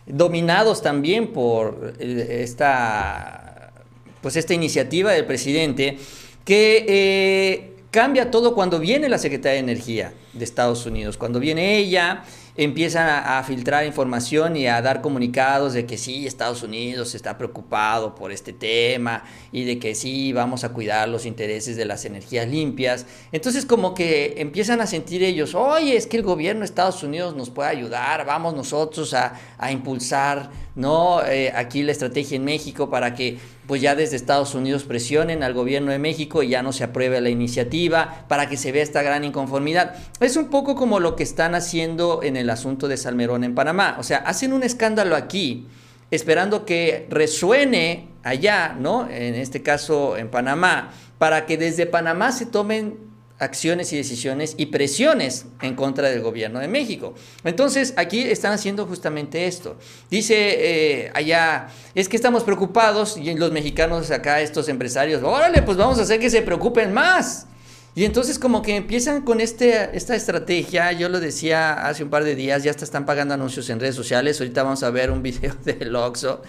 dominados 0.08 0.82
también 0.82 1.34
por 1.34 1.94
eh, 2.00 2.42
esta, 2.42 3.74
pues 4.22 4.38
esta 4.38 4.56
iniciativa 4.56 5.12
del 5.12 5.26
presidente 5.26 6.00
que 6.44 6.86
eh, 6.88 7.75
cambia 7.96 8.30
todo 8.30 8.54
cuando 8.54 8.78
viene 8.78 9.08
la 9.08 9.18
Secretaría 9.18 9.54
de 9.54 9.72
Energía 9.72 10.14
de 10.34 10.44
Estados 10.44 10.86
Unidos, 10.86 11.16
cuando 11.16 11.40
viene 11.40 11.78
ella 11.78 12.26
empiezan 12.58 13.08
a, 13.08 13.42
filtrar 13.44 13.86
información 13.86 14.58
y 14.58 14.68
a 14.68 14.82
dar 14.82 15.02
comunicados 15.02 15.72
de 15.72 15.86
que 15.86 15.98
sí, 15.98 16.28
Estados 16.28 16.62
Unidos 16.62 17.16
está 17.16 17.38
preocupado 17.38 18.14
por 18.14 18.34
este 18.34 18.52
tema 18.52 19.24
y 19.54 19.64
de 19.64 19.80
que 19.80 19.96
sí, 19.96 20.34
vamos 20.34 20.66
a 20.66 20.74
cuidar 20.74 21.08
los 21.08 21.26
intereses 21.26 21.78
de 21.78 21.86
las 21.86 22.04
energías 22.04 22.50
limpias. 22.50 23.06
Entonces 23.32 23.66
como 23.66 23.94
que 23.94 24.36
empiezan 24.40 24.82
a 24.82 24.88
sentir 24.88 25.24
ellos, 25.24 25.56
oye, 25.56 25.96
es 25.96 26.06
que 26.06 26.18
el 26.18 26.24
gobierno 26.24 26.60
de 26.60 26.66
Estados 26.66 27.02
Unidos 27.02 27.34
nos 27.34 27.50
puede 27.50 27.70
ayudar, 27.70 28.26
vamos 28.26 28.56
nosotros 28.56 29.14
a, 29.14 29.40
a 29.58 29.72
impulsar 29.72 30.50
¿no? 30.76 31.24
Eh, 31.26 31.52
aquí 31.56 31.84
la 31.84 31.92
estrategia 31.92 32.36
en 32.36 32.46
México 32.46 32.90
para 32.90 33.16
que 33.16 33.38
pues 33.68 33.82
ya 33.82 33.96
desde 33.96 34.16
Estados 34.16 34.54
Unidos 34.54 34.84
presionen 34.84 35.42
al 35.42 35.54
gobierno 35.54 35.92
de 35.92 36.00
México 36.00 36.44
y 36.44 36.50
ya 36.50 36.62
no 36.62 36.74
se 36.74 36.84
apruebe 36.84 37.20
la 37.22 37.30
iniciativa 37.30 38.26
para 38.28 38.48
que 38.48 38.58
se 38.58 38.72
vea 38.72 38.84
esta 38.84 39.02
gran 39.02 39.24
inconformidad. 39.24 39.96
Es 40.20 40.38
un 40.38 40.50
poco 40.50 40.76
como 40.76 41.00
lo 41.00 41.16
que 41.16 41.24
están 41.24 41.56
haciendo 41.56 42.22
en 42.22 42.38
el 42.38 42.50
asunto 42.50 42.88
de 42.88 42.98
Salmerón 42.98 43.44
en 43.44 43.56
Panamá. 43.56 43.96
O 44.00 44.04
sea, 44.04 44.18
hacen 44.18 44.54
un 44.54 44.64
escándalo 44.64 45.16
aquí 45.16 45.68
esperando 46.12 46.66
que 46.66 47.08
resuene 47.10 48.10
allá, 48.24 48.76
¿no? 48.80 49.10
En 49.10 49.36
este 49.36 49.64
caso 49.64 50.18
en 50.18 50.30
Panamá, 50.30 50.92
para 51.18 51.46
que 51.46 51.58
desde 51.58 51.86
Panamá 51.86 52.32
se 52.32 52.46
tomen 52.46 53.15
acciones 53.40 53.92
y 53.92 53.98
decisiones 53.98 54.56
y 54.58 54.68
presiones 54.68 55.46
en 55.62 55.76
contra 55.76 56.10
del 56.10 56.22
gobierno 56.22 56.60
de 56.60 56.68
México. 56.68 57.14
Entonces, 57.44 57.94
aquí 57.98 58.22
están 58.22 58.54
haciendo 58.54 58.86
justamente 58.86 59.48
esto. 59.48 59.78
Dice 60.10 60.36
eh, 60.38 61.12
allá, 61.14 61.68
es 61.94 62.08
que 62.08 62.16
estamos 62.16 62.44
preocupados 62.44 63.18
y 63.18 63.34
los 63.34 63.52
mexicanos 63.52 64.12
acá, 64.12 64.42
estos 64.42 64.70
empresarios, 64.70 65.22
órale, 65.24 65.62
pues 65.62 65.78
vamos 65.78 66.00
a 66.00 66.04
hacer 66.04 66.20
que 66.20 66.30
se 66.30 66.42
preocupen 66.42 66.94
más. 66.94 67.48
Y 67.96 68.04
entonces 68.04 68.38
como 68.38 68.62
que 68.62 68.76
empiezan 68.76 69.22
con 69.22 69.40
este, 69.40 69.96
esta 69.96 70.16
estrategia, 70.16 70.92
yo 70.92 71.08
lo 71.08 71.22
decía 71.22 71.88
hace 71.88 72.04
un 72.04 72.10
par 72.10 72.26
de 72.26 72.36
días, 72.36 72.62
ya 72.64 72.72
están 72.72 73.06
pagando 73.06 73.34
anuncios 73.34 73.70
en 73.70 73.80
redes 73.80 73.96
sociales, 73.96 74.40
ahorita 74.40 74.64
vamos 74.64 74.84
a 74.84 74.90
ver 74.90 75.12
un 75.12 75.24
video 75.24 75.56
del 75.64 75.96
Oxxo, 75.96 76.42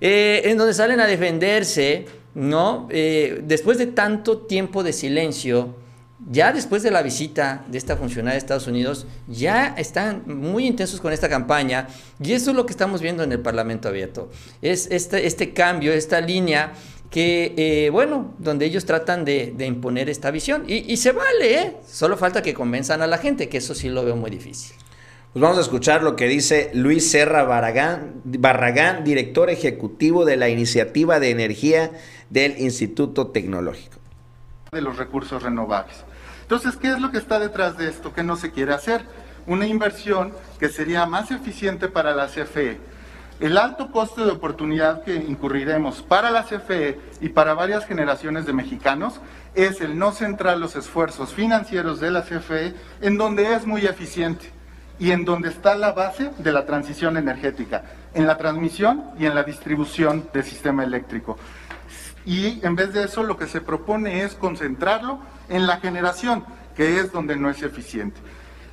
eh, 0.00 0.42
en 0.44 0.56
donde 0.56 0.74
salen 0.74 1.00
a 1.00 1.06
defenderse, 1.06 2.06
¿no? 2.34 2.86
Eh, 2.90 3.40
después 3.42 3.78
de 3.78 3.86
tanto 3.86 4.38
tiempo 4.38 4.84
de 4.84 4.92
silencio, 4.92 5.74
ya 6.28 6.52
después 6.52 6.82
de 6.82 6.90
la 6.90 7.02
visita 7.02 7.64
de 7.68 7.78
esta 7.78 7.96
funcionaria 7.96 8.32
de 8.32 8.38
Estados 8.38 8.66
Unidos, 8.66 9.06
ya 9.28 9.74
están 9.78 10.24
muy 10.26 10.66
intensos 10.66 11.00
con 11.00 11.12
esta 11.12 11.28
campaña 11.28 11.86
y 12.20 12.32
eso 12.32 12.50
es 12.50 12.56
lo 12.56 12.66
que 12.66 12.72
estamos 12.72 13.00
viendo 13.00 13.22
en 13.22 13.32
el 13.32 13.40
Parlamento 13.40 13.88
abierto. 13.88 14.30
Es 14.60 14.88
este, 14.90 15.26
este 15.26 15.52
cambio, 15.52 15.92
esta 15.92 16.20
línea 16.20 16.72
que, 17.10 17.54
eh, 17.56 17.90
bueno, 17.90 18.34
donde 18.38 18.66
ellos 18.66 18.84
tratan 18.84 19.24
de, 19.24 19.54
imponer 19.60 20.10
esta 20.10 20.30
visión. 20.30 20.64
Y, 20.66 20.96
se 20.96 21.12
vale, 21.12 21.62
¿eh? 21.62 21.76
Solo 21.86 22.16
falta 22.16 22.42
que 22.42 22.54
convenzan 22.54 23.02
a 23.02 23.06
la 23.06 23.18
gente, 23.18 23.48
que 23.48 23.58
eso 23.58 23.74
sí 23.74 23.88
lo 23.88 24.04
veo 24.04 24.16
muy 24.16 24.30
difícil. 24.30 24.76
Pues 25.32 25.42
vamos 25.42 25.58
a 25.58 25.60
escuchar 25.60 26.02
lo 26.02 26.16
que 26.16 26.26
dice 26.28 26.70
Luis 26.72 27.10
Serra 27.10 27.44
Barragán, 27.44 28.22
Barragán, 28.24 29.04
director 29.04 29.50
ejecutivo 29.50 30.24
de 30.24 30.36
la 30.36 30.48
Iniciativa 30.48 31.20
de 31.20 31.30
Energía 31.30 31.90
del 32.30 32.58
Instituto 32.58 33.28
Tecnológico. 33.28 33.98
De 34.72 34.80
los 34.80 34.96
recursos 34.96 35.42
renovables. 35.42 35.96
Entonces, 36.46 36.76
¿qué 36.76 36.92
es 36.92 37.00
lo 37.00 37.10
que 37.10 37.18
está 37.18 37.40
detrás 37.40 37.76
de 37.76 37.88
esto 37.88 38.14
que 38.14 38.22
no 38.22 38.36
se 38.36 38.52
quiere 38.52 38.72
hacer? 38.72 39.02
Una 39.48 39.66
inversión 39.66 40.32
que 40.60 40.68
sería 40.68 41.04
más 41.04 41.32
eficiente 41.32 41.88
para 41.88 42.14
la 42.14 42.28
CFE. 42.28 42.78
El 43.40 43.58
alto 43.58 43.90
costo 43.90 44.24
de 44.24 44.30
oportunidad 44.30 45.02
que 45.02 45.16
incurriremos 45.16 46.02
para 46.02 46.30
la 46.30 46.44
CFE 46.44 47.00
y 47.20 47.30
para 47.30 47.54
varias 47.54 47.84
generaciones 47.84 48.46
de 48.46 48.52
mexicanos 48.52 49.20
es 49.56 49.80
el 49.80 49.98
no 49.98 50.12
centrar 50.12 50.56
los 50.58 50.76
esfuerzos 50.76 51.34
financieros 51.34 51.98
de 51.98 52.12
la 52.12 52.22
CFE 52.22 52.74
en 53.00 53.18
donde 53.18 53.52
es 53.52 53.66
muy 53.66 53.84
eficiente 53.84 54.48
y 55.00 55.10
en 55.10 55.24
donde 55.24 55.48
está 55.48 55.74
la 55.74 55.90
base 55.90 56.30
de 56.38 56.52
la 56.52 56.64
transición 56.64 57.16
energética, 57.16 57.82
en 58.14 58.24
la 58.24 58.38
transmisión 58.38 59.02
y 59.18 59.26
en 59.26 59.34
la 59.34 59.42
distribución 59.42 60.28
del 60.32 60.44
sistema 60.44 60.84
eléctrico 60.84 61.36
y 62.26 62.60
en 62.66 62.74
vez 62.74 62.92
de 62.92 63.04
eso 63.04 63.22
lo 63.22 63.38
que 63.38 63.46
se 63.46 63.60
propone 63.60 64.24
es 64.24 64.34
concentrarlo 64.34 65.20
en 65.48 65.66
la 65.66 65.78
generación, 65.78 66.44
que 66.74 66.98
es 66.98 67.12
donde 67.12 67.36
no 67.36 67.48
es 67.48 67.62
eficiente. 67.62 68.20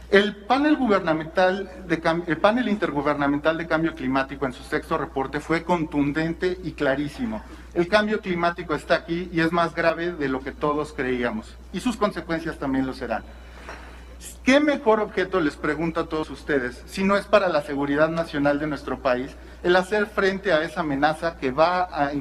El 0.10 0.36
panel, 0.36 0.76
gubernamental 0.76 1.72
de, 1.88 2.01
el 2.28 2.38
panel 2.38 2.68
intergubernamental 2.68 3.58
de 3.58 3.68
cambio 3.68 3.95
climático 3.95 4.45
en 4.45 4.54
su 4.54 4.64
sexto 4.64 4.97
reporte 4.97 5.39
fue 5.39 5.64
contundente 5.64 6.60
y 6.64 6.74
clarísimo. 6.74 7.43
El 7.74 7.88
cambio 7.88 8.22
climático 8.22 8.76
está 8.76 8.95
aquí 8.95 9.30
y 9.32 9.39
es 9.39 9.51
más 9.51 9.74
grave 9.74 10.12
de 10.12 10.30
lo 10.30 10.41
que 10.41 10.51
todos 10.51 10.93
creíamos. 10.93 11.56
Y 11.74 11.80
sus 11.80 11.97
consecuencias 11.97 12.60
también 12.60 12.86
lo 12.86 12.93
serán. 12.93 13.24
¿Qué 14.43 14.60
mejor 14.60 14.99
objeto, 14.99 15.39
les 15.39 15.56
pregunto 15.56 16.01
a 16.01 16.06
todos 16.06 16.30
ustedes, 16.30 16.84
si 16.86 17.04
no 17.04 17.18
es 17.18 17.26
para 17.26 17.47
la 17.49 17.62
seguridad 17.62 18.10
nacional 18.10 18.60
de 18.60 18.68
nuestro 18.68 19.01
país, 19.01 19.36
el 19.64 19.76
hacer 19.76 20.06
frente 20.06 20.51
a 20.54 20.62
esa 20.64 20.82
amenaza 20.82 21.38
que 21.38 21.51
va 21.51 21.88
a 21.91 22.12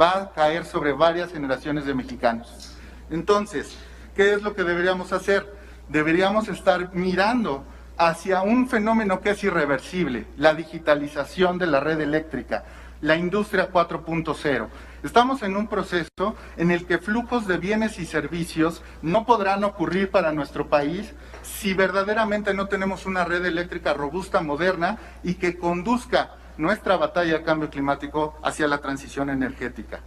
va 0.00 0.22
a 0.22 0.30
caer 0.32 0.64
sobre 0.64 0.92
varias 0.92 1.32
generaciones 1.32 1.84
de 1.86 1.94
mexicanos. 1.94 2.74
Entonces, 3.10 3.76
¿qué 4.14 4.34
es 4.34 4.42
lo 4.42 4.54
que 4.54 4.64
deberíamos 4.64 5.12
hacer? 5.12 5.46
Deberíamos 5.88 6.48
estar 6.48 6.94
mirando 6.94 7.64
hacia 7.96 8.42
un 8.42 8.68
fenómeno 8.68 9.20
que 9.20 9.30
es 9.30 9.42
irreversible, 9.42 10.26
la 10.36 10.54
digitalización 10.54 11.58
de 11.58 11.66
la 11.66 11.80
red 11.80 12.00
eléctrica, 12.00 12.64
la 13.00 13.16
industria 13.16 13.70
4.0. 13.72 14.68
Estamos 15.02 15.42
en 15.42 15.56
un 15.56 15.68
proceso 15.68 16.36
en 16.56 16.70
el 16.70 16.86
que 16.86 16.98
flujos 16.98 17.46
de 17.46 17.58
bienes 17.58 17.98
y 17.98 18.06
servicios 18.06 18.82
no 19.02 19.26
podrán 19.26 19.64
ocurrir 19.64 20.10
para 20.10 20.32
nuestro 20.32 20.68
país 20.68 21.12
si 21.42 21.74
verdaderamente 21.74 22.54
no 22.54 22.66
tenemos 22.66 23.06
una 23.06 23.24
red 23.24 23.44
eléctrica 23.44 23.94
robusta, 23.94 24.40
moderna 24.40 24.98
y 25.22 25.34
que 25.34 25.56
conduzca 25.56 26.34
nuestra 26.58 26.96
batalla 26.96 27.42
cambio 27.42 27.70
climático 27.70 28.36
hacia 28.42 28.68
la 28.68 28.78
transición 28.78 29.30
energética. 29.30 30.00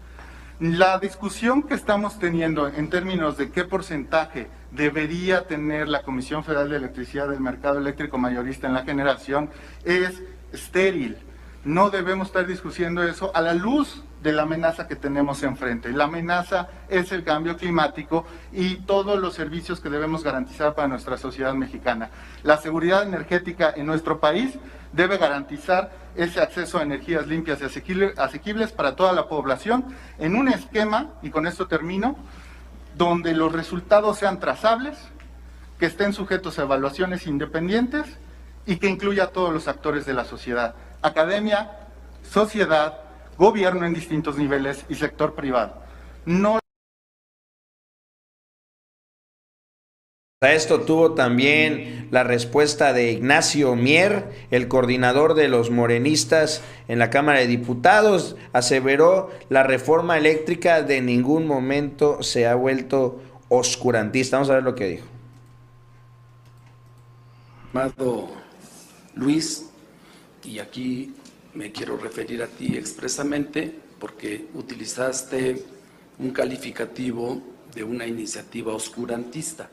La 0.59 0.99
discusión 0.99 1.63
que 1.63 1.73
estamos 1.73 2.19
teniendo 2.19 2.67
en 2.67 2.89
términos 2.89 3.35
de 3.35 3.49
qué 3.49 3.63
porcentaje 3.63 4.47
debería 4.69 5.47
tener 5.47 5.87
la 5.87 6.03
Comisión 6.03 6.43
Federal 6.43 6.69
de 6.69 6.77
Electricidad 6.77 7.27
del 7.29 7.39
mercado 7.39 7.79
eléctrico 7.79 8.19
mayorista 8.19 8.67
en 8.67 8.75
la 8.75 8.83
generación 8.83 9.49
es 9.85 10.21
estéril. 10.53 11.17
No 11.63 11.89
debemos 11.89 12.27
estar 12.27 12.45
discutiendo 12.45 13.03
eso 13.03 13.31
a 13.35 13.41
la 13.41 13.53
luz 13.53 14.03
de 14.21 14.31
la 14.31 14.43
amenaza 14.43 14.87
que 14.87 14.95
tenemos 14.95 15.41
enfrente. 15.43 15.91
La 15.91 16.03
amenaza 16.03 16.69
es 16.89 17.11
el 17.11 17.23
cambio 17.23 17.57
climático 17.57 18.25
y 18.51 18.77
todos 18.77 19.19
los 19.19 19.33
servicios 19.33 19.79
que 19.79 19.89
debemos 19.89 20.23
garantizar 20.23 20.75
para 20.75 20.87
nuestra 20.87 21.17
sociedad 21.17 21.53
mexicana. 21.53 22.09
La 22.43 22.57
seguridad 22.57 23.03
energética 23.03 23.73
en 23.75 23.87
nuestro 23.87 24.19
país 24.19 24.59
debe 24.93 25.17
garantizar 25.17 25.91
ese 26.15 26.41
acceso 26.41 26.77
a 26.77 26.83
energías 26.83 27.27
limpias 27.27 27.59
y 27.61 27.65
asequibles 28.17 28.71
para 28.71 28.95
toda 28.95 29.13
la 29.13 29.27
población 29.27 29.85
en 30.19 30.35
un 30.35 30.49
esquema, 30.49 31.11
y 31.21 31.29
con 31.29 31.47
esto 31.47 31.67
termino, 31.67 32.17
donde 32.95 33.33
los 33.33 33.51
resultados 33.51 34.17
sean 34.17 34.39
trazables, 34.39 34.97
que 35.79 35.85
estén 35.87 36.13
sujetos 36.13 36.59
a 36.59 36.63
evaluaciones 36.63 37.25
independientes 37.25 38.05
y 38.65 38.75
que 38.75 38.87
incluya 38.87 39.23
a 39.23 39.27
todos 39.27 39.51
los 39.51 39.67
actores 39.67 40.05
de 40.05 40.13
la 40.13 40.25
sociedad, 40.25 40.75
academia, 41.01 41.71
sociedad, 42.29 42.99
gobierno 43.37 43.85
en 43.85 43.93
distintos 43.93 44.37
niveles 44.37 44.85
y 44.89 44.95
sector 44.95 45.33
privado. 45.33 45.81
No 46.25 46.60
A 50.43 50.53
esto 50.53 50.81
tuvo 50.81 51.13
también 51.13 52.07
la 52.09 52.23
respuesta 52.23 52.93
de 52.93 53.11
Ignacio 53.11 53.75
Mier, 53.75 54.47
el 54.49 54.67
coordinador 54.67 55.35
de 55.35 55.47
los 55.47 55.69
morenistas 55.69 56.63
en 56.87 56.97
la 56.97 57.11
Cámara 57.11 57.41
de 57.41 57.45
Diputados. 57.45 58.35
Aseveró 58.51 59.29
la 59.49 59.61
reforma 59.61 60.17
eléctrica 60.17 60.81
de 60.81 60.99
ningún 60.99 61.45
momento 61.45 62.23
se 62.23 62.47
ha 62.47 62.55
vuelto 62.55 63.21
oscurantista. 63.49 64.37
Vamos 64.37 64.49
a 64.49 64.55
ver 64.55 64.63
lo 64.63 64.73
que 64.73 64.87
dijo. 64.87 65.05
Amado 67.71 68.29
Luis, 69.13 69.69
y 70.43 70.57
aquí 70.57 71.13
me 71.53 71.71
quiero 71.71 71.97
referir 71.97 72.41
a 72.41 72.47
ti 72.47 72.77
expresamente 72.77 73.75
porque 73.99 74.47
utilizaste 74.55 75.63
un 76.17 76.31
calificativo 76.31 77.39
de 77.75 77.83
una 77.83 78.07
iniciativa 78.07 78.73
oscurantista. 78.73 79.69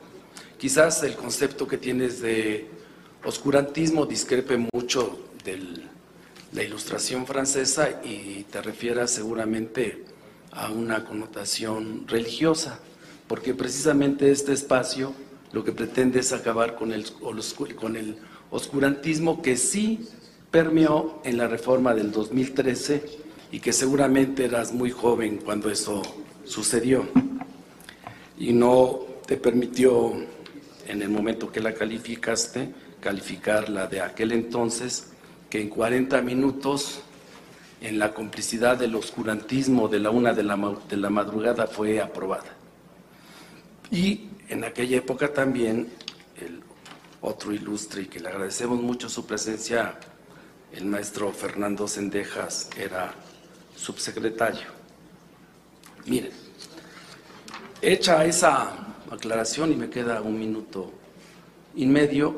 Quizás 0.59 1.03
el 1.03 1.15
concepto 1.15 1.65
que 1.69 1.77
tienes 1.77 2.19
de 2.19 2.67
oscurantismo 3.23 4.05
discrepe 4.05 4.57
mucho 4.73 5.17
de 5.45 5.57
la 6.51 6.63
ilustración 6.63 7.25
francesa 7.25 8.01
y 8.03 8.43
te 8.51 8.61
refieras 8.61 9.09
seguramente 9.09 10.03
a 10.51 10.69
una 10.69 11.05
connotación 11.05 12.05
religiosa, 12.09 12.77
porque 13.29 13.53
precisamente 13.53 14.31
este 14.31 14.51
espacio 14.51 15.13
lo 15.53 15.63
que 15.63 15.71
pretende 15.71 16.19
es 16.19 16.33
acabar 16.33 16.75
con 16.75 16.91
el, 16.91 17.09
con 17.79 17.95
el 17.95 18.17
oscurantismo 18.51 19.41
que 19.41 19.55
sí 19.55 20.09
permeó 20.51 21.21
en 21.23 21.37
la 21.37 21.47
reforma 21.47 21.95
del 21.95 22.11
2013 22.11 23.01
y 23.53 23.61
que 23.61 23.71
seguramente 23.71 24.43
eras 24.43 24.73
muy 24.73 24.91
joven 24.91 25.37
cuando 25.37 25.71
eso 25.71 26.01
sucedió. 26.43 27.07
Y 28.37 28.51
no 28.51 29.05
te 29.25 29.37
permitió 29.37 30.13
en 30.89 31.01
el 31.03 31.09
momento 31.09 31.51
que 31.51 31.61
la 31.61 31.73
calificaste 31.73 32.73
calificar 32.99 33.69
la 33.69 33.87
de 33.87 34.01
aquel 34.01 34.31
entonces, 34.31 35.07
que 35.49 35.61
en 35.61 35.69
40 35.69 36.21
minutos, 36.21 37.01
en 37.81 37.97
la 37.97 38.13
complicidad 38.13 38.77
del 38.77 38.95
oscurantismo 38.95 39.87
de 39.87 39.99
la 39.99 40.09
una 40.09 40.33
de 40.33 40.43
la, 40.43 40.77
de 40.89 40.97
la 40.97 41.09
madrugada, 41.09 41.67
fue 41.67 42.01
aprobada. 42.01 42.55
Y 43.91 44.29
en 44.49 44.63
aquella 44.63 44.97
época 44.97 45.31
también, 45.31 45.89
el 46.41 46.61
otro 47.21 47.53
ilustre 47.53 48.03
y 48.03 48.05
que 48.05 48.19
le 48.19 48.29
agradecemos 48.29 48.81
mucho 48.81 49.09
su 49.09 49.25
presencia, 49.25 49.97
el 50.73 50.85
maestro 50.85 51.31
Fernando 51.31 51.87
Sendejas, 51.87 52.69
era 52.77 53.13
subsecretario. 53.75 54.67
Miren, 56.05 56.31
hecha 57.81 58.25
esa 58.25 58.88
aclaración 59.11 59.71
y 59.71 59.75
me 59.75 59.89
queda 59.89 60.21
un 60.21 60.39
minuto 60.39 60.91
y 61.75 61.85
medio, 61.85 62.35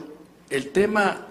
el 0.49 0.71
tema 0.71 1.27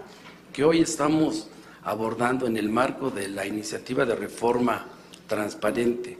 que 0.53 0.65
hoy 0.65 0.81
estamos 0.81 1.49
abordando 1.83 2.47
en 2.47 2.57
el 2.57 2.69
marco 2.69 3.11
de 3.11 3.29
la 3.29 3.47
iniciativa 3.47 4.05
de 4.05 4.15
reforma 4.15 4.87
transparente 5.27 6.19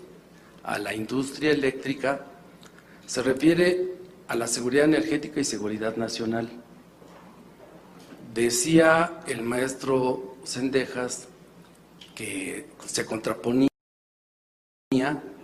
a 0.63 0.79
la 0.79 0.95
industria 0.95 1.51
eléctrica 1.51 2.25
se 3.07 3.23
refiere 3.23 3.95
a 4.29 4.37
la 4.37 4.47
seguridad 4.47 4.85
energética 4.85 5.41
y 5.41 5.45
seguridad 5.45 5.97
nacional. 5.97 6.49
Decía 8.33 9.21
el 9.27 9.43
maestro 9.43 10.37
Sendejas 10.45 11.27
que 12.15 12.69
se 12.87 13.05
contraponía 13.05 13.69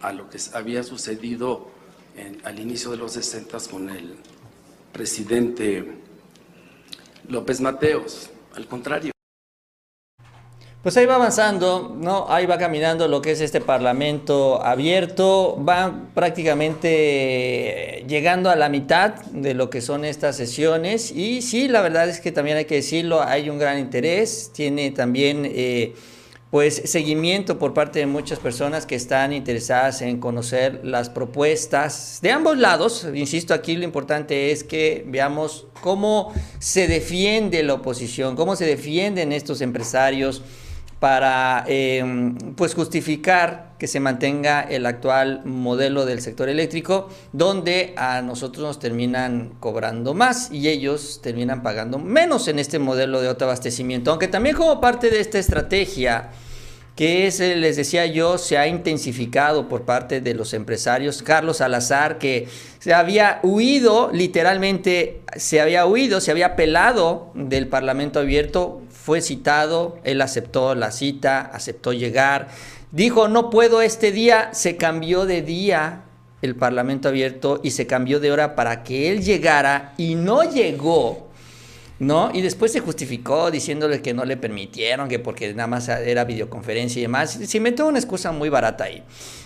a 0.01 0.13
lo 0.13 0.31
que 0.31 0.39
había 0.55 0.83
sucedido 0.85 1.76
al 2.45 2.59
inicio 2.59 2.91
de 2.91 2.97
los 2.97 3.13
60 3.13 3.59
con 3.71 3.91
el 3.91 4.17
presidente 4.93 5.85
López 7.29 7.61
Mateos. 7.61 8.31
Al 8.55 8.67
contrario. 8.67 9.13
Pues 10.83 10.97
ahí 10.97 11.05
va 11.05 11.17
avanzando, 11.17 11.97
¿no? 11.99 12.27
Ahí 12.29 12.47
va 12.47 12.59
caminando 12.59 13.09
lo 13.09 13.21
que 13.21 13.33
es 13.33 13.41
este 13.41 13.61
parlamento 13.61 14.65
abierto, 14.65 15.61
va 15.63 15.93
prácticamente 16.15 18.05
llegando 18.09 18.51
a 18.51 18.57
la 18.57 18.69
mitad 18.69 19.17
de 19.33 19.53
lo 19.55 19.69
que 19.69 19.81
son 19.81 20.05
estas 20.05 20.37
sesiones 20.37 21.11
y 21.11 21.43
sí, 21.43 21.67
la 21.67 21.81
verdad 21.81 22.09
es 22.09 22.21
que 22.21 22.31
también 22.31 22.57
hay 22.59 22.67
que 22.67 22.77
decirlo, 22.77 23.21
hay 23.21 23.51
un 23.51 23.59
gran 23.59 23.81
interés, 23.81 24.53
tiene 24.55 24.93
también... 24.93 25.43
Eh, 25.45 25.95
pues 26.51 26.83
seguimiento 26.85 27.59
por 27.59 27.75
parte 27.75 27.99
de 27.99 28.07
muchas 28.07 28.39
personas 28.39 28.87
que 28.87 28.95
están 28.95 29.33
interesadas 29.33 30.01
en 30.03 30.21
conocer 30.21 30.81
las 30.85 31.11
propuestas 31.11 32.21
de 32.23 32.31
ambos 32.31 32.57
lados. 32.57 33.07
Insisto, 33.15 33.53
aquí 33.53 33.77
lo 33.77 33.85
importante 33.85 34.53
es 34.53 34.63
que 34.63 35.05
veamos 35.09 35.67
cómo 35.81 36.33
se 36.61 36.87
defiende 36.87 37.63
la 37.63 37.75
oposición, 37.75 38.37
cómo 38.37 38.55
se 38.55 38.65
defienden 38.65 39.33
estos 39.33 39.61
empresarios 39.61 40.43
para 41.01 41.65
em, 41.67 42.37
pues 42.55 42.75
justificar 42.75 43.75
que 43.79 43.87
se 43.87 44.01
mantenga 44.01 44.63
el 44.63 44.87
actual 44.87 45.43
modelo 45.45 46.07
del 46.07 46.23
sector 46.23 46.49
eléctrico, 46.49 47.11
donde 47.33 47.93
a 47.97 48.23
nosotros 48.23 48.65
nos 48.67 48.79
terminan 48.79 49.53
cobrando 49.61 50.15
más 50.15 50.51
y 50.51 50.69
ellos 50.69 51.21
terminan 51.23 51.63
pagando 51.63 51.99
menos 51.99 52.49
en 52.49 52.59
este 52.59 52.79
modelo 52.79 53.21
de 53.21 53.29
autoabastecimiento. 53.29 54.11
Aunque 54.11 54.29
también 54.29 54.57
como 54.57 54.81
parte 54.81 55.11
de 55.11 55.21
esta 55.21 55.39
estrategia, 55.39 56.31
que 56.97 57.27
es, 57.27 57.41
eh, 57.41 57.57
les 57.57 57.77
decía 57.77 58.07
yo, 58.07 58.39
se 58.39 58.57
ha 58.57 58.67
intensificado 58.67 59.69
por 59.69 59.83
parte 59.83 60.23
de 60.23 60.33
los 60.33 60.55
empresarios. 60.55 61.23
Carlos 61.23 61.59
Salazar, 61.59 62.17
que 62.17 62.49
se 62.79 62.95
había 62.95 63.39
huido, 63.43 64.11
literalmente 64.13 65.21
se 65.37 65.61
había 65.61 65.85
huido, 65.85 66.23
se 66.23 66.31
había 66.31 66.57
pelado 66.57 67.31
del 67.35 67.69
Parlamento 67.69 68.19
abierto, 68.19 68.81
fue 69.07 69.21
citado, 69.21 69.99
él 70.03 70.21
aceptó 70.21 70.75
la 70.75 70.91
cita, 70.91 71.41
aceptó 71.41 71.93
llegar, 71.93 72.49
dijo, 72.91 73.29
no 73.29 73.51
puedo 73.51 73.81
este 73.81 74.11
día, 74.11 74.51
se 74.53 74.77
cambió 74.77 75.27
de 75.27 75.43
día 75.43 76.03
el 76.43 76.57
Parlamento 76.57 77.11
abierto 77.11 77.61
y 77.63 77.71
se 77.71 77.87
cambió 77.87 78.19
de 78.19 78.33
hora 78.33 78.57
para 78.57 78.83
que 78.83 79.13
él 79.13 79.23
llegara 79.23 79.95
y 79.97 80.17
no 80.17 80.43
llegó 80.43 81.29
¿no? 82.01 82.31
Y 82.35 82.43
después 82.43 82.73
se 82.73 82.81
justificó 82.81 83.53
diciéndole 83.53 84.03
que 84.03 84.13
no 84.13 84.25
le 84.25 84.37
permitieron, 84.37 85.09
que 85.09 85.21
porque 85.21 85.55
nada 85.55 85.69
más 85.69 85.89
era 85.89 86.25
videoconferencia 86.25 86.99
y 86.99 87.03
demás. 87.03 87.39
Se 87.43 87.57
inventó 87.57 87.87
una 87.87 87.99
excusa 87.99 88.33
muy 88.33 88.49
barata 88.49 88.85
ahí. 88.85 89.03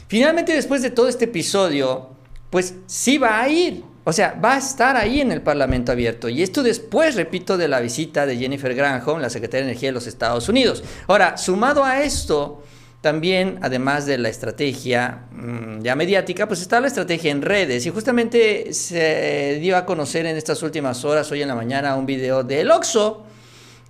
Finalmente, 0.09 0.53
después 0.55 0.81
de 0.81 0.91
todo 0.91 1.07
este 1.07 1.27
episodio, 1.27 2.09
pues 2.49 2.75
sí 2.87 3.19
va 3.19 3.43
a 3.43 3.49
ir. 3.49 3.85
O 4.05 4.13
sea, 4.13 4.39
va 4.43 4.55
a 4.55 4.59
estar 4.59 4.97
ahí 4.97 5.21
en 5.21 5.31
el 5.31 5.43
Parlamento 5.43 5.93
abierto. 5.93 6.29
Y 6.29 6.43
esto 6.43 6.63
después, 6.63 7.17
repito, 7.17 7.59
de 7.59 7.69
la 7.69 7.81
visita 7.81 8.25
de 8.25 8.37
Jennifer 8.37 8.75
Granholm, 8.75 9.21
la 9.21 9.31
secretaria 9.31 9.65
de 9.65 9.71
Energía 9.73 9.91
de 9.91 9.95
los 9.95 10.07
Estados 10.07 10.49
Unidos. 10.49 10.83
Ahora, 11.07 11.37
sumado 11.37 11.85
a 11.85 12.03
esto, 12.03 12.63
también, 13.01 13.59
además 13.63 14.05
de 14.05 14.19
la 14.19 14.29
estrategia 14.29 15.23
mm, 15.33 15.81
ya 15.83 15.97
mediática, 15.97 16.47
pues 16.47 16.61
está 16.61 16.81
la 16.81 16.87
estrategia 16.87 17.31
en 17.31 17.43
redes. 17.43 17.87
Y 17.87 17.91
justamente 17.91 18.73
se 18.75 19.59
dio 19.61 19.77
a 19.77 19.87
conocer 19.87 20.27
en 20.27 20.37
estas 20.37 20.63
últimas 20.63 21.05
horas, 21.05 21.31
hoy 21.33 21.43
en 21.43 21.49
la 21.49 21.55
mañana, 21.55 21.97
un 21.97 22.07
video 22.07 22.43
del 22.43 22.71
Oxxo. 22.71 23.25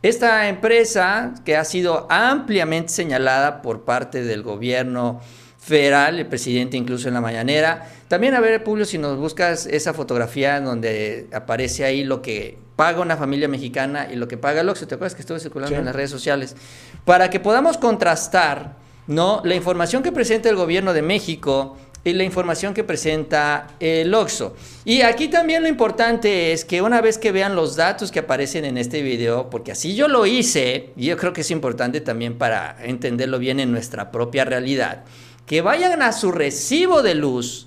Esta 0.02 0.48
empresa 0.48 1.34
que 1.44 1.56
ha 1.56 1.64
sido 1.64 2.06
ampliamente 2.08 2.92
señalada 2.92 3.62
por 3.62 3.84
parte 3.84 4.22
del 4.22 4.42
gobierno 4.42 5.20
federal, 5.61 6.18
el 6.18 6.26
presidente 6.26 6.76
incluso 6.76 7.08
en 7.08 7.14
la 7.14 7.20
mañanera. 7.20 7.88
También 8.08 8.34
a 8.34 8.40
ver, 8.40 8.64
Publio, 8.64 8.84
si 8.84 8.98
nos 8.98 9.18
buscas 9.18 9.66
esa 9.66 9.94
fotografía 9.94 10.61
donde 10.61 11.28
aparece 11.32 11.84
ahí 11.84 12.02
lo 12.02 12.22
que 12.22 12.58
paga 12.76 13.00
una 13.02 13.16
familia 13.16 13.46
mexicana 13.46 14.08
y 14.11 14.16
lo 14.16 14.26
que 14.26 14.36
paga 14.38 14.62
el 14.62 14.68
Oxxo. 14.68 14.86
¿Te 14.86 14.94
acuerdas 14.94 15.14
que 15.14 15.20
estuvo 15.20 15.38
circulando 15.38 15.76
en 15.76 15.84
las 15.84 15.94
redes 15.94 16.11
sociales? 16.11 16.56
Para 17.04 17.28
que 17.28 17.38
podamos 17.38 17.76
contrastar 17.76 18.80
¿no? 19.11 19.42
La 19.44 19.56
información 19.56 20.02
que 20.02 20.12
presenta 20.12 20.48
el 20.48 20.56
gobierno 20.56 20.92
de 20.92 21.02
México 21.02 21.76
y 22.02 22.12
la 22.12 22.24
información 22.24 22.72
que 22.72 22.84
presenta 22.84 23.66
el 23.80 24.14
OXO. 24.14 24.56
Y 24.84 25.02
aquí 25.02 25.28
también 25.28 25.62
lo 25.62 25.68
importante 25.68 26.52
es 26.52 26.64
que 26.64 26.80
una 26.80 27.00
vez 27.00 27.18
que 27.18 27.32
vean 27.32 27.54
los 27.56 27.76
datos 27.76 28.11
que 28.11 28.20
aparecen 28.20 28.64
en 28.64 28.78
este 28.78 29.02
video, 29.02 29.50
porque 29.50 29.72
así 29.72 29.94
yo 29.94 30.08
lo 30.08 30.24
hice, 30.26 30.92
y 30.96 31.06
yo 31.06 31.16
creo 31.16 31.32
que 31.32 31.42
es 31.42 31.50
importante 31.50 32.00
también 32.00 32.38
para 32.38 32.76
entenderlo 32.82 33.38
bien 33.38 33.61
en 33.61 33.70
nuestra 33.72 34.11
propia 34.11 34.44
realidad, 34.44 35.04
que 35.51 35.62
vayan 35.62 36.01
a 36.01 36.12
su 36.12 36.30
recibo 36.30 37.03
de 37.03 37.16
luz 37.16 37.66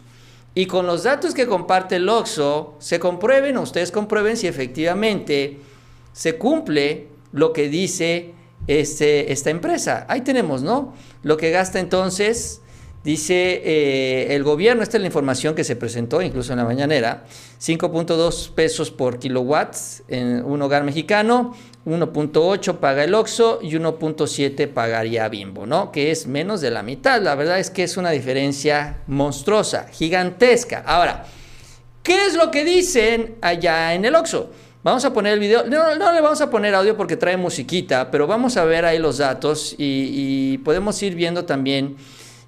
y 0.56 0.68
con 0.68 0.88
los 0.88 1.04
datos 1.04 1.34
que 1.34 1.48
comparte 1.48 1.98
el 1.98 2.08
OXO, 2.08 2.76
se 2.80 2.98
comprueben, 2.98 3.58
ustedes 3.58 3.92
comprueben 3.92 4.38
si 4.38 4.48
efectivamente 4.48 5.60
se 6.14 6.38
cumple 6.38 7.10
lo 7.34 7.52
que 7.52 7.68
dice 7.68 8.36
este, 8.68 9.34
esta 9.34 9.50
empresa. 9.50 10.06
Ahí 10.08 10.22
tenemos, 10.22 10.64
¿no? 10.64 10.94
Lo 11.24 11.36
que 11.36 11.52
gasta 11.52 11.82
entonces, 11.82 12.62
dice 13.04 13.62
eh, 13.66 14.34
el 14.34 14.44
gobierno, 14.44 14.82
esta 14.82 14.96
es 14.96 15.02
la 15.02 15.08
información 15.08 15.54
que 15.54 15.66
se 15.66 15.76
presentó 15.76 16.22
incluso 16.22 16.54
en 16.54 16.60
la 16.60 16.66
mañanera, 16.66 17.26
5.2 17.60 18.54
pesos 18.54 18.92
por 18.92 19.20
kilowatt 19.20 19.76
en 20.08 20.42
un 20.46 20.62
hogar 20.62 20.86
mexicano, 20.86 21.54
1.8 21.86 22.78
paga 22.78 23.04
el 23.04 23.14
OXO 23.14 23.60
y 23.62 23.72
1.7 23.72 24.68
pagaría 24.70 25.28
Bimbo, 25.28 25.66
¿no? 25.66 25.92
Que 25.92 26.12
es 26.12 26.28
menos 26.28 26.62
de 26.62 26.72
la 26.72 26.82
mitad. 26.82 27.22
La 27.22 27.36
verdad 27.36 27.60
es 27.60 27.70
que 27.70 27.84
es 27.84 27.98
una 27.98 28.12
diferencia 28.12 29.02
monstruosa, 29.08 29.88
gigantesca. 29.92 30.84
Ahora, 30.86 31.26
¿qué 32.02 32.26
es 32.26 32.36
lo 32.36 32.52
que 32.52 32.64
dicen 32.64 33.36
allá 33.42 33.94
en 33.94 34.06
el 34.06 34.16
OXO? 34.16 34.50
Vamos 34.82 35.04
a 35.04 35.14
poner 35.14 35.34
el 35.34 35.40
video. 35.40 35.66
No, 35.66 35.96
no 35.96 36.12
le 36.14 36.22
vamos 36.22 36.40
a 36.40 36.50
poner 36.50 36.74
audio 36.74 36.96
porque 36.96 37.18
trae 37.18 37.36
musiquita, 37.36 38.12
pero 38.12 38.28
vamos 38.28 38.56
a 38.56 38.64
ver 38.64 38.86
ahí 38.86 39.00
los 39.00 39.18
datos 39.18 39.76
y, 39.78 40.58
podemos 40.60 41.02
ir 41.04 41.16
viendo 41.16 41.44
también 41.44 41.98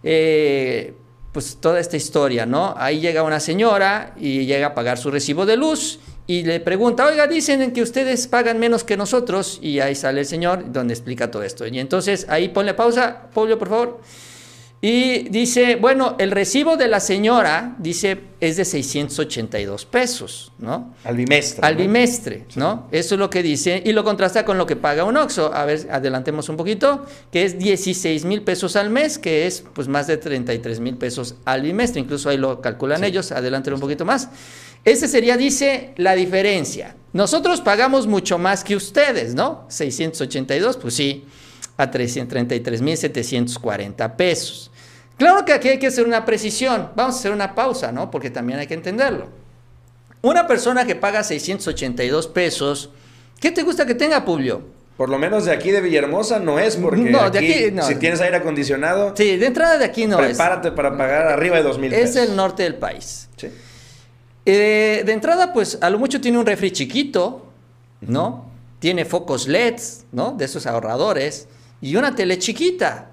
eh, 0.03 0.93
pues 1.33 1.57
toda 1.59 1.81
esta 1.81 1.97
historia, 1.97 2.45
¿no? 2.45 2.73
Ahí 2.77 3.01
llega 3.01 3.23
una 3.23 3.41
señora 3.41 4.13
y 4.17 4.45
llega 4.45 4.67
a 4.67 4.73
pagar 4.73 4.97
su 4.97 5.11
recibo 5.11 5.45
de 5.45 5.57
luz 5.57 5.99
y 6.27 6.43
le 6.43 6.59
pregunta, 6.59 7.05
oiga, 7.05 7.27
dicen 7.27 7.71
que 7.71 7.81
ustedes 7.81 8.27
pagan 8.27 8.57
menos 8.57 8.83
que 8.83 8.97
nosotros 8.97 9.59
y 9.61 9.79
ahí 9.79 9.95
sale 9.95 10.21
el 10.21 10.25
señor 10.25 10.71
donde 10.71 10.93
explica 10.93 11.29
todo 11.29 11.43
esto. 11.43 11.67
Y 11.67 11.79
entonces 11.79 12.25
ahí 12.29 12.49
ponle 12.49 12.73
pausa, 12.73 13.29
Pablo, 13.33 13.59
por 13.59 13.69
favor. 13.69 14.01
Y 14.81 15.29
dice, 15.29 15.77
bueno, 15.77 16.15
el 16.19 16.29
recibo 16.29 16.77
de 16.77 16.87
la 16.87 16.99
señora, 16.99 17.75
dice, 17.79 18.19
es 18.39 18.57
de 18.57 18.65
682 18.65 19.85
pesos, 19.85 20.51
¿no? 20.59 20.93
Al 21.03 21.15
bimestre. 21.15 21.65
Al 21.65 21.75
bimestre, 21.75 22.45
¿no? 22.55 22.87
Eso 22.91 23.15
es 23.15 23.19
lo 23.19 23.29
que 23.29 23.41
dice, 23.41 23.81
y 23.83 23.93
lo 23.93 24.03
contrasta 24.03 24.45
con 24.45 24.59
lo 24.59 24.67
que 24.67 24.75
paga 24.75 25.03
un 25.03 25.17
OXO. 25.17 25.53
A 25.55 25.65
ver, 25.65 25.87
adelantemos 25.89 26.49
un 26.49 26.57
poquito, 26.57 27.05
que 27.31 27.45
es 27.45 27.57
16 27.57 28.25
mil 28.25 28.43
pesos 28.43 28.75
al 28.75 28.91
mes, 28.91 29.17
que 29.17 29.47
es 29.47 29.63
pues 29.73 29.87
más 29.87 30.05
de 30.05 30.17
33 30.17 30.79
mil 30.79 30.97
pesos 30.97 31.35
al 31.45 31.63
bimestre. 31.63 32.01
Incluso 32.01 32.29
ahí 32.29 32.37
lo 32.37 32.61
calculan 32.61 33.03
ellos, 33.03 33.31
adelanten 33.31 33.73
un 33.73 33.79
poquito 33.79 34.05
más. 34.05 34.29
Ese 34.85 35.07
sería, 35.07 35.35
dice, 35.35 35.93
la 35.97 36.13
diferencia. 36.15 36.95
Nosotros 37.13 37.61
pagamos 37.61 38.07
mucho 38.07 38.37
más 38.37 38.63
que 38.63 38.75
ustedes, 38.75 39.33
¿no? 39.35 39.65
682, 39.69 40.77
pues 40.77 40.93
sí 40.95 41.25
a 41.77 41.91
333.740 41.91 44.15
pesos. 44.15 44.71
Claro 45.17 45.45
que 45.45 45.53
aquí 45.53 45.69
hay 45.69 45.79
que 45.79 45.87
hacer 45.87 46.05
una 46.05 46.25
precisión. 46.25 46.89
Vamos 46.95 47.15
a 47.15 47.19
hacer 47.19 47.31
una 47.31 47.55
pausa, 47.55 47.91
¿no? 47.91 48.11
Porque 48.11 48.29
también 48.29 48.59
hay 48.59 48.67
que 48.67 48.73
entenderlo. 48.73 49.27
Una 50.21 50.47
persona 50.47 50.85
que 50.85 50.95
paga 50.95 51.23
682 51.23 52.27
pesos, 52.27 52.89
¿Qué 53.39 53.51
te 53.51 53.63
gusta 53.63 53.85
que 53.85 53.95
tenga, 53.95 54.23
Publio? 54.23 54.61
Por 54.95 55.09
lo 55.09 55.19
menos 55.19 55.43
de 55.43 55.51
aquí 55.51 55.71
de 55.71 55.81
Villahermosa 55.81 56.39
no 56.39 56.57
es, 56.57 56.77
porque 56.77 57.01
No, 57.01 57.29
de 57.29 57.37
aquí, 57.39 57.53
aquí 57.53 57.71
no. 57.71 57.83
si 57.85 57.95
tienes 57.95 58.21
aire 58.21 58.37
acondicionado, 58.37 59.13
Sí, 59.15 59.35
de 59.35 59.47
entrada 59.47 59.77
de 59.77 59.83
aquí 59.83 60.07
no 60.07 60.17
es. 60.21 60.27
prepárate 60.27 60.71
para 60.71 60.97
pagar 60.97 61.27
arriba 61.27 61.57
de 61.57 61.63
dos 61.63 61.77
mil 61.77 61.93
Es 61.93 62.11
pesos. 62.11 62.29
el 62.29 62.35
norte 62.37 62.63
del 62.63 62.75
país. 62.75 63.27
Sí. 63.35 63.49
Eh, 64.45 65.03
de 65.05 65.11
entrada, 65.11 65.53
pues 65.53 65.77
a 65.81 65.89
lo 65.89 65.97
mucho 65.97 66.21
tiene 66.21 66.37
un 66.37 66.45
refri 66.45 66.71
chiquito, 66.71 67.45
¿no? 68.01 68.45
Tiene 68.79 69.05
focos 69.05 69.47
LEDs, 69.47 70.05
¿no? 70.11 70.33
De 70.33 70.45
esos 70.45 70.67
ahorradores. 70.67 71.47
Y 71.81 71.95
una 71.95 72.15
tele 72.15 72.37
chiquita, 72.37 73.11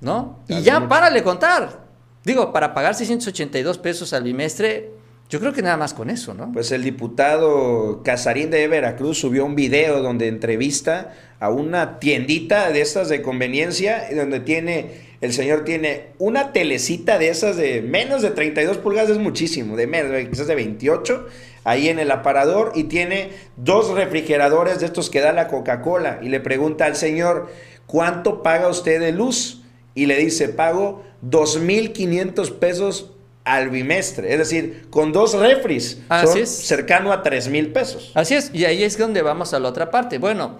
¿no? 0.00 0.38
Y 0.48 0.62
ya 0.62 0.80
mucho. 0.80 0.88
párale 0.88 1.22
contar. 1.22 1.84
Digo, 2.24 2.52
para 2.52 2.74
pagar 2.74 2.94
682 2.94 3.78
pesos 3.78 4.12
al 4.12 4.24
bimestre, 4.24 4.90
yo 5.30 5.38
creo 5.38 5.52
que 5.52 5.62
nada 5.62 5.76
más 5.76 5.94
con 5.94 6.10
eso, 6.10 6.34
¿no? 6.34 6.50
Pues 6.52 6.72
el 6.72 6.82
diputado 6.82 8.02
Casarín 8.02 8.50
de 8.50 8.66
Veracruz 8.66 9.18
subió 9.18 9.44
un 9.44 9.54
video 9.54 10.02
donde 10.02 10.26
entrevista 10.26 11.14
a 11.38 11.50
una 11.50 12.00
tiendita 12.00 12.70
de 12.72 12.80
estas 12.80 13.08
de 13.08 13.22
conveniencia, 13.22 14.10
y 14.10 14.16
donde 14.16 14.40
tiene, 14.40 15.09
el 15.20 15.32
señor 15.32 15.64
tiene 15.64 16.06
una 16.18 16.52
telecita 16.52 17.18
de 17.18 17.28
esas 17.28 17.56
de 17.56 17.82
menos 17.82 18.22
de 18.22 18.30
32 18.30 18.78
pulgadas, 18.78 19.10
es 19.10 19.18
muchísimo, 19.18 19.76
de 19.76 19.86
menos, 19.86 20.12
quizás 20.28 20.46
de 20.46 20.54
28, 20.54 21.26
ahí 21.64 21.88
en 21.88 21.98
el 21.98 22.10
aparador, 22.10 22.72
y 22.74 22.84
tiene 22.84 23.30
dos 23.56 23.90
refrigeradores 23.90 24.80
de 24.80 24.86
estos 24.86 25.10
que 25.10 25.20
da 25.20 25.32
la 25.32 25.48
Coca-Cola, 25.48 26.20
y 26.22 26.28
le 26.30 26.40
pregunta 26.40 26.86
al 26.86 26.96
señor, 26.96 27.50
¿cuánto 27.86 28.42
paga 28.42 28.68
usted 28.68 28.98
de 29.00 29.12
luz? 29.12 29.62
Y 29.94 30.06
le 30.06 30.16
dice, 30.16 30.48
pago 30.48 31.02
2.500 31.28 32.58
pesos 32.58 33.12
al 33.44 33.68
bimestre, 33.68 34.32
es 34.32 34.38
decir, 34.38 34.86
con 34.90 35.12
dos 35.12 35.34
refris, 35.34 35.98
Así 36.08 36.26
son 36.26 36.38
es. 36.38 36.50
cercano 36.50 37.12
a 37.12 37.22
3 37.22 37.48
mil 37.48 37.72
pesos. 37.72 38.12
Así 38.14 38.34
es, 38.34 38.50
y 38.54 38.64
ahí 38.64 38.84
es 38.84 38.96
donde 38.96 39.20
vamos 39.22 39.52
a 39.52 39.58
la 39.58 39.68
otra 39.68 39.90
parte. 39.90 40.18
Bueno, 40.18 40.58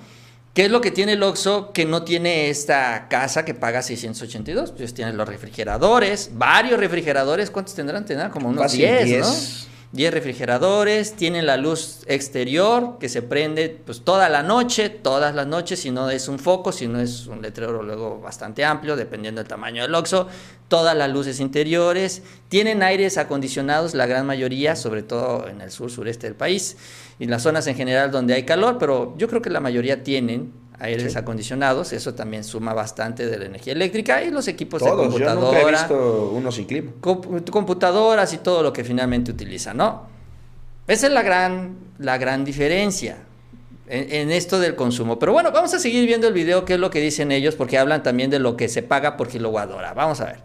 ¿qué 0.54 0.64
es 0.64 0.70
lo 0.70 0.80
que 0.80 0.90
tiene 0.90 1.12
el 1.12 1.22
Oxxo 1.22 1.72
que 1.72 1.84
no 1.84 2.02
tiene 2.02 2.50
esta 2.50 3.08
casa 3.08 3.44
que 3.44 3.54
paga 3.54 3.82
682? 3.82 4.72
Pues 4.72 4.94
tiene 4.94 5.12
los 5.12 5.28
refrigeradores, 5.28 6.30
varios 6.34 6.78
refrigeradores, 6.78 7.50
¿cuántos 7.50 7.74
tendrán? 7.74 8.04
Tendrán 8.04 8.30
como 8.30 8.48
unos 8.48 8.62
Fácil, 8.62 8.80
10, 8.80 9.04
10. 9.04 9.20
¿no? 9.20 9.70
10 9.92 10.14
refrigeradores, 10.14 11.14
tienen 11.14 11.46
la 11.46 11.56
luz 11.56 12.04
exterior 12.06 12.98
que 13.00 13.08
se 13.08 13.22
prende 13.22 13.80
pues 13.84 14.02
toda 14.02 14.28
la 14.28 14.44
noche, 14.44 14.88
todas 14.88 15.34
las 15.34 15.48
noches, 15.48 15.80
si 15.80 15.90
no 15.90 16.08
es 16.10 16.28
un 16.28 16.38
foco, 16.38 16.70
si 16.70 16.86
no 16.86 17.00
es 17.00 17.26
un 17.26 17.42
letrero 17.42 17.82
luego 17.82 18.20
bastante 18.20 18.64
amplio, 18.64 18.94
dependiendo 18.94 19.40
del 19.40 19.48
tamaño 19.48 19.82
del 19.82 19.92
Oxxo, 19.96 20.28
todas 20.68 20.96
las 20.96 21.10
luces 21.10 21.40
interiores, 21.40 22.22
tienen 22.48 22.84
aires 22.84 23.18
acondicionados 23.18 23.94
la 23.94 24.06
gran 24.06 24.26
mayoría, 24.26 24.76
sobre 24.76 25.02
todo 25.02 25.48
en 25.48 25.60
el 25.60 25.72
sur 25.72 25.90
sureste 25.90 26.28
del 26.28 26.36
país 26.36 26.76
y 27.18 27.26
las 27.26 27.42
zonas 27.42 27.66
en 27.66 27.74
general 27.74 28.12
donde 28.12 28.34
hay 28.34 28.44
calor, 28.44 28.78
pero 28.78 29.14
yo 29.18 29.26
creo 29.26 29.42
que 29.42 29.50
la 29.50 29.58
mayoría 29.58 30.04
tienen 30.04 30.52
aires 30.80 31.14
acondicionados, 31.14 31.92
eso 31.92 32.14
también 32.14 32.42
suma 32.42 32.74
bastante 32.74 33.26
de 33.26 33.38
la 33.38 33.44
energía 33.44 33.74
eléctrica 33.74 34.24
y 34.24 34.30
los 34.30 34.48
equipos 34.48 34.82
de 34.82 34.88
yo 34.88 34.96
computadora 34.96 35.34
nunca 35.34 35.60
he 35.60 35.70
visto 35.70 36.32
uno 36.34 36.50
sin 36.50 36.64
clima. 36.64 36.92
comp- 37.00 37.48
computadoras 37.50 38.32
y 38.32 38.38
todo 38.38 38.62
lo 38.62 38.72
que 38.72 38.82
finalmente 38.82 39.30
utiliza, 39.30 39.74
¿no? 39.74 40.08
Esa 40.88 41.06
es 41.06 41.12
la 41.12 41.22
gran, 41.22 41.76
la 41.98 42.18
gran 42.18 42.44
diferencia 42.44 43.18
en, 43.86 44.12
en 44.12 44.30
esto 44.32 44.58
del 44.58 44.74
consumo. 44.74 45.20
Pero 45.20 45.32
bueno, 45.32 45.52
vamos 45.52 45.72
a 45.74 45.78
seguir 45.78 46.04
viendo 46.06 46.26
el 46.26 46.34
video, 46.34 46.64
qué 46.64 46.74
es 46.74 46.80
lo 46.80 46.90
que 46.90 47.00
dicen 47.00 47.30
ellos, 47.30 47.54
porque 47.54 47.78
hablan 47.78 48.02
también 48.02 48.28
de 48.30 48.40
lo 48.40 48.56
que 48.56 48.68
se 48.68 48.82
paga 48.82 49.16
por 49.16 49.28
kilowatt 49.28 49.70
hora. 49.70 49.94
Vamos 49.94 50.20
a 50.20 50.24
ver. 50.24 50.40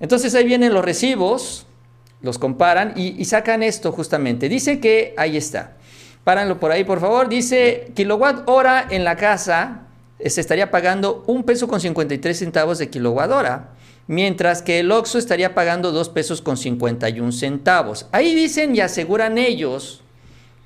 Entonces 0.00 0.34
ahí 0.34 0.44
vienen 0.44 0.74
los 0.74 0.84
recibos, 0.84 1.66
los 2.20 2.38
comparan 2.38 2.92
y, 2.96 3.14
y 3.18 3.24
sacan 3.24 3.62
esto 3.62 3.92
justamente. 3.92 4.50
Dice 4.50 4.78
que, 4.78 5.14
ahí 5.16 5.36
está, 5.38 5.77
páranlo 6.28 6.60
por 6.60 6.72
ahí 6.72 6.84
por 6.84 7.00
favor, 7.00 7.30
dice 7.30 7.90
kilowatt 7.94 8.46
hora 8.50 8.86
en 8.90 9.02
la 9.02 9.16
casa 9.16 9.86
eh, 10.18 10.28
se 10.28 10.42
estaría 10.42 10.70
pagando 10.70 11.24
un 11.26 11.42
peso 11.42 11.68
con 11.68 11.80
53 11.80 12.38
centavos 12.38 12.76
de 12.76 12.90
kilowatt 12.90 13.30
hora, 13.30 13.70
mientras 14.08 14.60
que 14.60 14.80
el 14.80 14.92
Oxxo 14.92 15.16
estaría 15.16 15.54
pagando 15.54 15.90
2 15.90 16.10
pesos 16.10 16.42
con 16.42 16.58
51 16.58 17.32
centavos. 17.32 18.08
Ahí 18.12 18.34
dicen 18.34 18.76
y 18.76 18.80
aseguran 18.80 19.38
ellos 19.38 20.02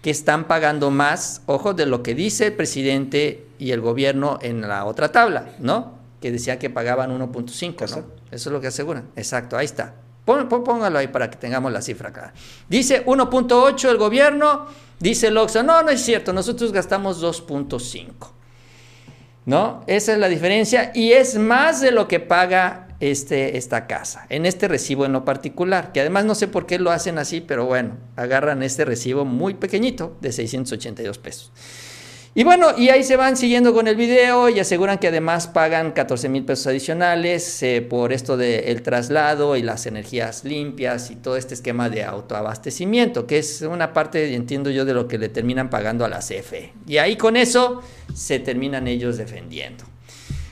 que 0.03 0.11
están 0.11 0.49
pagando 0.49 0.91
más, 0.91 1.43
ojo, 1.47 1.75
de 1.75 1.87
lo 1.87 2.03
que 2.03 2.17
dice 2.17 2.47
el 2.47 2.55
presidente 2.55 3.47
y 3.61 3.71
el 3.71 3.81
gobierno 3.81 4.41
en 4.43 4.63
la 4.63 4.85
otra 4.85 5.13
tabla, 5.13 5.51
¿no? 5.61 5.93
Que 6.21 6.33
decía 6.33 6.59
que 6.59 6.71
pagaban 6.71 7.17
1.5, 7.17 7.89
¿no? 7.89 8.07
Eso 8.33 8.49
es 8.49 8.53
lo 8.53 8.61
que 8.61 8.67
aseguran. 8.67 9.11
Exacto, 9.15 9.57
ahí 9.57 9.67
está. 9.67 9.95
Póngalo 10.25 10.99
ahí 10.99 11.09
para 11.09 11.31
que 11.31 11.37
tengamos 11.37 11.73
la 11.73 11.83
cifra 11.83 12.11
acá. 12.11 12.33
Dice 12.69 13.05
1.8 13.07 13.89
el 13.91 13.97
gobierno, 13.97 14.67
dice 15.03 15.29
el 15.29 15.35
no, 15.35 15.83
no 15.83 15.91
es 15.91 16.01
cierto, 16.01 16.33
nosotros 16.33 16.73
gastamos 16.73 17.23
2.5. 17.23 18.13
¿No? 19.45 19.83
Esa 19.89 20.13
es 20.13 20.19
la 20.19 20.29
diferencia 20.29 20.93
y 20.95 21.13
es 21.13 21.37
más 21.37 21.81
de 21.81 21.91
lo 21.91 22.07
que 22.07 22.21
paga 22.21 22.87
este, 23.01 23.57
esta 23.57 23.89
casa, 23.89 24.27
en 24.29 24.47
este 24.47 24.69
recibo 24.69 25.05
en 25.05 25.13
lo 25.13 25.25
particular, 25.25 25.91
que 25.91 26.01
además 26.01 26.25
no 26.25 26.37
sé 26.37 26.47
por 26.47 26.67
qué 26.67 26.79
lo 26.79 26.93
hacen 26.93 27.19
así, 27.19 27.41
pero 27.41 27.67
bueno, 27.67 27.97
agarran 28.15 28.63
este 28.63 28.85
recibo 28.85 29.25
muy 29.25 29.55
pequeñito 29.55 30.17
de 30.21 30.31
682 30.31 31.19
pesos. 31.19 31.53
Y 32.35 32.45
bueno, 32.45 32.69
y 32.79 32.89
ahí 32.89 33.05
se 33.05 33.17
van 33.17 33.37
siguiendo 33.37 33.75
con 33.75 33.87
el 33.89 33.95
video 33.95 34.49
y 34.49 34.59
aseguran 34.59 34.97
que 34.97 35.09
además 35.09 35.49
pagan 35.49 35.93
14 35.93 36.31
mil 36.31 36.47
pesos 36.47 36.67
adicionales 36.67 37.63
eh, 37.63 37.83
por 37.83 38.11
esto 38.11 38.39
del 38.39 38.81
traslado 38.81 39.55
y 39.55 39.63
las 39.63 39.85
energías 39.85 40.43
limpias 40.43 41.11
y 41.11 41.17
todo 41.17 41.37
este 41.37 41.53
esquema 41.53 41.91
de 41.91 42.05
autoabastecimiento, 42.05 43.27
que 43.27 43.37
es 43.37 43.61
una 43.61 43.93
parte, 43.93 44.35
entiendo 44.35 44.71
yo, 44.71 44.87
de 44.87 44.95
lo 44.95 45.09
que 45.09 45.19
le 45.19 45.29
terminan 45.29 45.69
pagando 45.69 46.07
a 46.07 46.09
la 46.09 46.21
CFE. 46.21 46.73
Y 46.87 46.97
ahí 46.97 47.17
con 47.17 47.37
eso 47.37 47.83
se 48.15 48.39
terminan 48.39 48.89
ellos 48.89 49.19
defendiendo. 49.19 49.85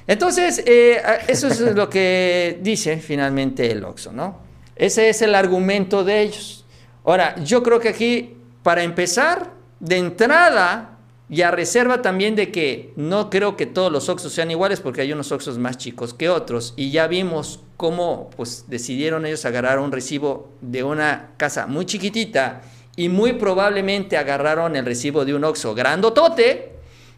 Entonces, 0.07 0.63
eh, 0.67 1.01
eso 1.29 1.49
es 1.49 1.61
lo 1.61 1.89
que 1.89 2.59
dice 2.61 2.99
finalmente 2.99 3.73
el 3.73 3.85
Oxxo, 3.85 4.13
¿no? 4.13 4.41
Ese 4.77 5.09
es 5.09 5.23
el 5.23 5.35
argumento 5.35 6.05
de 6.05 6.21
ellos. 6.21 6.67
Ahora, 7.05 7.37
yo 7.43 7.63
creo 7.63 7.81
que 7.81 7.89
aquí, 7.89 8.37
para 8.63 8.83
empezar, 8.83 9.51
de 9.79 9.97
entrada, 9.97 10.99
y 11.31 11.43
a 11.43 11.53
reserva 11.53 12.03
también 12.03 12.35
de 12.35 12.51
que 12.51 12.93
no 12.97 13.31
creo 13.31 13.57
que 13.57 13.67
todos 13.67 13.93
los 13.93 14.09
Oxxos 14.09 14.33
sean 14.33 14.51
iguales, 14.51 14.81
porque 14.81 15.03
hay 15.03 15.13
unos 15.13 15.31
Oxxos 15.31 15.59
más 15.59 15.79
chicos 15.79 16.13
que 16.13 16.29
otros, 16.29 16.75
y 16.77 16.91
ya 16.91 17.07
vimos 17.07 17.61
cómo 17.77 18.31
pues, 18.37 18.65
decidieron 18.67 19.25
ellos 19.25 19.45
agarrar 19.45 19.79
un 19.79 19.93
recibo 19.93 20.51
de 20.61 20.83
una 20.83 21.31
casa 21.37 21.69
muy 21.69 21.87
chiquitita, 21.87 22.63
y 22.97 23.09
muy 23.09 23.35
probablemente 23.35 24.17
agarraron 24.17 24.75
el 24.75 24.85
recibo 24.85 25.25
de 25.25 25.35
un 25.35 25.45
Oxxo 25.45 25.73
grandotote, 25.75 26.73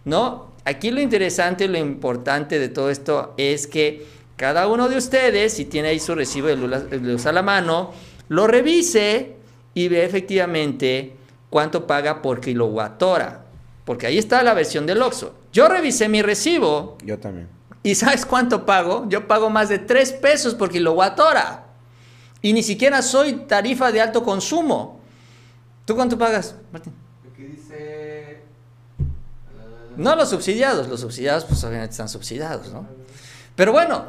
¿no? 0.04 0.52
Aquí 0.64 0.90
lo 0.90 1.00
interesante, 1.00 1.66
lo 1.66 1.78
importante 1.78 2.58
de 2.58 2.68
todo 2.68 2.90
esto 2.90 3.32
es 3.38 3.66
que 3.66 4.06
cada 4.36 4.68
uno 4.68 4.88
de 4.90 4.98
ustedes, 4.98 5.54
si 5.54 5.64
tiene 5.64 5.88
ahí 5.88 5.98
su 5.98 6.14
recibo 6.14 6.48
de 6.48 6.56
luz, 6.56 7.26
a 7.26 7.32
la 7.32 7.42
mano, 7.42 7.92
lo 8.28 8.46
revise 8.46 9.36
y 9.72 9.88
ve 9.88 10.04
efectivamente 10.04 11.14
cuánto 11.48 11.86
paga 11.86 12.20
por 12.20 12.40
kilowatt 12.40 13.02
hora. 13.02 13.44
Porque 13.84 14.06
ahí 14.06 14.18
está 14.18 14.42
la 14.42 14.54
versión 14.54 14.86
del 14.86 15.02
Oxxo. 15.02 15.34
Yo 15.52 15.68
revisé 15.68 16.08
mi 16.08 16.22
recibo 16.22 16.98
Yo 17.04 17.18
también. 17.18 17.48
y 17.82 17.94
¿sabes 17.94 18.24
cuánto 18.24 18.64
pago? 18.64 19.06
Yo 19.08 19.26
pago 19.26 19.50
más 19.50 19.68
de 19.68 19.78
3 19.78 20.12
pesos 20.14 20.54
por 20.54 20.70
kilowatt 20.70 21.18
hora. 21.18 21.66
Y 22.40 22.52
ni 22.52 22.62
siquiera 22.62 23.02
soy 23.02 23.32
tarifa 23.46 23.90
de 23.92 24.00
alto 24.00 24.22
consumo. 24.22 25.00
¿Tú 25.84 25.94
cuánto 25.96 26.16
pagas, 26.16 26.54
Martín? 26.72 26.92
Aquí 27.32 27.42
dice. 27.44 28.42
No 29.96 30.14
los 30.16 30.30
subsidiados, 30.30 30.88
los 30.88 31.00
subsidiados 31.00 31.44
pues 31.44 31.62
obviamente 31.64 31.90
están 31.92 32.08
subsidiados, 32.08 32.72
¿no? 32.72 32.86
Pero 33.56 33.72
bueno, 33.72 34.06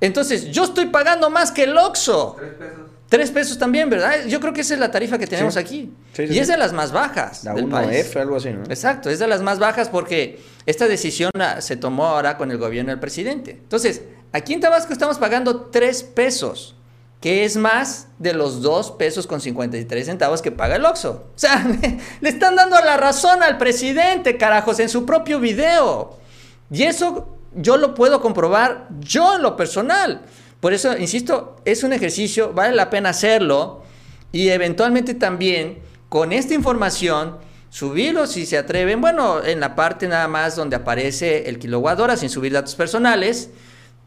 entonces 0.00 0.50
yo 0.50 0.64
estoy 0.64 0.86
pagando 0.86 1.30
más 1.30 1.50
que 1.50 1.64
el 1.64 1.76
Oxxo. 1.78 2.34
Tres 2.38 2.54
pesos. 2.54 2.85
Tres 3.08 3.30
pesos 3.30 3.56
también, 3.58 3.88
¿verdad? 3.88 4.26
Yo 4.26 4.40
creo 4.40 4.52
que 4.52 4.62
esa 4.62 4.74
es 4.74 4.80
la 4.80 4.90
tarifa 4.90 5.16
que 5.16 5.26
tenemos 5.28 5.54
Sí. 5.54 5.60
aquí. 5.60 5.92
Sí, 6.12 6.26
sí, 6.26 6.34
y 6.34 6.38
es 6.40 6.48
de 6.48 6.56
las 6.56 6.72
más 6.72 6.90
bajas 6.90 7.44
La 7.44 7.54
del 7.54 7.66
país. 7.68 7.88
1F, 8.06 8.20
algo 8.20 8.36
así, 8.36 8.50
¿no? 8.50 8.64
Exacto, 8.64 9.10
es 9.10 9.18
de 9.20 9.28
las 9.28 9.42
más 9.42 9.58
bajas 9.60 9.88
porque 9.88 10.40
esta 10.66 10.88
decisión 10.88 11.30
ah, 11.38 11.60
se 11.60 11.76
tomó 11.76 12.06
ahora 12.06 12.36
con 12.36 12.50
el 12.50 12.58
gobierno 12.58 12.90
del 12.90 12.98
presidente. 12.98 13.52
Entonces, 13.52 14.02
aquí 14.32 14.54
en 14.54 14.60
Tabasco 14.60 14.92
estamos 14.92 15.18
pagando 15.18 15.66
3 15.66 16.02
pesos, 16.02 16.74
que 17.20 17.44
es 17.44 17.56
más 17.56 18.08
de 18.18 18.34
los 18.34 18.60
2 18.62 18.90
pesos 18.92 19.28
con 19.28 19.40
53 19.40 20.04
centavos 20.06 20.42
que 20.42 20.50
paga 20.50 20.74
el 20.74 20.84
Oxxo. 20.84 21.26
O 21.34 21.38
sea, 21.38 21.64
le 22.20 22.28
están 22.28 22.56
dando 22.56 22.76
la 22.80 22.96
razón 22.96 23.40
al 23.44 23.56
presidente, 23.56 24.36
carajos, 24.36 24.80
en 24.80 24.88
su 24.88 25.06
propio 25.06 25.38
video. 25.38 26.16
Y 26.72 26.82
eso 26.82 27.36
yo 27.54 27.76
lo 27.76 27.94
puedo 27.94 28.20
comprobar 28.20 28.88
yo 28.98 29.36
en 29.36 29.42
lo 29.42 29.56
personal. 29.56 30.22
Por 30.60 30.72
eso, 30.72 30.96
insisto, 30.96 31.56
es 31.64 31.82
un 31.82 31.92
ejercicio, 31.92 32.52
vale 32.52 32.74
la 32.74 32.90
pena 32.90 33.10
hacerlo 33.10 33.82
y 34.32 34.48
eventualmente 34.48 35.14
también 35.14 35.78
con 36.08 36.32
esta 36.32 36.54
información 36.54 37.38
subirlo 37.70 38.26
si 38.26 38.46
se 38.46 38.56
atreven, 38.56 39.00
bueno, 39.00 39.44
en 39.44 39.60
la 39.60 39.74
parte 39.74 40.08
nada 40.08 40.28
más 40.28 40.56
donde 40.56 40.76
aparece 40.76 41.48
el 41.48 41.58
kilowatt 41.58 42.00
hora 42.00 42.16
sin 42.16 42.30
subir 42.30 42.52
datos 42.52 42.74
personales, 42.74 43.50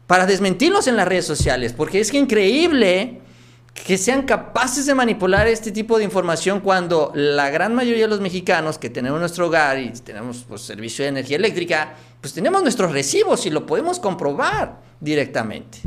para 0.06 0.26
desmentirlos 0.26 0.88
en 0.88 0.96
las 0.96 1.06
redes 1.06 1.24
sociales, 1.24 1.72
porque 1.72 2.00
es 2.00 2.10
que 2.10 2.18
increíble 2.18 3.20
que 3.72 3.96
sean 3.96 4.22
capaces 4.22 4.86
de 4.86 4.94
manipular 4.94 5.46
este 5.46 5.70
tipo 5.70 5.98
de 5.98 6.04
información 6.04 6.60
cuando 6.60 7.12
la 7.14 7.48
gran 7.50 7.76
mayoría 7.76 8.02
de 8.02 8.08
los 8.08 8.20
mexicanos 8.20 8.76
que 8.76 8.90
tenemos 8.90 9.20
nuestro 9.20 9.46
hogar 9.46 9.78
y 9.78 9.90
tenemos 9.90 10.44
pues, 10.48 10.62
servicio 10.62 11.04
de 11.04 11.10
energía 11.10 11.36
eléctrica, 11.36 11.94
pues 12.20 12.34
tenemos 12.34 12.60
nuestros 12.62 12.90
recibos 12.90 13.46
y 13.46 13.50
lo 13.50 13.66
podemos 13.66 14.00
comprobar 14.00 14.80
directamente. 15.00 15.78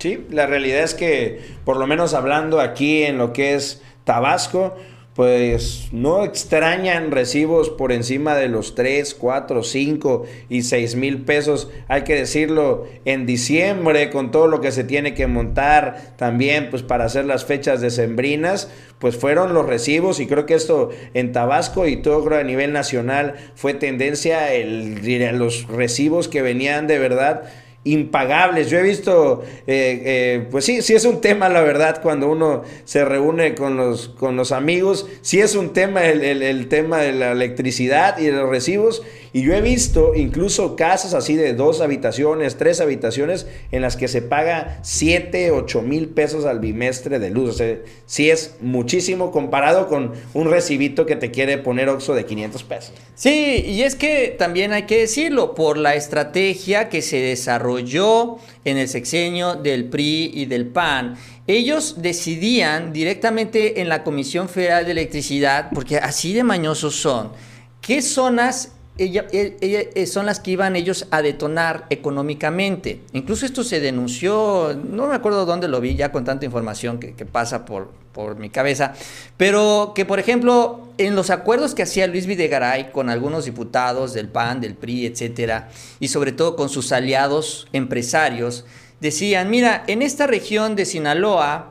Sí, 0.00 0.26
la 0.30 0.46
realidad 0.46 0.82
es 0.82 0.94
que 0.94 1.40
por 1.66 1.76
lo 1.76 1.86
menos 1.86 2.14
hablando 2.14 2.60
aquí 2.60 3.02
en 3.02 3.18
lo 3.18 3.34
que 3.34 3.54
es 3.54 3.82
Tabasco, 4.04 4.74
pues 5.14 5.88
no 5.92 6.24
extrañan 6.24 7.10
recibos 7.10 7.68
por 7.68 7.92
encima 7.92 8.34
de 8.34 8.48
los 8.48 8.74
3, 8.74 9.14
4, 9.14 9.62
5 9.62 10.26
y 10.48 10.62
6 10.62 10.96
mil 10.96 11.22
pesos. 11.26 11.68
Hay 11.88 12.04
que 12.04 12.14
decirlo 12.14 12.86
en 13.04 13.26
diciembre 13.26 14.08
con 14.08 14.30
todo 14.30 14.46
lo 14.46 14.62
que 14.62 14.72
se 14.72 14.84
tiene 14.84 15.12
que 15.12 15.26
montar 15.26 16.14
también 16.16 16.70
pues 16.70 16.82
para 16.82 17.04
hacer 17.04 17.26
las 17.26 17.44
fechas 17.44 17.82
decembrinas. 17.82 18.70
Pues 18.98 19.16
fueron 19.16 19.52
los 19.52 19.66
recibos 19.66 20.18
y 20.20 20.26
creo 20.26 20.46
que 20.46 20.54
esto 20.54 20.88
en 21.12 21.32
Tabasco 21.32 21.86
y 21.86 21.96
todo 21.96 22.24
creo 22.24 22.38
a 22.38 22.44
nivel 22.44 22.72
nacional 22.72 23.34
fue 23.54 23.74
tendencia 23.74 24.54
el, 24.54 25.02
los 25.38 25.66
recibos 25.66 26.28
que 26.28 26.40
venían 26.40 26.86
de 26.86 26.98
verdad 26.98 27.42
impagables. 27.84 28.68
Yo 28.68 28.78
he 28.78 28.82
visto, 28.82 29.42
eh, 29.66 30.02
eh, 30.04 30.46
pues 30.50 30.64
sí, 30.64 30.82
sí 30.82 30.94
es 30.94 31.04
un 31.04 31.20
tema, 31.20 31.48
la 31.48 31.62
verdad, 31.62 32.02
cuando 32.02 32.28
uno 32.30 32.62
se 32.84 33.04
reúne 33.04 33.54
con 33.54 33.76
los, 33.76 34.08
con 34.10 34.36
los 34.36 34.52
amigos, 34.52 35.06
sí 35.22 35.40
es 35.40 35.54
un 35.54 35.72
tema 35.72 36.04
el, 36.06 36.42
el 36.42 36.68
tema 36.68 36.98
de 36.98 37.12
la 37.12 37.32
electricidad 37.32 38.18
y 38.18 38.26
de 38.26 38.32
los 38.32 38.48
recibos, 38.48 39.02
y 39.32 39.42
yo 39.42 39.54
he 39.54 39.60
visto 39.60 40.14
incluso 40.14 40.74
casas 40.74 41.14
así 41.14 41.36
de 41.36 41.54
dos 41.54 41.80
habitaciones, 41.80 42.56
tres 42.56 42.80
habitaciones, 42.80 43.46
en 43.70 43.82
las 43.82 43.96
que 43.96 44.08
se 44.08 44.22
paga 44.22 44.80
7, 44.82 45.52
8 45.52 45.82
mil 45.82 46.08
pesos 46.08 46.44
al 46.44 46.58
bimestre 46.58 47.18
de 47.18 47.30
luz. 47.30 47.50
O 47.50 47.52
sea, 47.52 47.76
sí 48.06 48.30
es 48.30 48.56
muchísimo 48.60 49.30
comparado 49.30 49.88
con 49.88 50.12
un 50.34 50.50
recibito 50.50 51.06
que 51.06 51.16
te 51.16 51.30
quiere 51.30 51.58
poner 51.58 51.88
Oxo 51.88 52.14
de 52.14 52.24
500 52.24 52.64
pesos. 52.64 52.92
Sí, 53.14 53.62
y 53.66 53.82
es 53.82 53.94
que 53.94 54.34
también 54.36 54.72
hay 54.72 54.84
que 54.84 54.98
decirlo, 54.98 55.54
por 55.54 55.76
la 55.76 55.94
estrategia 55.94 56.88
que 56.88 57.02
se 57.02 57.18
desarrolló 57.18 58.38
en 58.64 58.78
el 58.78 58.88
sexenio 58.88 59.54
del 59.54 59.84
PRI 59.84 60.32
y 60.34 60.46
del 60.46 60.66
PAN, 60.66 61.16
ellos 61.46 61.96
decidían 62.02 62.92
directamente 62.92 63.80
en 63.80 63.88
la 63.88 64.02
Comisión 64.02 64.48
Federal 64.48 64.84
de 64.84 64.92
Electricidad, 64.92 65.70
porque 65.74 65.98
así 65.98 66.32
de 66.32 66.44
mañosos 66.44 66.96
son, 66.96 67.32
qué 67.80 68.02
zonas 68.02 68.72
ella, 69.04 69.26
eh, 69.32 70.06
son 70.06 70.26
las 70.26 70.40
que 70.40 70.52
iban 70.52 70.76
ellos 70.76 71.06
a 71.10 71.22
detonar 71.22 71.86
económicamente. 71.90 73.00
Incluso 73.12 73.46
esto 73.46 73.64
se 73.64 73.80
denunció, 73.80 74.78
no 74.90 75.06
me 75.06 75.14
acuerdo 75.14 75.46
dónde 75.46 75.68
lo 75.68 75.80
vi 75.80 75.94
ya 75.96 76.12
con 76.12 76.24
tanta 76.24 76.44
información 76.44 77.00
que, 77.00 77.24
pasa 77.24 77.64
por, 77.64 77.90
por, 78.12 78.36
mi 78.36 78.50
cabeza, 78.50 78.94
pero 79.36 79.92
que 79.94 80.04
por 80.04 80.18
ejemplo 80.18 80.88
en 80.98 81.14
los 81.14 81.30
acuerdos 81.30 81.74
que 81.74 81.82
hacía 81.82 82.06
Luis 82.06 82.26
Videgaray 82.26 82.92
con 82.92 83.08
algunos 83.08 83.46
diputados 83.46 84.12
del 84.12 84.28
PAN, 84.28 84.60
del 84.60 84.74
PRI, 84.74 85.06
etcétera, 85.06 85.70
y 85.98 86.08
sobre 86.08 86.32
todo 86.32 86.56
con 86.56 86.68
sus 86.68 86.92
aliados 86.92 87.68
empresarios, 87.72 88.66
decían, 89.00 89.48
mira, 89.48 89.82
en 89.86 90.02
esta 90.02 90.26
región 90.26 90.76
de 90.76 90.84
Sinaloa, 90.84 91.70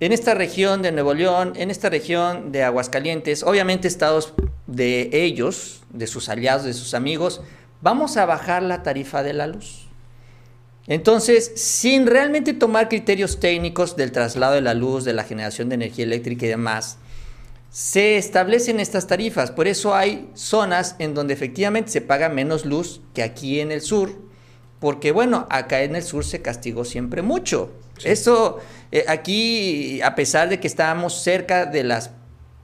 en 0.00 0.12
esta 0.12 0.34
región 0.34 0.82
de 0.82 0.92
Nuevo 0.92 1.14
León, 1.14 1.54
en 1.56 1.70
esta 1.70 1.88
región 1.88 2.52
de 2.52 2.62
Aguascalientes, 2.64 3.42
obviamente 3.42 3.88
estados 3.88 4.34
de 4.74 5.10
ellos, 5.12 5.82
de 5.90 6.06
sus 6.06 6.28
aliados, 6.28 6.64
de 6.64 6.74
sus 6.74 6.94
amigos, 6.94 7.40
vamos 7.80 8.16
a 8.16 8.26
bajar 8.26 8.62
la 8.62 8.82
tarifa 8.82 9.22
de 9.22 9.32
la 9.32 9.46
luz. 9.46 9.88
Entonces, 10.86 11.52
sin 11.56 12.06
realmente 12.06 12.52
tomar 12.52 12.88
criterios 12.88 13.40
técnicos 13.40 13.96
del 13.96 14.12
traslado 14.12 14.54
de 14.54 14.60
la 14.60 14.74
luz, 14.74 15.04
de 15.04 15.14
la 15.14 15.24
generación 15.24 15.68
de 15.68 15.76
energía 15.76 16.04
eléctrica 16.04 16.44
y 16.44 16.50
demás, 16.50 16.98
se 17.70 18.18
establecen 18.18 18.80
estas 18.80 19.06
tarifas. 19.06 19.50
Por 19.50 19.66
eso 19.66 19.94
hay 19.94 20.30
zonas 20.34 20.96
en 20.98 21.14
donde 21.14 21.34
efectivamente 21.34 21.90
se 21.90 22.00
paga 22.00 22.28
menos 22.28 22.64
luz 22.66 23.00
que 23.14 23.22
aquí 23.22 23.60
en 23.60 23.72
el 23.72 23.80
sur, 23.80 24.14
porque 24.78 25.10
bueno, 25.10 25.46
acá 25.50 25.82
en 25.82 25.96
el 25.96 26.02
sur 26.02 26.24
se 26.24 26.42
castigó 26.42 26.84
siempre 26.84 27.22
mucho. 27.22 27.72
Eso, 28.04 28.58
eh, 28.92 29.04
aquí, 29.08 30.00
a 30.02 30.14
pesar 30.14 30.48
de 30.48 30.60
que 30.60 30.66
estábamos 30.66 31.22
cerca 31.22 31.64
de 31.66 31.84
las 31.84 32.10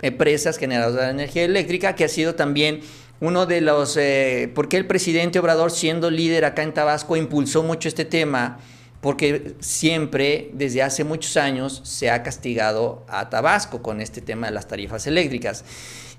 empresas 0.02 0.58
generadoras 0.58 1.06
de 1.06 1.10
energía 1.10 1.44
eléctrica, 1.44 1.94
que 1.94 2.04
ha 2.04 2.08
sido 2.08 2.34
también 2.34 2.80
uno 3.20 3.46
de 3.46 3.60
los, 3.60 3.96
eh, 3.96 4.50
porque 4.54 4.76
el 4.76 4.86
presidente 4.86 5.38
Obrador, 5.38 5.70
siendo 5.70 6.10
líder 6.10 6.44
acá 6.44 6.62
en 6.62 6.72
Tabasco, 6.72 7.16
impulsó 7.16 7.62
mucho 7.62 7.88
este 7.88 8.04
tema, 8.04 8.58
porque 9.00 9.54
siempre, 9.60 10.50
desde 10.54 10.82
hace 10.82 11.04
muchos 11.04 11.36
años, 11.36 11.80
se 11.84 12.10
ha 12.10 12.22
castigado 12.22 13.04
a 13.08 13.28
Tabasco 13.30 13.82
con 13.82 14.00
este 14.00 14.20
tema 14.20 14.46
de 14.46 14.52
las 14.52 14.68
tarifas 14.68 15.06
eléctricas. 15.06 15.64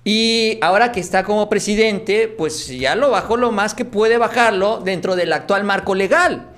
Y 0.03 0.57
ahora 0.61 0.91
que 0.91 0.99
está 0.99 1.23
como 1.23 1.47
presidente, 1.47 2.27
pues 2.27 2.67
ya 2.67 2.95
lo 2.95 3.11
bajó 3.11 3.37
lo 3.37 3.51
más 3.51 3.75
que 3.75 3.85
puede 3.85 4.17
bajarlo 4.17 4.79
dentro 4.79 5.15
del 5.15 5.31
actual 5.31 5.63
marco 5.63 5.93
legal. 5.93 6.50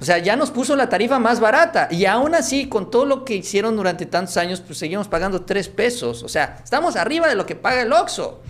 O 0.00 0.04
sea, 0.04 0.18
ya 0.18 0.36
nos 0.36 0.50
puso 0.50 0.76
la 0.76 0.88
tarifa 0.88 1.18
más 1.18 1.40
barata 1.40 1.88
y 1.90 2.04
aún 2.04 2.34
así, 2.34 2.68
con 2.68 2.90
todo 2.90 3.04
lo 3.04 3.24
que 3.24 3.34
hicieron 3.34 3.76
durante 3.76 4.06
tantos 4.06 4.36
años, 4.36 4.60
pues 4.60 4.78
seguimos 4.78 5.08
pagando 5.08 5.42
tres 5.42 5.68
pesos. 5.68 6.22
O 6.22 6.28
sea, 6.28 6.60
estamos 6.62 6.94
arriba 6.94 7.28
de 7.28 7.34
lo 7.34 7.46
que 7.46 7.56
paga 7.56 7.82
el 7.82 7.92
Oxxo. 7.92 8.40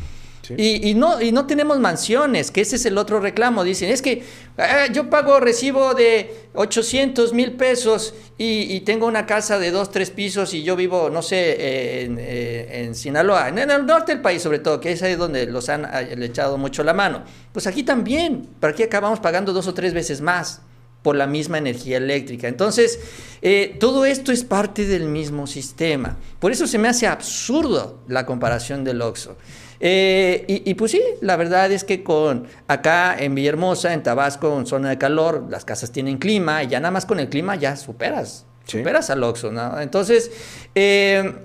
Y, 0.57 0.95
no, 0.95 1.21
y 1.21 1.31
no 1.31 1.47
tenemos 1.47 1.79
mansiones, 1.79 2.51
que 2.51 2.63
ese 2.63 2.77
es 2.77 2.87
el 2.87 2.97
otro 2.97 3.21
reclamo. 3.21 3.65
Dicen, 3.65 3.91
es 3.91 4.01
que 4.01 4.25
eh, 4.57 4.89
yo 4.93 5.11
pago 5.11 5.41
recibo 5.41 5.93
de 5.95 6.49
800 6.55 7.35
mil 7.35 7.53
pesos 7.53 8.15
y, 8.39 8.81
tengo 8.81 9.07
una 9.07 9.27
casa 9.27 9.59
de 9.59 9.71
dos, 9.71 9.91
tres 9.91 10.11
pisos 10.11 10.55
y 10.55 10.63
yo 10.63 10.75
vivo, 10.75 11.11
no 11.11 11.21
sé, 11.21 12.05
en, 12.05 12.17
eh, 12.19 12.85
en, 12.85 12.95
Sinaloa, 12.95 13.49
en, 13.49 13.59
el 13.59 13.85
norte 13.85 14.13
del 14.13 14.23
país 14.23 14.43
sobre 14.43 14.61
todo, 14.61 14.81
que 14.81 14.93
es 14.93 15.03
ahí 15.03 15.17
donde 15.17 15.47
los 15.47 15.69
han 15.69 15.87
echado 16.23 16.57
mucho 16.57 16.83
la 16.83 16.95
mano. 16.95 17.25
Pues 17.53 17.67
aquí 17.67 17.83
también, 17.83 18.49
¿para 18.59 18.73
qué 18.75 18.85
acabamos 18.85 19.21
pagando 19.21 19.53
dos 19.53 19.67
o 19.67 19.75
tres 19.75 19.93
veces 19.93 20.23
más? 20.23 20.63
Por 21.09 21.17
la 21.17 21.27
misma 21.27 21.57
energía 21.57 21.97
eléctrica. 21.97 22.49
Entonces, 22.49 23.01
eh, 23.41 23.79
todo 23.81 24.05
esto 24.05 24.31
es 24.31 24.45
parte 24.45 24.85
del 24.85 25.07
mismo 25.07 25.47
sistema. 25.47 26.19
Por 26.39 26.53
eso 26.53 26.67
se 26.67 26.77
me 26.77 26.87
hace 26.87 27.07
absurdo 27.07 28.01
la 28.09 28.27
comparación 28.27 28.85
del 28.85 29.01
OXO. 29.01 29.39
Eh, 29.81 30.45
y, 30.67 30.75
pues 30.75 30.91
sí, 30.91 31.01
la 31.23 31.37
verdad 31.37 31.73
es 31.73 31.83
que 31.85 32.03
con 32.03 32.47
acá 32.67 33.17
en 33.19 33.35
Villahermosa, 33.35 33.95
en 33.95 34.03
Tabasco, 34.03 34.55
en 34.59 34.67
zona 34.67 34.91
de 34.91 34.99
calor, 34.99 35.47
las 35.49 35.65
casas 35.65 35.93
tienen 35.93 36.19
clima 36.19 36.63
y 36.63 36.67
ya 36.67 36.79
nada 36.79 36.91
más 36.91 37.07
con 37.07 37.19
el 37.21 37.31
clima 37.31 37.57
ya 37.57 37.75
superas. 37.77 38.45
Superas 38.67 39.09
al 39.09 39.25
Oxxo, 39.25 39.51
¿no? 39.51 39.81
Entonces, 39.81 40.31
eh, 40.75 41.37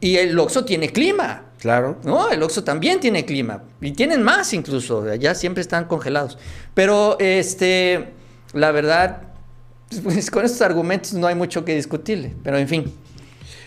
y 0.00 0.16
el 0.16 0.38
Oxxo 0.38 0.64
tiene 0.64 0.88
clima. 0.88 1.44
Claro. 1.58 1.98
No, 2.04 2.30
el 2.30 2.42
Oxxo 2.42 2.64
también 2.64 3.00
tiene 3.00 3.26
clima. 3.26 3.64
Y 3.82 3.92
tienen 3.92 4.22
más 4.22 4.54
incluso. 4.54 5.14
Ya 5.16 5.34
siempre 5.34 5.60
están 5.60 5.84
congelados. 5.84 6.38
Pero, 6.72 7.18
este, 7.18 8.18
la 8.52 8.72
verdad, 8.72 9.22
pues 10.02 10.30
con 10.30 10.44
estos 10.44 10.62
argumentos 10.62 11.12
no 11.14 11.26
hay 11.26 11.34
mucho 11.34 11.64
que 11.64 11.74
discutirle, 11.74 12.34
pero 12.42 12.58
en 12.58 12.68
fin. 12.68 12.92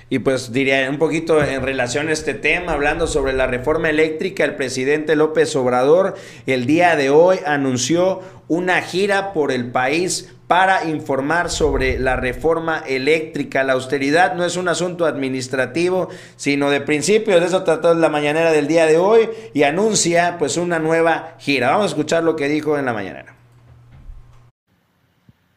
Y 0.09 0.19
pues 0.19 0.51
diría 0.51 0.87
un 0.91 0.99
poquito 0.99 1.43
en 1.43 1.63
relación 1.63 2.07
a 2.07 2.11
este 2.11 2.35
tema, 2.35 2.73
hablando 2.73 3.07
sobre 3.07 3.33
la 3.33 3.47
reforma 3.47 3.89
eléctrica, 3.89 4.43
el 4.43 4.55
presidente 4.55 5.15
López 5.15 5.55
Obrador 5.55 6.15
el 6.45 6.67
día 6.67 6.95
de 6.95 7.09
hoy 7.09 7.39
anunció 7.47 8.21
una 8.47 8.81
gira 8.81 9.33
por 9.33 9.51
el 9.51 9.71
país 9.71 10.29
para 10.47 10.85
informar 10.85 11.49
sobre 11.49 11.97
la 11.97 12.15
reforma 12.15 12.83
eléctrica. 12.85 13.63
La 13.63 13.73
austeridad 13.73 14.35
no 14.35 14.45
es 14.45 14.55
un 14.55 14.67
asunto 14.67 15.07
administrativo, 15.07 16.09
sino 16.35 16.69
de 16.69 16.81
principios. 16.81 17.39
De 17.39 17.47
eso 17.47 17.63
trató 17.63 17.95
la 17.95 18.09
mañanera 18.09 18.51
del 18.51 18.67
día 18.67 18.85
de 18.85 18.97
hoy 18.97 19.29
y 19.55 19.63
anuncia 19.63 20.35
pues 20.37 20.57
una 20.57 20.77
nueva 20.77 21.37
gira. 21.39 21.71
Vamos 21.71 21.85
a 21.85 21.89
escuchar 21.89 22.23
lo 22.23 22.35
que 22.35 22.49
dijo 22.49 22.77
en 22.77 22.85
la 22.85 22.93
mañanera. 22.93 23.42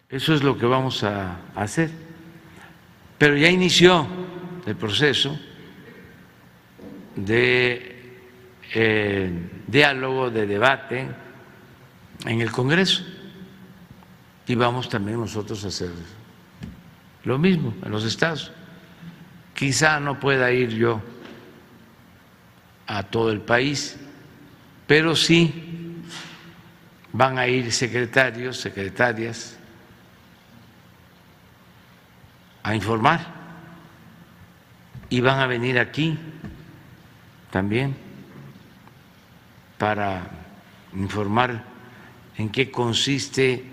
Eso 0.08 0.34
es 0.34 0.42
lo 0.42 0.56
que 0.56 0.66
vamos 0.66 1.02
a 1.02 1.36
hacer. 1.56 1.90
Pero 3.18 3.36
ya 3.36 3.48
inició 3.48 4.06
el 4.64 4.76
proceso 4.76 5.38
de 7.16 8.20
eh, 8.72 9.30
diálogo, 9.66 10.30
de 10.30 10.46
debate 10.46 11.08
en 12.24 12.40
el 12.40 12.52
Congreso. 12.52 13.04
Y 14.46 14.54
vamos 14.54 14.88
también 14.88 15.18
nosotros 15.18 15.64
a 15.64 15.68
hacer 15.68 15.90
lo 17.24 17.38
mismo 17.38 17.74
en 17.84 17.90
los 17.90 18.04
estados. 18.04 18.52
Quizá 19.54 19.98
no 19.98 20.20
pueda 20.20 20.52
ir 20.52 20.70
yo 20.70 21.02
a 22.86 23.02
todo 23.02 23.32
el 23.32 23.40
país, 23.40 23.98
pero 24.86 25.16
sí 25.16 25.96
van 27.12 27.38
a 27.38 27.48
ir 27.48 27.72
secretarios, 27.72 28.58
secretarias 28.58 29.55
a 32.66 32.74
informar 32.74 33.20
y 35.08 35.20
van 35.20 35.38
a 35.38 35.46
venir 35.46 35.78
aquí 35.78 36.18
también 37.50 37.96
para 39.78 40.28
informar 40.94 41.64
en 42.36 42.50
qué 42.50 42.70
consiste 42.70 43.64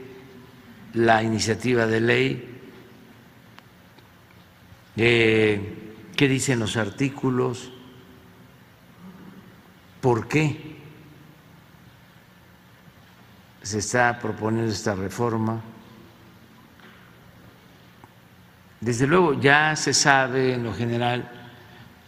la 0.93 1.23
iniciativa 1.23 1.87
de 1.87 2.01
ley 2.01 2.53
Eh, 4.95 5.79
¿Qué 6.15 6.27
dicen 6.27 6.59
los 6.59 6.77
artículos? 6.77 7.71
¿Por 10.01 10.27
qué 10.27 10.77
se 13.63 13.79
está 13.79 14.19
proponiendo 14.19 14.71
esta 14.71 14.93
reforma? 14.93 15.61
Desde 18.83 19.07
luego 19.07 19.39
ya 19.39 19.77
se 19.77 19.93
sabe 19.93 20.55
en 20.55 20.65
lo 20.65 20.73
general 20.73 21.31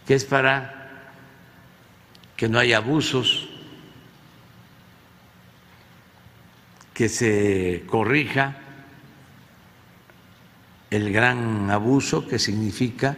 que 0.06 0.14
es 0.14 0.26
para 0.26 0.90
que 2.36 2.50
no 2.50 2.58
haya 2.58 2.76
abusos, 2.76 3.48
que 6.92 7.08
se 7.08 7.84
corrija 7.86 8.58
el 10.90 11.10
gran 11.14 11.70
abuso 11.70 12.28
que 12.28 12.38
significa 12.38 13.16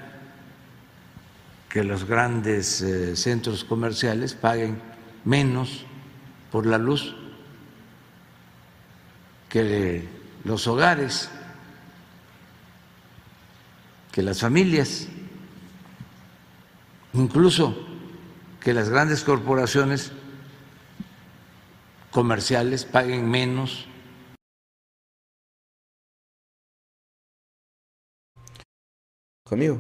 que 1.69 1.83
los 1.83 2.05
grandes 2.05 2.81
eh, 2.81 3.17
centros 3.17 3.65
comerciales 3.65 4.35
paguen 4.35 4.81
menos 5.25 5.85
por 6.53 6.65
la 6.65 6.79
luz 6.79 7.17
que 9.49 10.07
los 10.45 10.69
hogares, 10.69 11.29
que 14.19 14.25
las 14.25 14.41
familias, 14.41 15.07
incluso 17.13 17.73
que 18.61 18.75
las 18.75 18.89
grandes 18.89 19.23
corporaciones 19.23 20.11
comerciales 22.11 22.85
paguen 22.85 23.31
menos 23.31 23.87
Conmigo. 29.49 29.79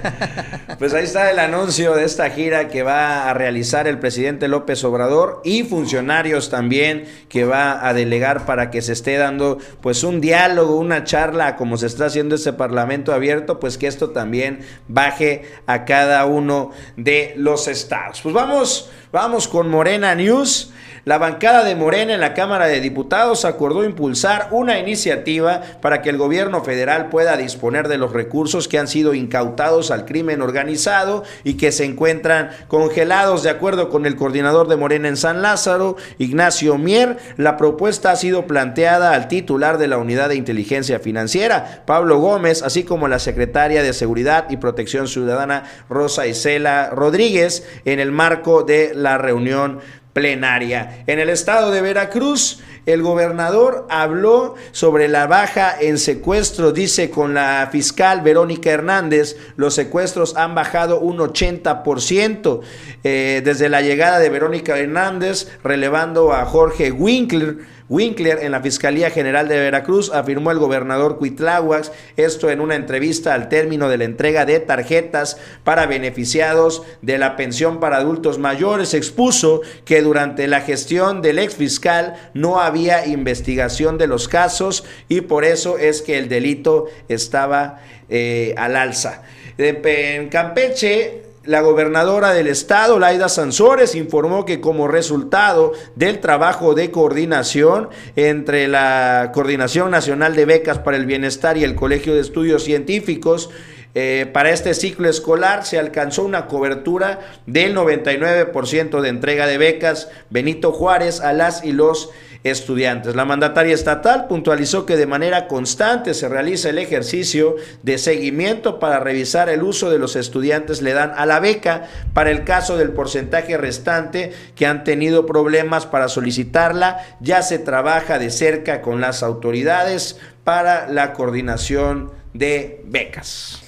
pues 0.78 0.94
ahí 0.94 1.02
está 1.02 1.28
el 1.32 1.40
anuncio 1.40 1.96
de 1.96 2.04
esta 2.04 2.30
gira 2.30 2.68
que 2.68 2.84
va 2.84 3.28
a 3.28 3.34
realizar 3.34 3.88
el 3.88 3.98
presidente 3.98 4.46
López 4.46 4.84
Obrador 4.84 5.40
y 5.42 5.64
funcionarios 5.64 6.48
también 6.48 7.06
que 7.28 7.44
va 7.44 7.84
a 7.88 7.92
delegar 7.92 8.46
para 8.46 8.70
que 8.70 8.82
se 8.82 8.92
esté 8.92 9.16
dando 9.16 9.58
pues 9.80 10.04
un 10.04 10.20
diálogo, 10.20 10.76
una 10.76 11.02
charla 11.02 11.56
como 11.56 11.76
se 11.76 11.86
está 11.86 12.06
haciendo 12.06 12.36
este 12.36 12.52
Parlamento 12.52 13.12
abierto, 13.12 13.58
pues 13.58 13.78
que 13.78 13.88
esto 13.88 14.10
también 14.10 14.60
baje 14.86 15.42
a 15.66 15.84
cada 15.84 16.24
uno 16.26 16.70
de 16.96 17.34
los 17.36 17.66
estados. 17.66 18.20
Pues 18.22 18.32
vamos, 18.32 18.92
vamos 19.10 19.48
con 19.48 19.68
Morena 19.70 20.14
News. 20.14 20.72
La 21.04 21.18
bancada 21.18 21.64
de 21.64 21.76
Morena 21.76 22.14
en 22.14 22.20
la 22.20 22.32
Cámara 22.32 22.66
de 22.66 22.80
Diputados 22.80 23.44
acordó 23.44 23.84
impulsar 23.84 24.48
una 24.52 24.78
iniciativa 24.78 25.60
para 25.82 26.00
que 26.00 26.08
el 26.08 26.16
gobierno 26.16 26.64
federal 26.64 27.10
pueda 27.10 27.36
disponer 27.36 27.88
de 27.88 27.98
los 27.98 28.14
recursos 28.14 28.68
que 28.68 28.78
han 28.78 28.88
sido 28.88 29.12
incautados 29.12 29.90
al 29.90 30.06
crimen 30.06 30.40
organizado 30.40 31.22
y 31.44 31.58
que 31.58 31.72
se 31.72 31.84
encuentran 31.84 32.52
congelados. 32.68 33.42
De 33.42 33.50
acuerdo 33.50 33.90
con 33.90 34.06
el 34.06 34.16
coordinador 34.16 34.66
de 34.66 34.76
Morena 34.76 35.08
en 35.08 35.18
San 35.18 35.42
Lázaro, 35.42 35.96
Ignacio 36.16 36.78
Mier, 36.78 37.18
la 37.36 37.58
propuesta 37.58 38.10
ha 38.10 38.16
sido 38.16 38.46
planteada 38.46 39.12
al 39.12 39.28
titular 39.28 39.76
de 39.76 39.88
la 39.88 39.98
Unidad 39.98 40.30
de 40.30 40.36
Inteligencia 40.36 41.00
Financiera, 41.00 41.82
Pablo 41.84 42.18
Gómez, 42.18 42.62
así 42.62 42.82
como 42.82 43.08
la 43.08 43.18
secretaria 43.18 43.82
de 43.82 43.92
Seguridad 43.92 44.46
y 44.48 44.56
Protección 44.56 45.06
Ciudadana, 45.06 45.64
Rosa 45.90 46.26
Isela 46.26 46.88
Rodríguez, 46.88 47.68
en 47.84 48.00
el 48.00 48.10
marco 48.10 48.62
de 48.62 48.92
la 48.94 49.18
reunión 49.18 49.80
plenaria. 50.14 51.04
En 51.06 51.18
el 51.18 51.28
estado 51.28 51.70
de 51.70 51.82
Veracruz, 51.82 52.60
el 52.86 53.02
gobernador 53.02 53.86
habló 53.90 54.54
sobre 54.72 55.08
la 55.08 55.26
baja 55.26 55.74
en 55.78 55.98
secuestro, 55.98 56.72
dice 56.72 57.10
con 57.10 57.34
la 57.34 57.68
fiscal 57.70 58.22
Verónica 58.22 58.70
Hernández, 58.70 59.36
los 59.56 59.74
secuestros 59.74 60.36
han 60.36 60.54
bajado 60.54 61.00
un 61.00 61.18
80% 61.18 62.60
eh, 63.02 63.42
desde 63.44 63.68
la 63.68 63.82
llegada 63.82 64.18
de 64.18 64.30
Verónica 64.30 64.78
Hernández, 64.78 65.48
relevando 65.62 66.32
a 66.32 66.44
Jorge 66.44 66.92
Winkler 66.92 67.73
Winkler 67.88 68.38
en 68.42 68.52
la 68.52 68.60
Fiscalía 68.60 69.10
General 69.10 69.46
de 69.48 69.58
Veracruz, 69.58 70.10
afirmó 70.12 70.50
el 70.50 70.58
gobernador 70.58 71.18
Cuitláhuac, 71.18 71.92
esto 72.16 72.50
en 72.50 72.60
una 72.60 72.76
entrevista 72.76 73.34
al 73.34 73.48
término 73.48 73.88
de 73.88 73.98
la 73.98 74.04
entrega 74.04 74.46
de 74.46 74.60
tarjetas 74.60 75.36
para 75.64 75.86
beneficiados 75.86 76.82
de 77.02 77.18
la 77.18 77.36
pensión 77.36 77.80
para 77.80 77.98
adultos 77.98 78.38
mayores. 78.38 78.94
Expuso 78.94 79.60
que 79.84 80.02
durante 80.02 80.48
la 80.48 80.60
gestión 80.60 81.20
del 81.20 81.38
ex 81.38 81.56
fiscal 81.56 82.30
no 82.32 82.60
había 82.60 83.06
investigación 83.06 83.98
de 83.98 84.06
los 84.06 84.28
casos 84.28 84.84
y 85.08 85.22
por 85.22 85.44
eso 85.44 85.78
es 85.78 86.02
que 86.02 86.18
el 86.18 86.28
delito 86.28 86.86
estaba 87.08 87.80
eh, 88.08 88.54
al 88.56 88.76
alza. 88.76 89.22
En 89.58 90.28
Campeche, 90.30 91.22
la 91.46 91.60
gobernadora 91.60 92.32
del 92.32 92.46
estado, 92.46 92.98
Laida 92.98 93.28
Sansores, 93.28 93.94
informó 93.94 94.44
que 94.44 94.60
como 94.60 94.88
resultado 94.88 95.72
del 95.94 96.20
trabajo 96.20 96.74
de 96.74 96.90
coordinación 96.90 97.90
entre 98.16 98.68
la 98.68 99.30
Coordinación 99.34 99.90
Nacional 99.90 100.36
de 100.36 100.46
Becas 100.46 100.78
para 100.78 100.96
el 100.96 101.06
Bienestar 101.06 101.56
y 101.58 101.64
el 101.64 101.74
Colegio 101.74 102.14
de 102.14 102.20
Estudios 102.20 102.64
Científicos, 102.64 103.50
eh, 103.96 104.28
para 104.32 104.50
este 104.50 104.74
ciclo 104.74 105.08
escolar 105.08 105.64
se 105.64 105.78
alcanzó 105.78 106.24
una 106.24 106.46
cobertura 106.46 107.20
del 107.46 107.76
99% 107.76 109.00
de 109.00 109.08
entrega 109.08 109.46
de 109.46 109.58
becas. 109.58 110.08
Benito 110.30 110.72
Juárez 110.72 111.20
a 111.20 111.32
las 111.32 111.64
y 111.64 111.72
los 111.72 112.10
estudiantes. 112.44 113.16
La 113.16 113.24
mandataria 113.24 113.74
estatal 113.74 114.26
puntualizó 114.28 114.84
que 114.84 114.96
de 114.96 115.06
manera 115.06 115.48
constante 115.48 116.12
se 116.12 116.28
realiza 116.28 116.68
el 116.68 116.78
ejercicio 116.78 117.56
de 117.82 117.98
seguimiento 117.98 118.78
para 118.78 119.00
revisar 119.00 119.48
el 119.48 119.62
uso 119.62 119.90
de 119.90 119.98
los 119.98 120.14
estudiantes 120.14 120.82
le 120.82 120.92
dan 120.92 121.12
a 121.16 121.24
la 121.26 121.40
beca 121.40 121.88
para 122.12 122.30
el 122.30 122.44
caso 122.44 122.76
del 122.76 122.90
porcentaje 122.90 123.56
restante 123.56 124.32
que 124.54 124.66
han 124.66 124.84
tenido 124.84 125.24
problemas 125.24 125.86
para 125.86 126.08
solicitarla. 126.08 127.04
Ya 127.20 127.42
se 127.42 127.58
trabaja 127.58 128.18
de 128.18 128.30
cerca 128.30 128.82
con 128.82 129.00
las 129.00 129.22
autoridades 129.22 130.18
para 130.44 130.86
la 130.88 131.14
coordinación 131.14 132.12
de 132.34 132.82
becas. 132.84 133.62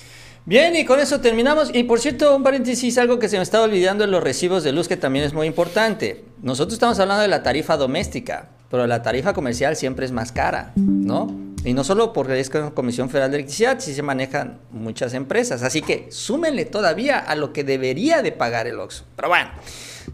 Bien, 0.45 0.77
y 0.77 0.85
con 0.85 1.01
eso 1.01 1.20
terminamos. 1.20 1.70
Y 1.74 1.85
por 1.85 1.99
cierto, 1.99 2.37
un 2.37 2.43
paréntesis, 2.43 2.99
algo 2.99 3.18
que 3.18 3.29
se 3.29 3.37
me 3.37 3.43
estaba 3.43 3.64
olvidando 3.64 4.05
en 4.05 4.12
los 4.12 4.22
recibos 4.22 4.62
de 4.62 4.72
luz 4.72 4.87
que 4.87 4.97
también 4.97 5.24
es 5.24 5.33
muy 5.33 5.47
importante. 5.47 6.24
Nosotros 6.43 6.74
estamos 6.74 7.01
hablando 7.01 7.22
de 7.22 7.29
la 7.29 7.43
tarifa 7.43 7.77
doméstica, 7.77 8.51
pero 8.70 8.86
la 8.86 9.02
tarifa 9.02 9.32
comercial 9.32 9.76
siempre 9.76 10.06
es 10.06 10.12
más 10.12 10.32
cara, 10.32 10.72
¿no? 10.76 11.28
Y 11.64 11.72
no 11.74 11.82
solo 11.82 12.12
porque 12.12 12.38
es 12.38 12.50
Comisión 12.74 13.10
Federal 13.10 13.30
de 13.30 13.38
Electricidad, 13.38 13.80
sí 13.80 13.92
se 13.92 14.02
manejan 14.02 14.58
muchas 14.70 15.14
empresas. 15.14 15.62
Así 15.62 15.82
que 15.82 16.06
súmenle 16.10 16.64
todavía 16.64 17.18
a 17.18 17.34
lo 17.34 17.52
que 17.52 17.64
debería 17.64 18.22
de 18.22 18.30
pagar 18.30 18.68
el 18.68 18.78
OXXO. 18.78 19.04
Pero 19.16 19.28
bueno. 19.28 19.50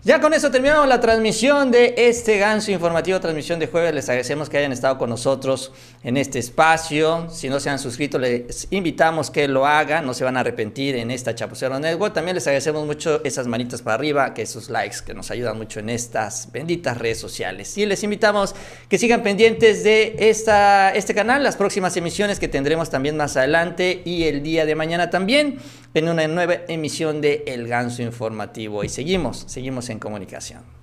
Ya 0.05 0.21
con 0.21 0.33
eso 0.35 0.51
terminamos 0.51 0.89
la 0.89 1.01
transmisión 1.01 1.71
de 1.71 1.95
este 1.97 2.39
ganso 2.39 2.73
informativo, 2.73 3.21
transmisión 3.21 3.61
de 3.61 3.67
jueves. 3.67 3.95
Les 3.95 4.09
agradecemos 4.09 4.49
que 4.49 4.59
hayan 4.59 4.73
estado 4.73 4.99
con 4.99 5.11
nosotros 5.11 5.71
en 6.03 6.17
este 6.17 6.39
espacio. 6.39 7.29
Si 7.31 7.49
no 7.49 7.61
se 7.61 7.71
han 7.71 7.79
suscrito, 7.79 8.19
les 8.19 8.67
invitamos 8.71 9.31
que 9.31 9.47
lo 9.47 9.67
hagan. 9.67 10.05
No 10.07 10.15
se 10.15 10.25
van 10.25 10.37
a 10.37 10.41
arrepentir 10.41 10.97
en 10.97 11.11
esta 11.11 11.35
Chapucero 11.35 11.79
Network. 11.79 12.15
También 12.15 12.35
les 12.35 12.47
agradecemos 12.47 12.87
mucho 12.87 13.21
esas 13.23 13.47
manitas 13.47 13.83
para 13.83 13.95
arriba, 13.95 14.35
que 14.35 14.43
esos 14.43 14.71
likes 14.71 14.99
que 15.05 15.15
nos 15.15 15.31
ayudan 15.31 15.57
mucho 15.57 15.79
en 15.79 15.91
estas 15.91 16.51
benditas 16.51 16.97
redes 16.99 17.21
sociales. 17.21 17.77
Y 17.79 17.87
les 17.87 18.03
invitamos 18.03 18.55
que 18.89 18.99
sigan 18.99 19.23
pendientes 19.23 19.85
de 19.85 20.17
esta, 20.19 20.91
este 20.91 21.15
canal, 21.15 21.45
las 21.45 21.57
próximas 21.57 21.97
emisiones 21.97 22.41
que 22.41 22.49
tendremos 22.49 22.91
también 22.91 23.17
más 23.17 23.37
adelante 23.37 24.03
y 24.05 24.25
el 24.25 24.43
día 24.43 24.67
de 24.67 24.75
mañana 24.75 25.11
también 25.11 25.59
en 25.95 26.09
una 26.09 26.27
nueva 26.27 26.55
emisión 26.69 27.21
de 27.21 27.45
El 27.47 27.69
Ganso 27.69 28.03
Informativo. 28.03 28.85
Y 28.85 28.89
seguimos, 28.89 29.45
seguimos 29.47 29.89
en 29.91 29.99
comunicación. 29.99 30.82